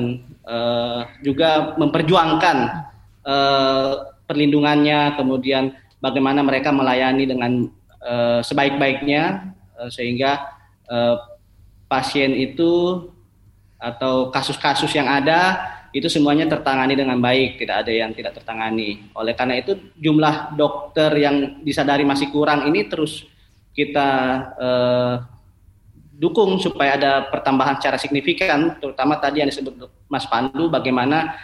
uh, 0.50 1.06
juga 1.22 1.78
memperjuangkan 1.78 2.90
uh, 3.24 4.14
perlindungannya, 4.28 5.20
kemudian 5.20 5.76
bagaimana 6.00 6.44
mereka 6.44 6.72
melayani 6.72 7.24
dengan 7.28 7.52
uh, 8.04 8.40
sebaik-baiknya 8.44 9.56
uh, 9.80 9.90
sehingga 9.92 10.52
uh, 10.88 11.20
pasien 11.88 12.34
itu 12.34 13.06
atau 13.84 14.32
kasus-kasus 14.32 14.90
yang 14.96 15.12
ada 15.12 15.60
itu 15.94 16.10
semuanya 16.10 16.50
tertangani 16.50 16.98
dengan 16.98 17.22
baik, 17.22 17.62
tidak 17.62 17.86
ada 17.86 17.92
yang 17.94 18.12
tidak 18.18 18.34
tertangani. 18.34 19.14
Oleh 19.14 19.38
karena 19.38 19.62
itu 19.62 19.78
jumlah 19.94 20.58
dokter 20.58 21.14
yang 21.22 21.62
disadari 21.62 22.02
masih 22.02 22.34
kurang 22.34 22.66
ini 22.66 22.90
terus 22.90 23.30
kita 23.78 24.10
eh, 24.58 25.16
dukung 26.18 26.58
supaya 26.58 26.98
ada 26.98 27.30
pertambahan 27.30 27.78
secara 27.78 28.02
signifikan, 28.02 28.82
terutama 28.82 29.22
tadi 29.22 29.46
yang 29.46 29.50
disebut 29.54 29.86
Mas 30.10 30.26
Pandu 30.26 30.66
bagaimana 30.66 31.38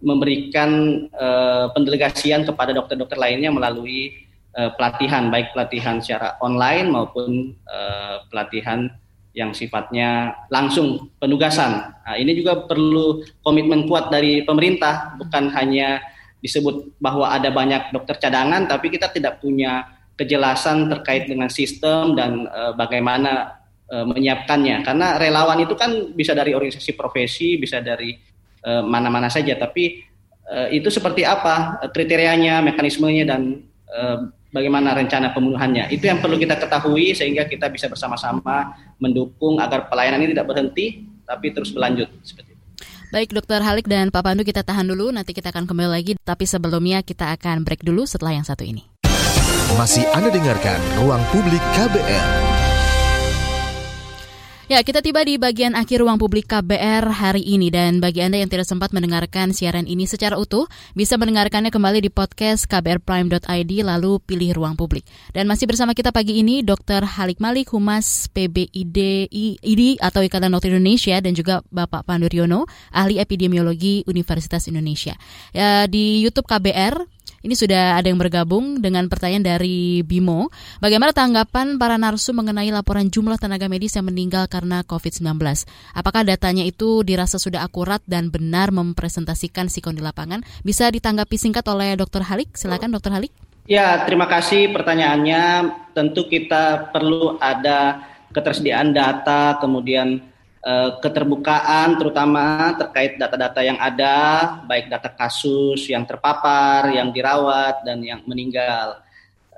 memberikan 0.00 0.70
eh, 1.08 1.66
pendelegasian 1.72 2.44
kepada 2.44 2.76
dokter-dokter 2.76 3.16
lainnya 3.16 3.48
melalui 3.48 4.28
eh, 4.52 4.70
pelatihan, 4.76 5.32
baik 5.32 5.56
pelatihan 5.56 6.00
secara 6.00 6.36
online 6.44 6.88
maupun 6.92 7.56
eh, 7.56 8.16
pelatihan 8.28 8.92
yang 9.36 9.52
sifatnya 9.52 10.32
langsung 10.48 11.12
penugasan. 11.20 11.92
Nah, 11.92 12.16
ini 12.16 12.32
juga 12.32 12.64
perlu 12.64 13.20
komitmen 13.44 13.84
kuat 13.84 14.08
dari 14.08 14.40
pemerintah, 14.48 15.12
bukan 15.20 15.52
hanya 15.52 16.00
disebut 16.40 16.96
bahwa 16.96 17.28
ada 17.28 17.52
banyak 17.52 17.92
dokter 17.92 18.16
cadangan, 18.16 18.64
tapi 18.64 18.88
kita 18.88 19.12
tidak 19.12 19.44
punya 19.44 19.92
kejelasan 20.16 20.88
terkait 20.88 21.28
dengan 21.28 21.52
sistem 21.52 22.16
dan 22.16 22.48
e, 22.48 22.60
bagaimana 22.80 23.60
e, 23.84 23.96
menyiapkannya. 24.08 24.80
Karena 24.80 25.20
relawan 25.20 25.60
itu 25.60 25.76
kan 25.76 26.16
bisa 26.16 26.32
dari 26.32 26.56
organisasi 26.56 26.96
profesi, 26.96 27.60
bisa 27.60 27.84
dari 27.84 28.16
mana-mana 28.66 29.30
saja, 29.30 29.54
tapi 29.54 30.02
e, 30.42 30.56
itu 30.74 30.90
seperti 30.90 31.22
apa 31.22 31.78
kriterianya, 31.94 32.58
mekanismenya 32.66 33.24
dan 33.26 33.62
bagaimana 34.56 34.96
rencana 34.96 35.36
pembunuhannya. 35.36 35.92
Itu 35.92 36.08
yang 36.08 36.24
perlu 36.24 36.40
kita 36.40 36.56
ketahui 36.56 37.12
sehingga 37.12 37.44
kita 37.44 37.68
bisa 37.68 37.92
bersama-sama 37.92 38.72
mendukung 38.96 39.60
agar 39.60 39.86
pelayanan 39.92 40.24
ini 40.24 40.32
tidak 40.32 40.48
berhenti 40.48 41.04
tapi 41.28 41.52
terus 41.52 41.74
berlanjut 41.74 42.08
seperti 42.24 42.56
itu. 42.56 42.62
Baik 43.12 43.30
Dokter 43.36 43.60
Halik 43.62 43.86
dan 43.86 44.10
Pak 44.10 44.22
Pandu 44.24 44.42
kita 44.42 44.64
tahan 44.66 44.88
dulu 44.88 45.12
nanti 45.14 45.36
kita 45.36 45.52
akan 45.52 45.68
kembali 45.68 45.90
lagi 45.90 46.12
tapi 46.24 46.48
sebelumnya 46.48 47.04
kita 47.04 47.36
akan 47.36 47.62
break 47.62 47.84
dulu 47.84 48.08
setelah 48.08 48.34
yang 48.34 48.46
satu 48.46 48.64
ini. 48.64 48.86
Masih 49.76 50.06
Anda 50.14 50.30
dengarkan 50.32 50.78
Ruang 51.02 51.22
Publik 51.34 51.62
KBR. 51.74 52.55
Ya, 54.66 54.82
kita 54.82 54.98
tiba 54.98 55.22
di 55.22 55.38
bagian 55.38 55.78
akhir 55.78 56.02
ruang 56.02 56.18
publik 56.18 56.50
KBR 56.50 57.06
hari 57.06 57.38
ini 57.38 57.70
dan 57.70 58.02
bagi 58.02 58.18
Anda 58.18 58.42
yang 58.42 58.50
tidak 58.50 58.66
sempat 58.66 58.90
mendengarkan 58.90 59.54
siaran 59.54 59.86
ini 59.86 60.10
secara 60.10 60.34
utuh, 60.34 60.66
bisa 60.90 61.14
mendengarkannya 61.14 61.70
kembali 61.70 62.02
di 62.02 62.10
podcast 62.10 62.66
kbrprime.id 62.66 63.72
lalu 63.86 64.18
pilih 64.26 64.58
ruang 64.58 64.74
publik. 64.74 65.06
Dan 65.30 65.46
masih 65.46 65.70
bersama 65.70 65.94
kita 65.94 66.10
pagi 66.10 66.42
ini 66.42 66.66
Dr. 66.66 67.06
Halik 67.06 67.38
Malik, 67.38 67.70
Humas 67.70 68.26
PBID 68.34 69.30
ID 69.62 70.02
atau 70.02 70.26
Ikatan 70.26 70.50
Dokter 70.50 70.74
Indonesia 70.74 71.14
dan 71.22 71.30
juga 71.38 71.62
Bapak 71.70 72.02
Pandu 72.02 72.26
Riono, 72.26 72.66
ahli 72.90 73.22
epidemiologi 73.22 74.02
Universitas 74.10 74.66
Indonesia. 74.66 75.14
Ya, 75.54 75.86
di 75.86 76.26
YouTube 76.26 76.50
KBR 76.50 77.15
ini 77.46 77.54
sudah 77.54 77.94
ada 77.94 78.10
yang 78.10 78.18
bergabung 78.18 78.82
dengan 78.82 79.06
pertanyaan 79.06 79.46
dari 79.46 80.02
Bimo. 80.02 80.50
Bagaimana 80.82 81.14
tanggapan 81.14 81.78
para 81.78 81.94
narsu 81.94 82.34
mengenai 82.34 82.74
laporan 82.74 83.06
jumlah 83.06 83.38
tenaga 83.38 83.70
medis 83.70 83.94
yang 83.94 84.10
meninggal 84.10 84.50
karena 84.50 84.82
COVID-19? 84.82 85.38
Apakah 85.94 86.26
datanya 86.26 86.66
itu 86.66 87.06
dirasa 87.06 87.38
sudah 87.38 87.62
akurat 87.62 88.02
dan 88.02 88.34
benar 88.34 88.74
mempresentasikan 88.74 89.70
sikon 89.70 89.94
di 89.94 90.02
lapangan? 90.02 90.42
Bisa 90.66 90.90
ditanggapi 90.90 91.38
singkat 91.38 91.62
oleh 91.70 91.94
Dr. 91.94 92.26
Halik. 92.26 92.58
Silakan 92.58 92.98
Dr. 92.98 93.14
Halik. 93.14 93.30
Ya, 93.70 94.02
terima 94.02 94.26
kasih 94.26 94.74
pertanyaannya. 94.74 95.70
Tentu 95.94 96.26
kita 96.26 96.90
perlu 96.90 97.38
ada 97.38 98.02
ketersediaan 98.34 98.90
data, 98.90 99.56
kemudian 99.62 100.18
keterbukaan 100.98 101.94
terutama 101.94 102.74
terkait 102.74 103.14
data-data 103.14 103.62
yang 103.62 103.78
ada, 103.78 104.18
baik 104.66 104.90
data 104.90 105.06
kasus 105.14 105.86
yang 105.86 106.02
terpapar, 106.02 106.90
yang 106.90 107.14
dirawat, 107.14 107.86
dan 107.86 108.02
yang 108.02 108.18
meninggal. 108.26 108.98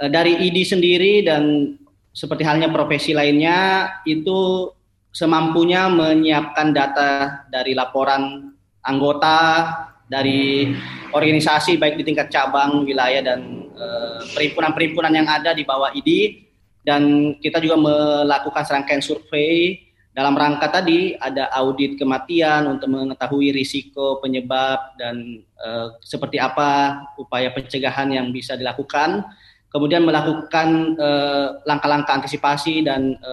Eh, 0.04 0.10
dari 0.12 0.36
ID 0.36 0.68
sendiri 0.68 1.24
dan 1.24 1.74
seperti 2.12 2.44
halnya 2.44 2.68
profesi 2.68 3.16
lainnya, 3.16 3.88
itu 4.04 4.68
semampunya 5.08 5.88
menyiapkan 5.88 6.76
data 6.76 7.42
dari 7.48 7.72
laporan 7.72 8.52
anggota, 8.84 9.64
dari 10.12 10.76
organisasi 11.16 11.80
baik 11.80 11.96
di 11.96 12.04
tingkat 12.04 12.28
cabang, 12.28 12.84
wilayah, 12.84 13.24
dan 13.24 13.64
eh, 13.72 14.20
perhimpunan-perhimpunan 14.36 15.12
yang 15.16 15.24
ada 15.24 15.56
di 15.56 15.64
bawah 15.64 15.88
ID. 15.96 16.44
Dan 16.84 17.32
kita 17.40 17.64
juga 17.64 17.80
melakukan 17.80 18.64
serangkaian 18.64 19.00
survei 19.00 19.87
dalam 20.18 20.34
rangka 20.34 20.66
tadi 20.66 21.14
ada 21.14 21.46
audit 21.54 21.94
kematian 21.94 22.66
untuk 22.66 22.90
mengetahui 22.90 23.54
risiko 23.54 24.18
penyebab 24.18 24.98
dan 24.98 25.46
e, 25.54 25.68
seperti 26.02 26.42
apa 26.42 27.06
upaya 27.14 27.54
pencegahan 27.54 28.10
yang 28.10 28.34
bisa 28.34 28.58
dilakukan. 28.58 29.22
Kemudian 29.68 30.00
melakukan 30.00 30.96
eh, 30.96 31.48
langkah-langkah 31.68 32.18
antisipasi 32.18 32.88
dan 32.88 33.20
e, 33.20 33.32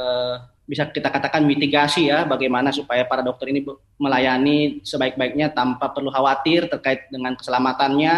bisa 0.67 0.86
kita 0.91 1.07
katakan 1.07 1.47
mitigasi 1.47 2.11
ya 2.11 2.27
bagaimana 2.27 2.75
supaya 2.75 3.07
para 3.07 3.23
dokter 3.23 3.55
ini 3.55 3.63
melayani 3.95 4.83
sebaik-baiknya 4.83 5.55
tanpa 5.55 5.89
perlu 5.95 6.11
khawatir 6.11 6.67
terkait 6.67 7.07
dengan 7.07 7.39
keselamatannya 7.39 8.15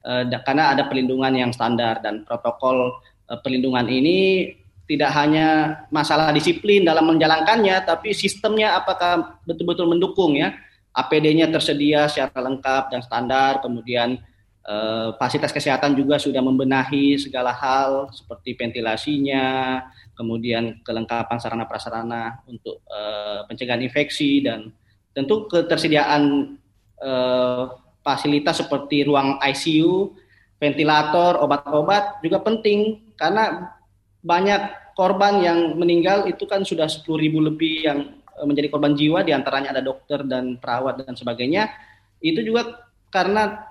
e, 0.00 0.12
karena 0.46 0.72
ada 0.72 0.86
perlindungan 0.86 1.34
yang 1.34 1.50
standar 1.50 1.98
dan 1.98 2.22
protokol 2.22 3.02
e, 3.26 3.32
perlindungan 3.42 3.90
ini 3.90 4.48
tidak 4.88 5.12
hanya 5.12 5.78
masalah 5.92 6.32
disiplin 6.32 6.80
dalam 6.80 7.04
menjalankannya, 7.04 7.84
tapi 7.84 8.16
sistemnya 8.16 8.80
apakah 8.80 9.36
betul-betul 9.44 9.84
mendukung 9.84 10.32
ya. 10.40 10.56
APD-nya 10.96 11.52
tersedia 11.52 12.08
secara 12.08 12.48
lengkap 12.48 12.90
dan 12.90 13.04
standar, 13.04 13.60
kemudian 13.60 14.16
eh, 14.64 15.08
fasilitas 15.20 15.52
kesehatan 15.52 15.92
juga 15.92 16.16
sudah 16.16 16.40
membenahi 16.40 17.20
segala 17.20 17.52
hal 17.52 18.08
seperti 18.10 18.56
ventilasinya, 18.56 19.78
kemudian 20.16 20.80
kelengkapan 20.80 21.36
sarana 21.36 21.68
prasarana 21.68 22.40
untuk 22.48 22.80
eh, 22.88 23.44
pencegahan 23.44 23.84
infeksi 23.84 24.40
dan 24.40 24.72
tentu 25.12 25.46
ketersediaan 25.52 26.56
eh, 26.98 27.64
fasilitas 28.00 28.64
seperti 28.64 29.04
ruang 29.04 29.36
ICU, 29.44 30.16
ventilator, 30.56 31.44
obat-obat 31.44 32.24
juga 32.24 32.40
penting 32.40 33.12
karena 33.14 33.77
banyak 34.22 34.94
korban 34.98 35.38
yang 35.38 35.58
meninggal 35.78 36.26
itu 36.26 36.42
kan 36.50 36.66
sudah 36.66 36.90
10 36.90 37.06
ribu 37.14 37.38
lebih 37.38 37.86
yang 37.86 37.98
eh, 38.18 38.46
menjadi 38.46 38.68
korban 38.74 38.98
jiwa 38.98 39.22
di 39.22 39.30
antaranya 39.30 39.70
ada 39.78 39.82
dokter 39.82 40.26
dan 40.26 40.58
perawat 40.58 41.06
dan 41.06 41.14
sebagainya. 41.14 41.70
Itu 42.18 42.42
juga 42.42 42.90
karena 43.14 43.62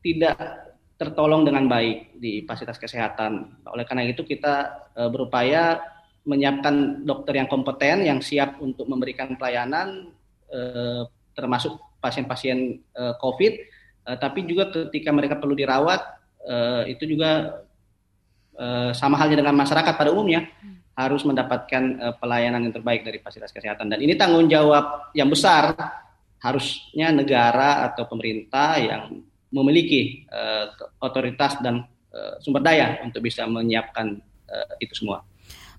tidak 0.00 0.36
tertolong 0.96 1.44
dengan 1.44 1.68
baik 1.68 2.16
di 2.16 2.46
fasilitas 2.48 2.80
kesehatan. 2.80 3.62
Oleh 3.68 3.84
karena 3.84 4.06
itu 4.06 4.22
kita 4.22 4.86
uh, 4.94 5.10
berupaya 5.10 5.82
menyiapkan 6.22 7.02
dokter 7.02 7.42
yang 7.42 7.50
kompeten 7.50 8.06
yang 8.06 8.22
siap 8.22 8.62
untuk 8.62 8.86
memberikan 8.86 9.34
pelayanan 9.34 10.14
uh, 10.54 11.02
termasuk 11.34 11.74
pasien-pasien 11.98 12.82
COVID. 12.94 13.54
Tapi 14.18 14.42
juga 14.42 14.74
ketika 14.74 15.14
mereka 15.14 15.38
perlu 15.38 15.54
dirawat 15.54 16.02
itu 16.90 17.14
juga 17.14 17.62
Eh, 18.62 18.90
sama 18.94 19.18
halnya 19.18 19.42
dengan 19.42 19.58
masyarakat 19.58 19.90
pada 19.98 20.14
umumnya 20.14 20.46
hmm. 20.46 20.94
harus 20.94 21.26
mendapatkan 21.26 21.82
uh, 21.98 22.14
pelayanan 22.14 22.62
yang 22.62 22.70
terbaik 22.70 23.02
dari 23.02 23.18
fasilitas 23.18 23.50
kesehatan 23.50 23.90
dan 23.90 23.98
ini 23.98 24.14
tanggung 24.14 24.46
jawab 24.46 25.10
yang 25.18 25.26
besar 25.26 25.74
harusnya 26.38 27.10
negara 27.10 27.90
atau 27.90 28.06
pemerintah 28.06 28.78
yang 28.78 29.18
memiliki 29.50 30.22
uh, 30.30 30.70
otoritas 31.02 31.58
dan 31.58 31.90
uh, 32.14 32.38
sumber 32.38 32.62
daya 32.62 33.02
untuk 33.02 33.26
bisa 33.26 33.42
menyiapkan 33.50 34.22
uh, 34.46 34.72
itu 34.78 34.94
semua. 34.94 35.26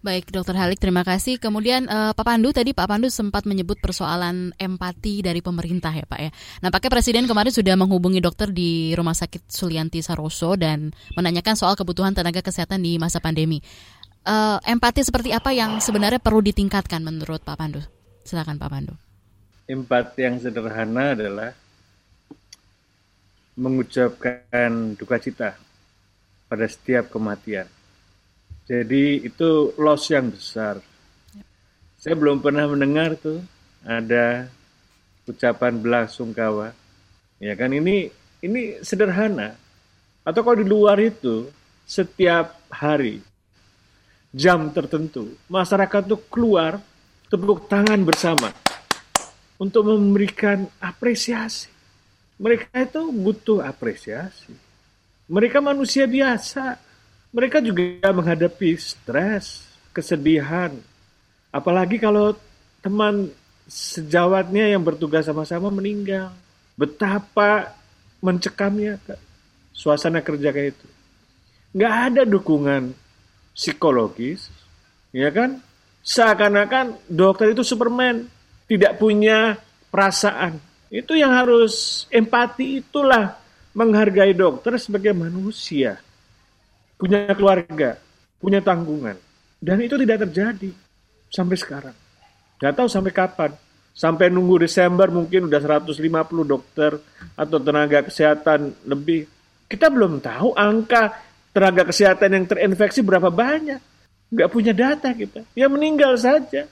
Baik, 0.03 0.35
Dokter 0.35 0.51
Halik, 0.59 0.83
terima 0.83 1.07
kasih. 1.07 1.39
Kemudian 1.39 1.87
uh, 1.87 2.11
Pak 2.11 2.27
Pandu 2.27 2.51
tadi 2.51 2.75
Pak 2.75 2.91
Pandu 2.91 3.07
sempat 3.07 3.47
menyebut 3.47 3.79
persoalan 3.79 4.51
empati 4.59 5.23
dari 5.23 5.39
pemerintah 5.39 5.95
ya 5.95 6.03
Pak 6.03 6.19
ya. 6.19 6.27
Nampaknya 6.59 6.91
Presiden 6.91 7.23
kemarin 7.23 7.55
sudah 7.55 7.79
menghubungi 7.79 8.19
dokter 8.19 8.51
di 8.51 8.91
Rumah 8.99 9.15
Sakit 9.15 9.47
Sulianti 9.47 10.03
Saroso 10.03 10.59
dan 10.59 10.91
menanyakan 11.15 11.55
soal 11.55 11.79
kebutuhan 11.79 12.11
tenaga 12.11 12.43
kesehatan 12.43 12.83
di 12.83 12.99
masa 12.99 13.23
pandemi. 13.23 13.63
Uh, 14.27 14.59
empati 14.67 15.07
seperti 15.07 15.31
apa 15.31 15.55
yang 15.55 15.79
sebenarnya 15.79 16.19
perlu 16.19 16.43
ditingkatkan 16.43 16.99
menurut 16.99 17.39
Pak 17.39 17.55
Pandu? 17.55 17.79
Silakan 18.27 18.59
Pak 18.59 18.69
Pandu. 18.75 18.99
Empati 19.71 20.19
yang 20.19 20.35
sederhana 20.43 21.15
adalah 21.15 21.55
mengucapkan 23.55 24.99
duka 24.99 25.15
cita 25.15 25.55
pada 26.51 26.67
setiap 26.67 27.07
kematian 27.07 27.71
jadi 28.64 29.20
itu 29.28 29.76
loss 29.76 30.07
yang 30.07 30.32
besar. 30.32 30.80
Saya 31.99 32.16
belum 32.16 32.39
pernah 32.39 32.68
mendengar 32.68 33.20
tuh 33.20 33.43
ada 33.84 34.47
ucapan 35.28 35.80
belas 35.80 36.16
sungkawa. 36.16 36.72
Ya 37.43 37.55
kan 37.59 37.76
ini 37.76 38.07
ini 38.39 38.80
sederhana. 38.80 39.59
Atau 40.24 40.47
kalau 40.47 40.55
di 40.55 40.68
luar 40.68 40.95
itu 41.03 41.51
setiap 41.84 42.55
hari 42.72 43.20
jam 44.32 44.72
tertentu 44.72 45.36
masyarakat 45.51 46.01
tuh 46.07 46.24
keluar 46.32 46.80
tepuk 47.28 47.68
tangan 47.68 47.99
bersama 48.07 48.55
untuk 49.59 49.91
memberikan 49.91 50.64
apresiasi. 50.80 51.68
Mereka 52.39 52.72
itu 52.80 53.11
butuh 53.11 53.59
apresiasi. 53.59 54.55
Mereka 55.28 55.59
manusia 55.59 56.07
biasa 56.07 56.80
mereka 57.34 57.57
juga 57.59 58.13
menghadapi 58.13 58.77
stres, 58.77 59.65
kesedihan. 59.89 60.69
Apalagi 61.49 61.97
kalau 61.97 62.38
teman 62.86 63.34
sejawatnya 63.65 64.69
yang 64.69 64.86
bertugas 64.86 65.25
sama-sama 65.25 65.73
meninggal. 65.73 66.29
Betapa 66.77 67.73
mencekamnya 68.21 69.01
suasana 69.73 70.21
kerja 70.21 70.53
kayak 70.53 70.77
itu. 70.77 70.88
Nggak 71.73 71.93
ada 72.13 72.21
dukungan 72.29 72.93
psikologis, 73.57 74.53
ya 75.09 75.34
kan? 75.34 75.57
Seakan-akan 76.05 77.01
dokter 77.09 77.55
itu 77.55 77.65
Superman, 77.65 78.29
tidak 78.69 79.01
punya 79.01 79.57
perasaan. 79.89 80.61
Itu 80.93 81.17
yang 81.17 81.34
harus 81.34 82.05
empati 82.13 82.86
itulah 82.86 83.41
menghargai 83.73 84.38
dokter 84.38 84.77
sebagai 84.77 85.17
manusia 85.17 85.97
punya 86.97 87.31
keluarga, 87.33 87.97
punya 88.39 88.59
tanggungan. 88.59 89.17
Dan 89.63 89.79
itu 89.79 89.95
tidak 89.95 90.27
terjadi 90.27 90.71
sampai 91.31 91.55
sekarang. 91.55 91.95
Gak 92.59 92.73
tahu 92.75 92.87
sampai 92.87 93.11
kapan. 93.15 93.51
Sampai 93.93 94.33
nunggu 94.33 94.65
Desember 94.65 95.05
mungkin 95.13 95.45
udah 95.45 95.61
150 95.85 96.01
dokter 96.43 96.97
atau 97.37 97.57
tenaga 97.61 98.01
kesehatan 98.03 98.73
lebih. 98.89 99.29
Kita 99.69 99.87
belum 99.93 100.17
tahu 100.17 100.57
angka 100.57 101.13
tenaga 101.53 101.85
kesehatan 101.87 102.29
yang 102.33 102.45
terinfeksi 102.49 103.05
berapa 103.05 103.29
banyak. 103.29 103.77
Gak 104.33 104.49
punya 104.49 104.73
data 104.73 105.13
kita. 105.13 105.45
Ya 105.53 105.69
meninggal 105.69 106.17
saja. 106.17 106.65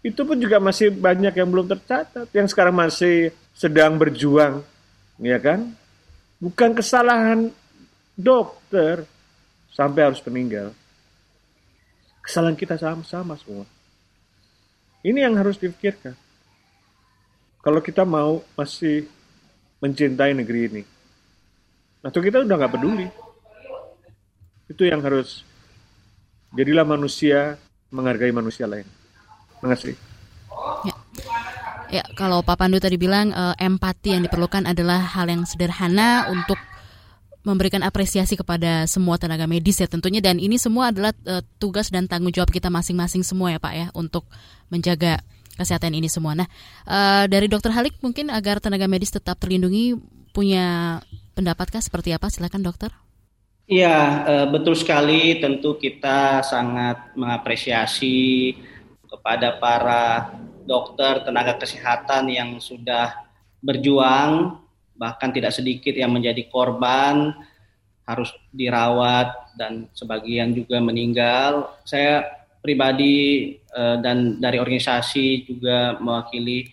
Itu 0.00 0.24
pun 0.24 0.40
juga 0.40 0.62
masih 0.62 0.94
banyak 0.94 1.34
yang 1.34 1.48
belum 1.50 1.66
tercatat. 1.68 2.30
Yang 2.30 2.54
sekarang 2.54 2.78
masih 2.78 3.34
sedang 3.52 3.98
berjuang. 3.98 4.62
Ya 5.20 5.36
kan? 5.42 5.74
Bukan 6.40 6.72
kesalahan 6.72 7.52
dokter, 8.16 9.04
sampai 9.80 10.12
harus 10.12 10.20
meninggal. 10.28 10.76
Kesalahan 12.20 12.52
kita 12.52 12.76
sama-sama 12.76 13.32
semua. 13.40 13.64
Ini 15.00 15.24
yang 15.24 15.40
harus 15.40 15.56
dipikirkan. 15.56 16.12
Kalau 17.64 17.80
kita 17.80 18.04
mau 18.04 18.44
masih 18.60 19.08
mencintai 19.80 20.36
negeri 20.36 20.60
ini, 20.68 20.82
atau 22.04 22.20
kita 22.20 22.44
udah 22.44 22.56
nggak 22.60 22.72
peduli. 22.76 23.08
Itu 24.68 24.84
yang 24.84 25.00
harus 25.00 25.48
jadilah 26.52 26.84
manusia 26.84 27.56
menghargai 27.88 28.36
manusia 28.36 28.68
lain. 28.68 28.84
Kasih. 29.64 29.96
Ya. 30.84 30.94
ya, 31.88 32.04
kalau 32.16 32.44
Pak 32.44 32.60
Pandu 32.60 32.76
tadi 32.80 33.00
bilang 33.00 33.32
uh, 33.32 33.56
empati 33.56 34.12
yang 34.12 34.24
diperlukan 34.28 34.68
adalah 34.68 35.00
hal 35.00 35.28
yang 35.28 35.48
sederhana 35.48 36.28
untuk 36.28 36.60
memberikan 37.40 37.80
apresiasi 37.80 38.36
kepada 38.36 38.84
semua 38.84 39.16
tenaga 39.16 39.48
medis 39.48 39.80
ya 39.80 39.88
tentunya 39.88 40.20
dan 40.20 40.36
ini 40.36 40.60
semua 40.60 40.92
adalah 40.92 41.16
uh, 41.24 41.40
tugas 41.56 41.88
dan 41.88 42.04
tanggung 42.04 42.32
jawab 42.32 42.52
kita 42.52 42.68
masing-masing 42.68 43.24
semua 43.24 43.56
ya 43.56 43.58
Pak 43.58 43.72
ya 43.72 43.86
untuk 43.96 44.28
menjaga 44.68 45.24
kesehatan 45.56 45.92
ini 45.96 46.08
semua. 46.08 46.36
Nah, 46.36 46.48
uh, 46.88 47.24
dari 47.28 47.48
Dokter 47.48 47.72
Halik 47.72 48.00
mungkin 48.00 48.32
agar 48.32 48.60
tenaga 48.60 48.88
medis 48.88 49.12
tetap 49.12 49.36
terlindungi 49.40 49.96
punya 50.32 51.00
pendapatkah 51.36 51.80
seperti 51.84 52.12
apa? 52.16 52.28
Silakan 52.32 52.64
Dokter. 52.64 52.92
Iya, 53.70 53.96
uh, 54.26 54.46
betul 54.48 54.76
sekali. 54.76 55.38
Tentu 55.40 55.76
kita 55.76 56.44
sangat 56.44 57.12
mengapresiasi 57.16 58.52
kepada 59.06 59.58
para 59.58 60.32
dokter 60.64 61.26
tenaga 61.26 61.58
kesehatan 61.58 62.30
yang 62.30 62.50
sudah 62.62 63.26
berjuang 63.58 64.58
bahkan 65.00 65.32
tidak 65.32 65.56
sedikit 65.56 65.96
yang 65.96 66.12
menjadi 66.12 66.44
korban 66.52 67.32
harus 68.04 68.28
dirawat 68.52 69.56
dan 69.56 69.88
sebagian 69.96 70.52
juga 70.52 70.76
meninggal. 70.84 71.72
Saya 71.88 72.28
pribadi 72.60 73.56
uh, 73.72 73.96
dan 74.04 74.36
dari 74.36 74.60
organisasi 74.60 75.48
juga 75.48 75.96
mewakili 75.96 76.68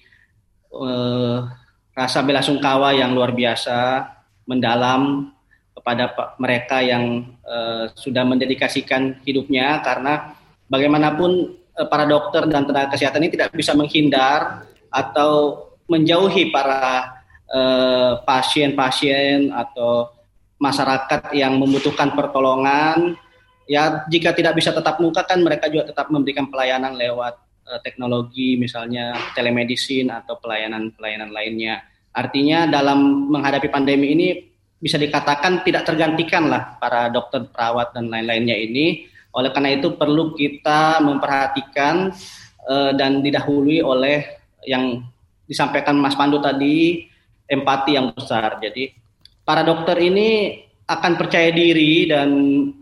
uh, 0.75 1.47
rasa 1.95 2.19
bela 2.27 2.43
sungkawa 2.43 2.91
yang 2.91 3.15
luar 3.15 3.31
biasa 3.31 4.11
mendalam 4.43 5.31
kepada 5.71 6.35
mereka 6.35 6.83
yang 6.83 7.31
uh, 7.47 7.87
sudah 7.95 8.27
mendedikasikan 8.27 9.23
hidupnya 9.23 9.79
karena 9.79 10.35
bagaimanapun 10.67 11.55
uh, 11.79 11.87
para 11.87 12.03
dokter 12.03 12.43
dan 12.51 12.67
tenaga 12.67 12.91
kesehatan 12.97 13.23
ini 13.23 13.39
tidak 13.39 13.55
bisa 13.55 13.71
menghindar 13.71 14.67
atau 14.91 15.63
menjauhi 15.87 16.51
para 16.51 17.16
Eh, 17.16 17.16
pasien-pasien 18.27 19.51
uh, 19.51 19.63
atau 19.63 20.11
masyarakat 20.59 21.31
yang 21.37 21.55
membutuhkan 21.55 22.11
pertolongan 22.11 23.15
ya 23.69 24.03
jika 24.09 24.33
tidak 24.33 24.57
bisa 24.57 24.73
tetap 24.73 24.97
muka 24.97 25.21
kan 25.23 25.39
mereka 25.43 25.69
juga 25.69 25.91
tetap 25.91 26.09
memberikan 26.09 26.49
pelayanan 26.49 26.97
lewat 26.97 27.37
uh, 27.67 27.79
teknologi 27.83 28.55
misalnya 28.55 29.13
telemedicine 29.35 30.09
atau 30.09 30.39
pelayanan-pelayanan 30.39 31.29
lainnya. 31.29 31.83
Artinya 32.15 32.65
dalam 32.65 33.29
menghadapi 33.29 33.69
pandemi 33.69 34.17
ini 34.17 34.27
bisa 34.81 34.97
dikatakan 34.97 35.61
tidak 35.61 35.85
tergantikan 35.85 36.49
lah 36.49 36.77
para 36.81 37.13
dokter 37.13 37.45
perawat 37.45 37.93
dan 37.93 38.09
lain-lainnya 38.09 38.57
ini. 38.57 39.05
Oleh 39.37 39.53
karena 39.53 39.77
itu 39.77 39.93
perlu 39.93 40.33
kita 40.33 40.97
memperhatikan 41.05 42.09
uh, 42.65 42.91
dan 42.97 43.21
didahului 43.21 43.85
oleh 43.85 44.25
yang 44.65 45.05
disampaikan 45.45 45.93
Mas 45.95 46.17
Pandu 46.17 46.41
tadi 46.41 47.05
empati 47.47 47.95
yang 47.95 48.11
besar. 48.13 48.59
Jadi 48.59 48.91
para 49.47 49.63
dokter 49.63 49.95
ini 50.03 50.61
akan 50.87 51.19
percaya 51.19 51.51
diri 51.51 52.07
dan 52.07 52.29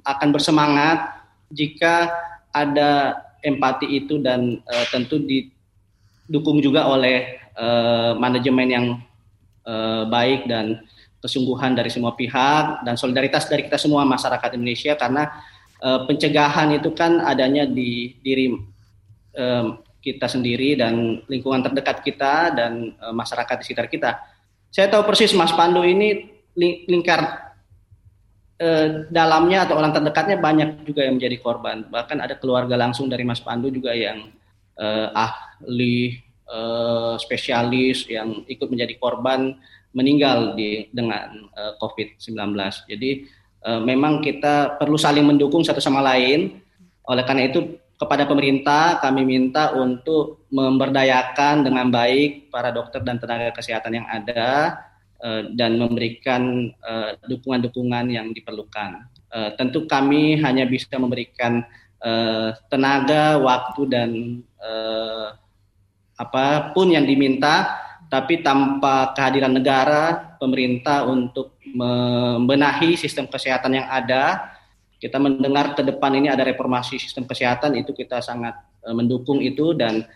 akan 0.05 0.29
bersemangat 0.29 1.25
jika 1.49 2.09
ada 2.53 3.21
empati 3.41 3.85
itu 4.01 4.21
dan 4.21 4.61
uh, 4.65 4.85
tentu 4.89 5.21
didukung 5.21 6.61
juga 6.61 6.89
oleh 6.89 7.37
uh, 7.57 8.17
manajemen 8.17 8.67
yang 8.69 8.85
uh, 9.65 10.05
baik 10.09 10.49
dan 10.49 10.81
kesungguhan 11.21 11.73
dari 11.73 11.89
semua 11.89 12.13
pihak 12.13 12.85
dan 12.85 12.93
solidaritas 12.93 13.49
dari 13.49 13.65
kita 13.65 13.81
semua 13.81 14.05
masyarakat 14.05 14.53
Indonesia 14.53 14.93
karena 14.93 15.33
uh, 15.81 16.05
pencegahan 16.05 16.77
itu 16.77 16.93
kan 16.93 17.17
adanya 17.21 17.65
di 17.65 18.13
diri 18.21 18.53
uh, 19.37 19.81
kita 20.05 20.29
sendiri 20.29 20.77
dan 20.77 21.25
lingkungan 21.25 21.65
terdekat 21.65 22.05
kita 22.05 22.53
dan 22.53 22.93
uh, 23.01 23.09
masyarakat 23.09 23.57
di 23.57 23.63
sekitar 23.65 23.89
kita 23.89 24.21
saya 24.75 24.91
tahu 24.91 25.07
persis 25.07 25.31
Mas 25.31 25.55
Pandu 25.55 25.87
ini 25.87 26.27
lingkar 26.59 27.55
eh, 28.59 29.07
dalamnya 29.07 29.63
atau 29.63 29.79
orang 29.79 29.95
terdekatnya 29.95 30.35
banyak 30.35 30.83
juga 30.83 31.07
yang 31.07 31.15
menjadi 31.15 31.39
korban. 31.39 31.87
Bahkan 31.87 32.19
ada 32.19 32.35
keluarga 32.35 32.75
langsung 32.75 33.07
dari 33.07 33.23
Mas 33.23 33.39
Pandu 33.39 33.71
juga 33.71 33.95
yang 33.95 34.27
eh, 34.75 35.07
ahli 35.15 36.19
eh, 36.27 37.15
spesialis 37.23 38.03
yang 38.11 38.43
ikut 38.51 38.67
menjadi 38.67 38.99
korban 38.99 39.55
meninggal 39.95 40.59
di 40.59 40.91
dengan 40.91 41.47
eh, 41.55 41.73
COVID-19. 41.79 42.35
Jadi 42.91 43.31
eh, 43.63 43.79
memang 43.79 44.19
kita 44.19 44.75
perlu 44.75 44.99
saling 44.99 45.23
mendukung 45.23 45.63
satu 45.63 45.79
sama 45.79 46.03
lain. 46.03 46.59
Oleh 47.07 47.23
karena 47.23 47.47
itu 47.47 47.79
kepada 47.95 48.27
pemerintah 48.27 48.99
kami 48.99 49.23
minta 49.23 49.71
untuk 49.71 50.47
memberdayakan 50.51 51.63
dengan 51.63 51.87
baik 51.87 52.51
para 52.51 52.71
dokter 52.71 52.99
dan 52.99 53.19
tenaga 53.19 53.55
kesehatan 53.55 54.03
yang 54.03 54.07
ada 54.11 54.75
uh, 55.23 55.47
dan 55.55 55.79
memberikan 55.79 56.71
uh, 56.83 57.15
dukungan-dukungan 57.23 58.11
yang 58.11 58.35
diperlukan. 58.35 59.07
Uh, 59.31 59.55
tentu 59.55 59.87
kami 59.87 60.39
hanya 60.39 60.67
bisa 60.67 60.95
memberikan 60.99 61.63
tenaga, 62.69 63.41
waktu 63.41 63.81
dan 63.89 64.09
apa 66.21 66.69
pun 66.69 66.93
yang 66.93 67.01
diminta, 67.01 67.81
tapi 68.13 68.45
tanpa 68.45 69.09
kehadiran 69.17 69.57
negara, 69.57 70.37
pemerintah 70.37 71.01
untuk 71.09 71.57
membenahi 71.65 72.93
sistem 72.93 73.25
kesehatan 73.25 73.81
yang 73.81 73.89
ada 73.89 74.53
kita 74.99 75.19
mendengar 75.19 75.75
ke 75.75 75.83
depan 75.83 76.11
ini 76.15 76.31
ada 76.31 76.47
reformasi 76.47 76.97
sistem 76.97 77.27
kesehatan 77.27 77.75
itu 77.75 77.91
kita 77.91 78.23
sangat 78.23 78.55
uh, 78.87 78.95
mendukung 78.95 79.43
itu 79.43 79.75
dan 79.75 80.07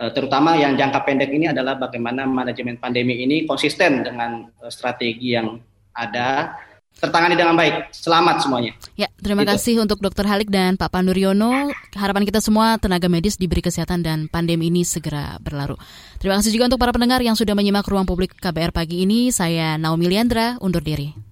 uh, 0.00 0.10
terutama 0.10 0.56
yang 0.56 0.74
jangka 0.74 1.04
pendek 1.04 1.30
ini 1.30 1.52
adalah 1.52 1.76
bagaimana 1.76 2.24
manajemen 2.24 2.80
pandemi 2.80 3.20
ini 3.22 3.44
konsisten 3.44 4.02
dengan 4.02 4.48
uh, 4.60 4.70
strategi 4.72 5.36
yang 5.36 5.60
ada 5.92 6.56
tertangani 6.98 7.34
dengan 7.38 7.56
baik. 7.56 7.88
Selamat 7.94 8.44
semuanya. 8.44 8.76
Ya, 8.98 9.08
terima 9.16 9.42
gitu. 9.42 9.50
kasih 9.56 9.74
untuk 9.80 9.98
Dr. 10.04 10.28
Halik 10.28 10.52
dan 10.52 10.76
Pak 10.76 10.92
Panduryono. 10.92 11.72
Harapan 11.96 12.28
kita 12.28 12.44
semua 12.44 12.76
tenaga 12.76 13.08
medis 13.08 13.40
diberi 13.40 13.64
kesehatan 13.64 14.04
dan 14.04 14.18
pandemi 14.28 14.68
ini 14.68 14.84
segera 14.84 15.40
berlalu. 15.40 15.80
Terima 16.20 16.36
kasih 16.38 16.52
juga 16.52 16.68
untuk 16.68 16.80
para 16.80 16.92
pendengar 16.92 17.24
yang 17.24 17.34
sudah 17.34 17.56
menyimak 17.56 17.88
ruang 17.88 18.04
publik 18.04 18.36
KBR 18.36 18.76
pagi 18.76 19.08
ini. 19.08 19.32
Saya 19.32 19.80
Naomi 19.80 20.12
Liandra, 20.12 20.60
undur 20.60 20.84
diri. 20.84 21.31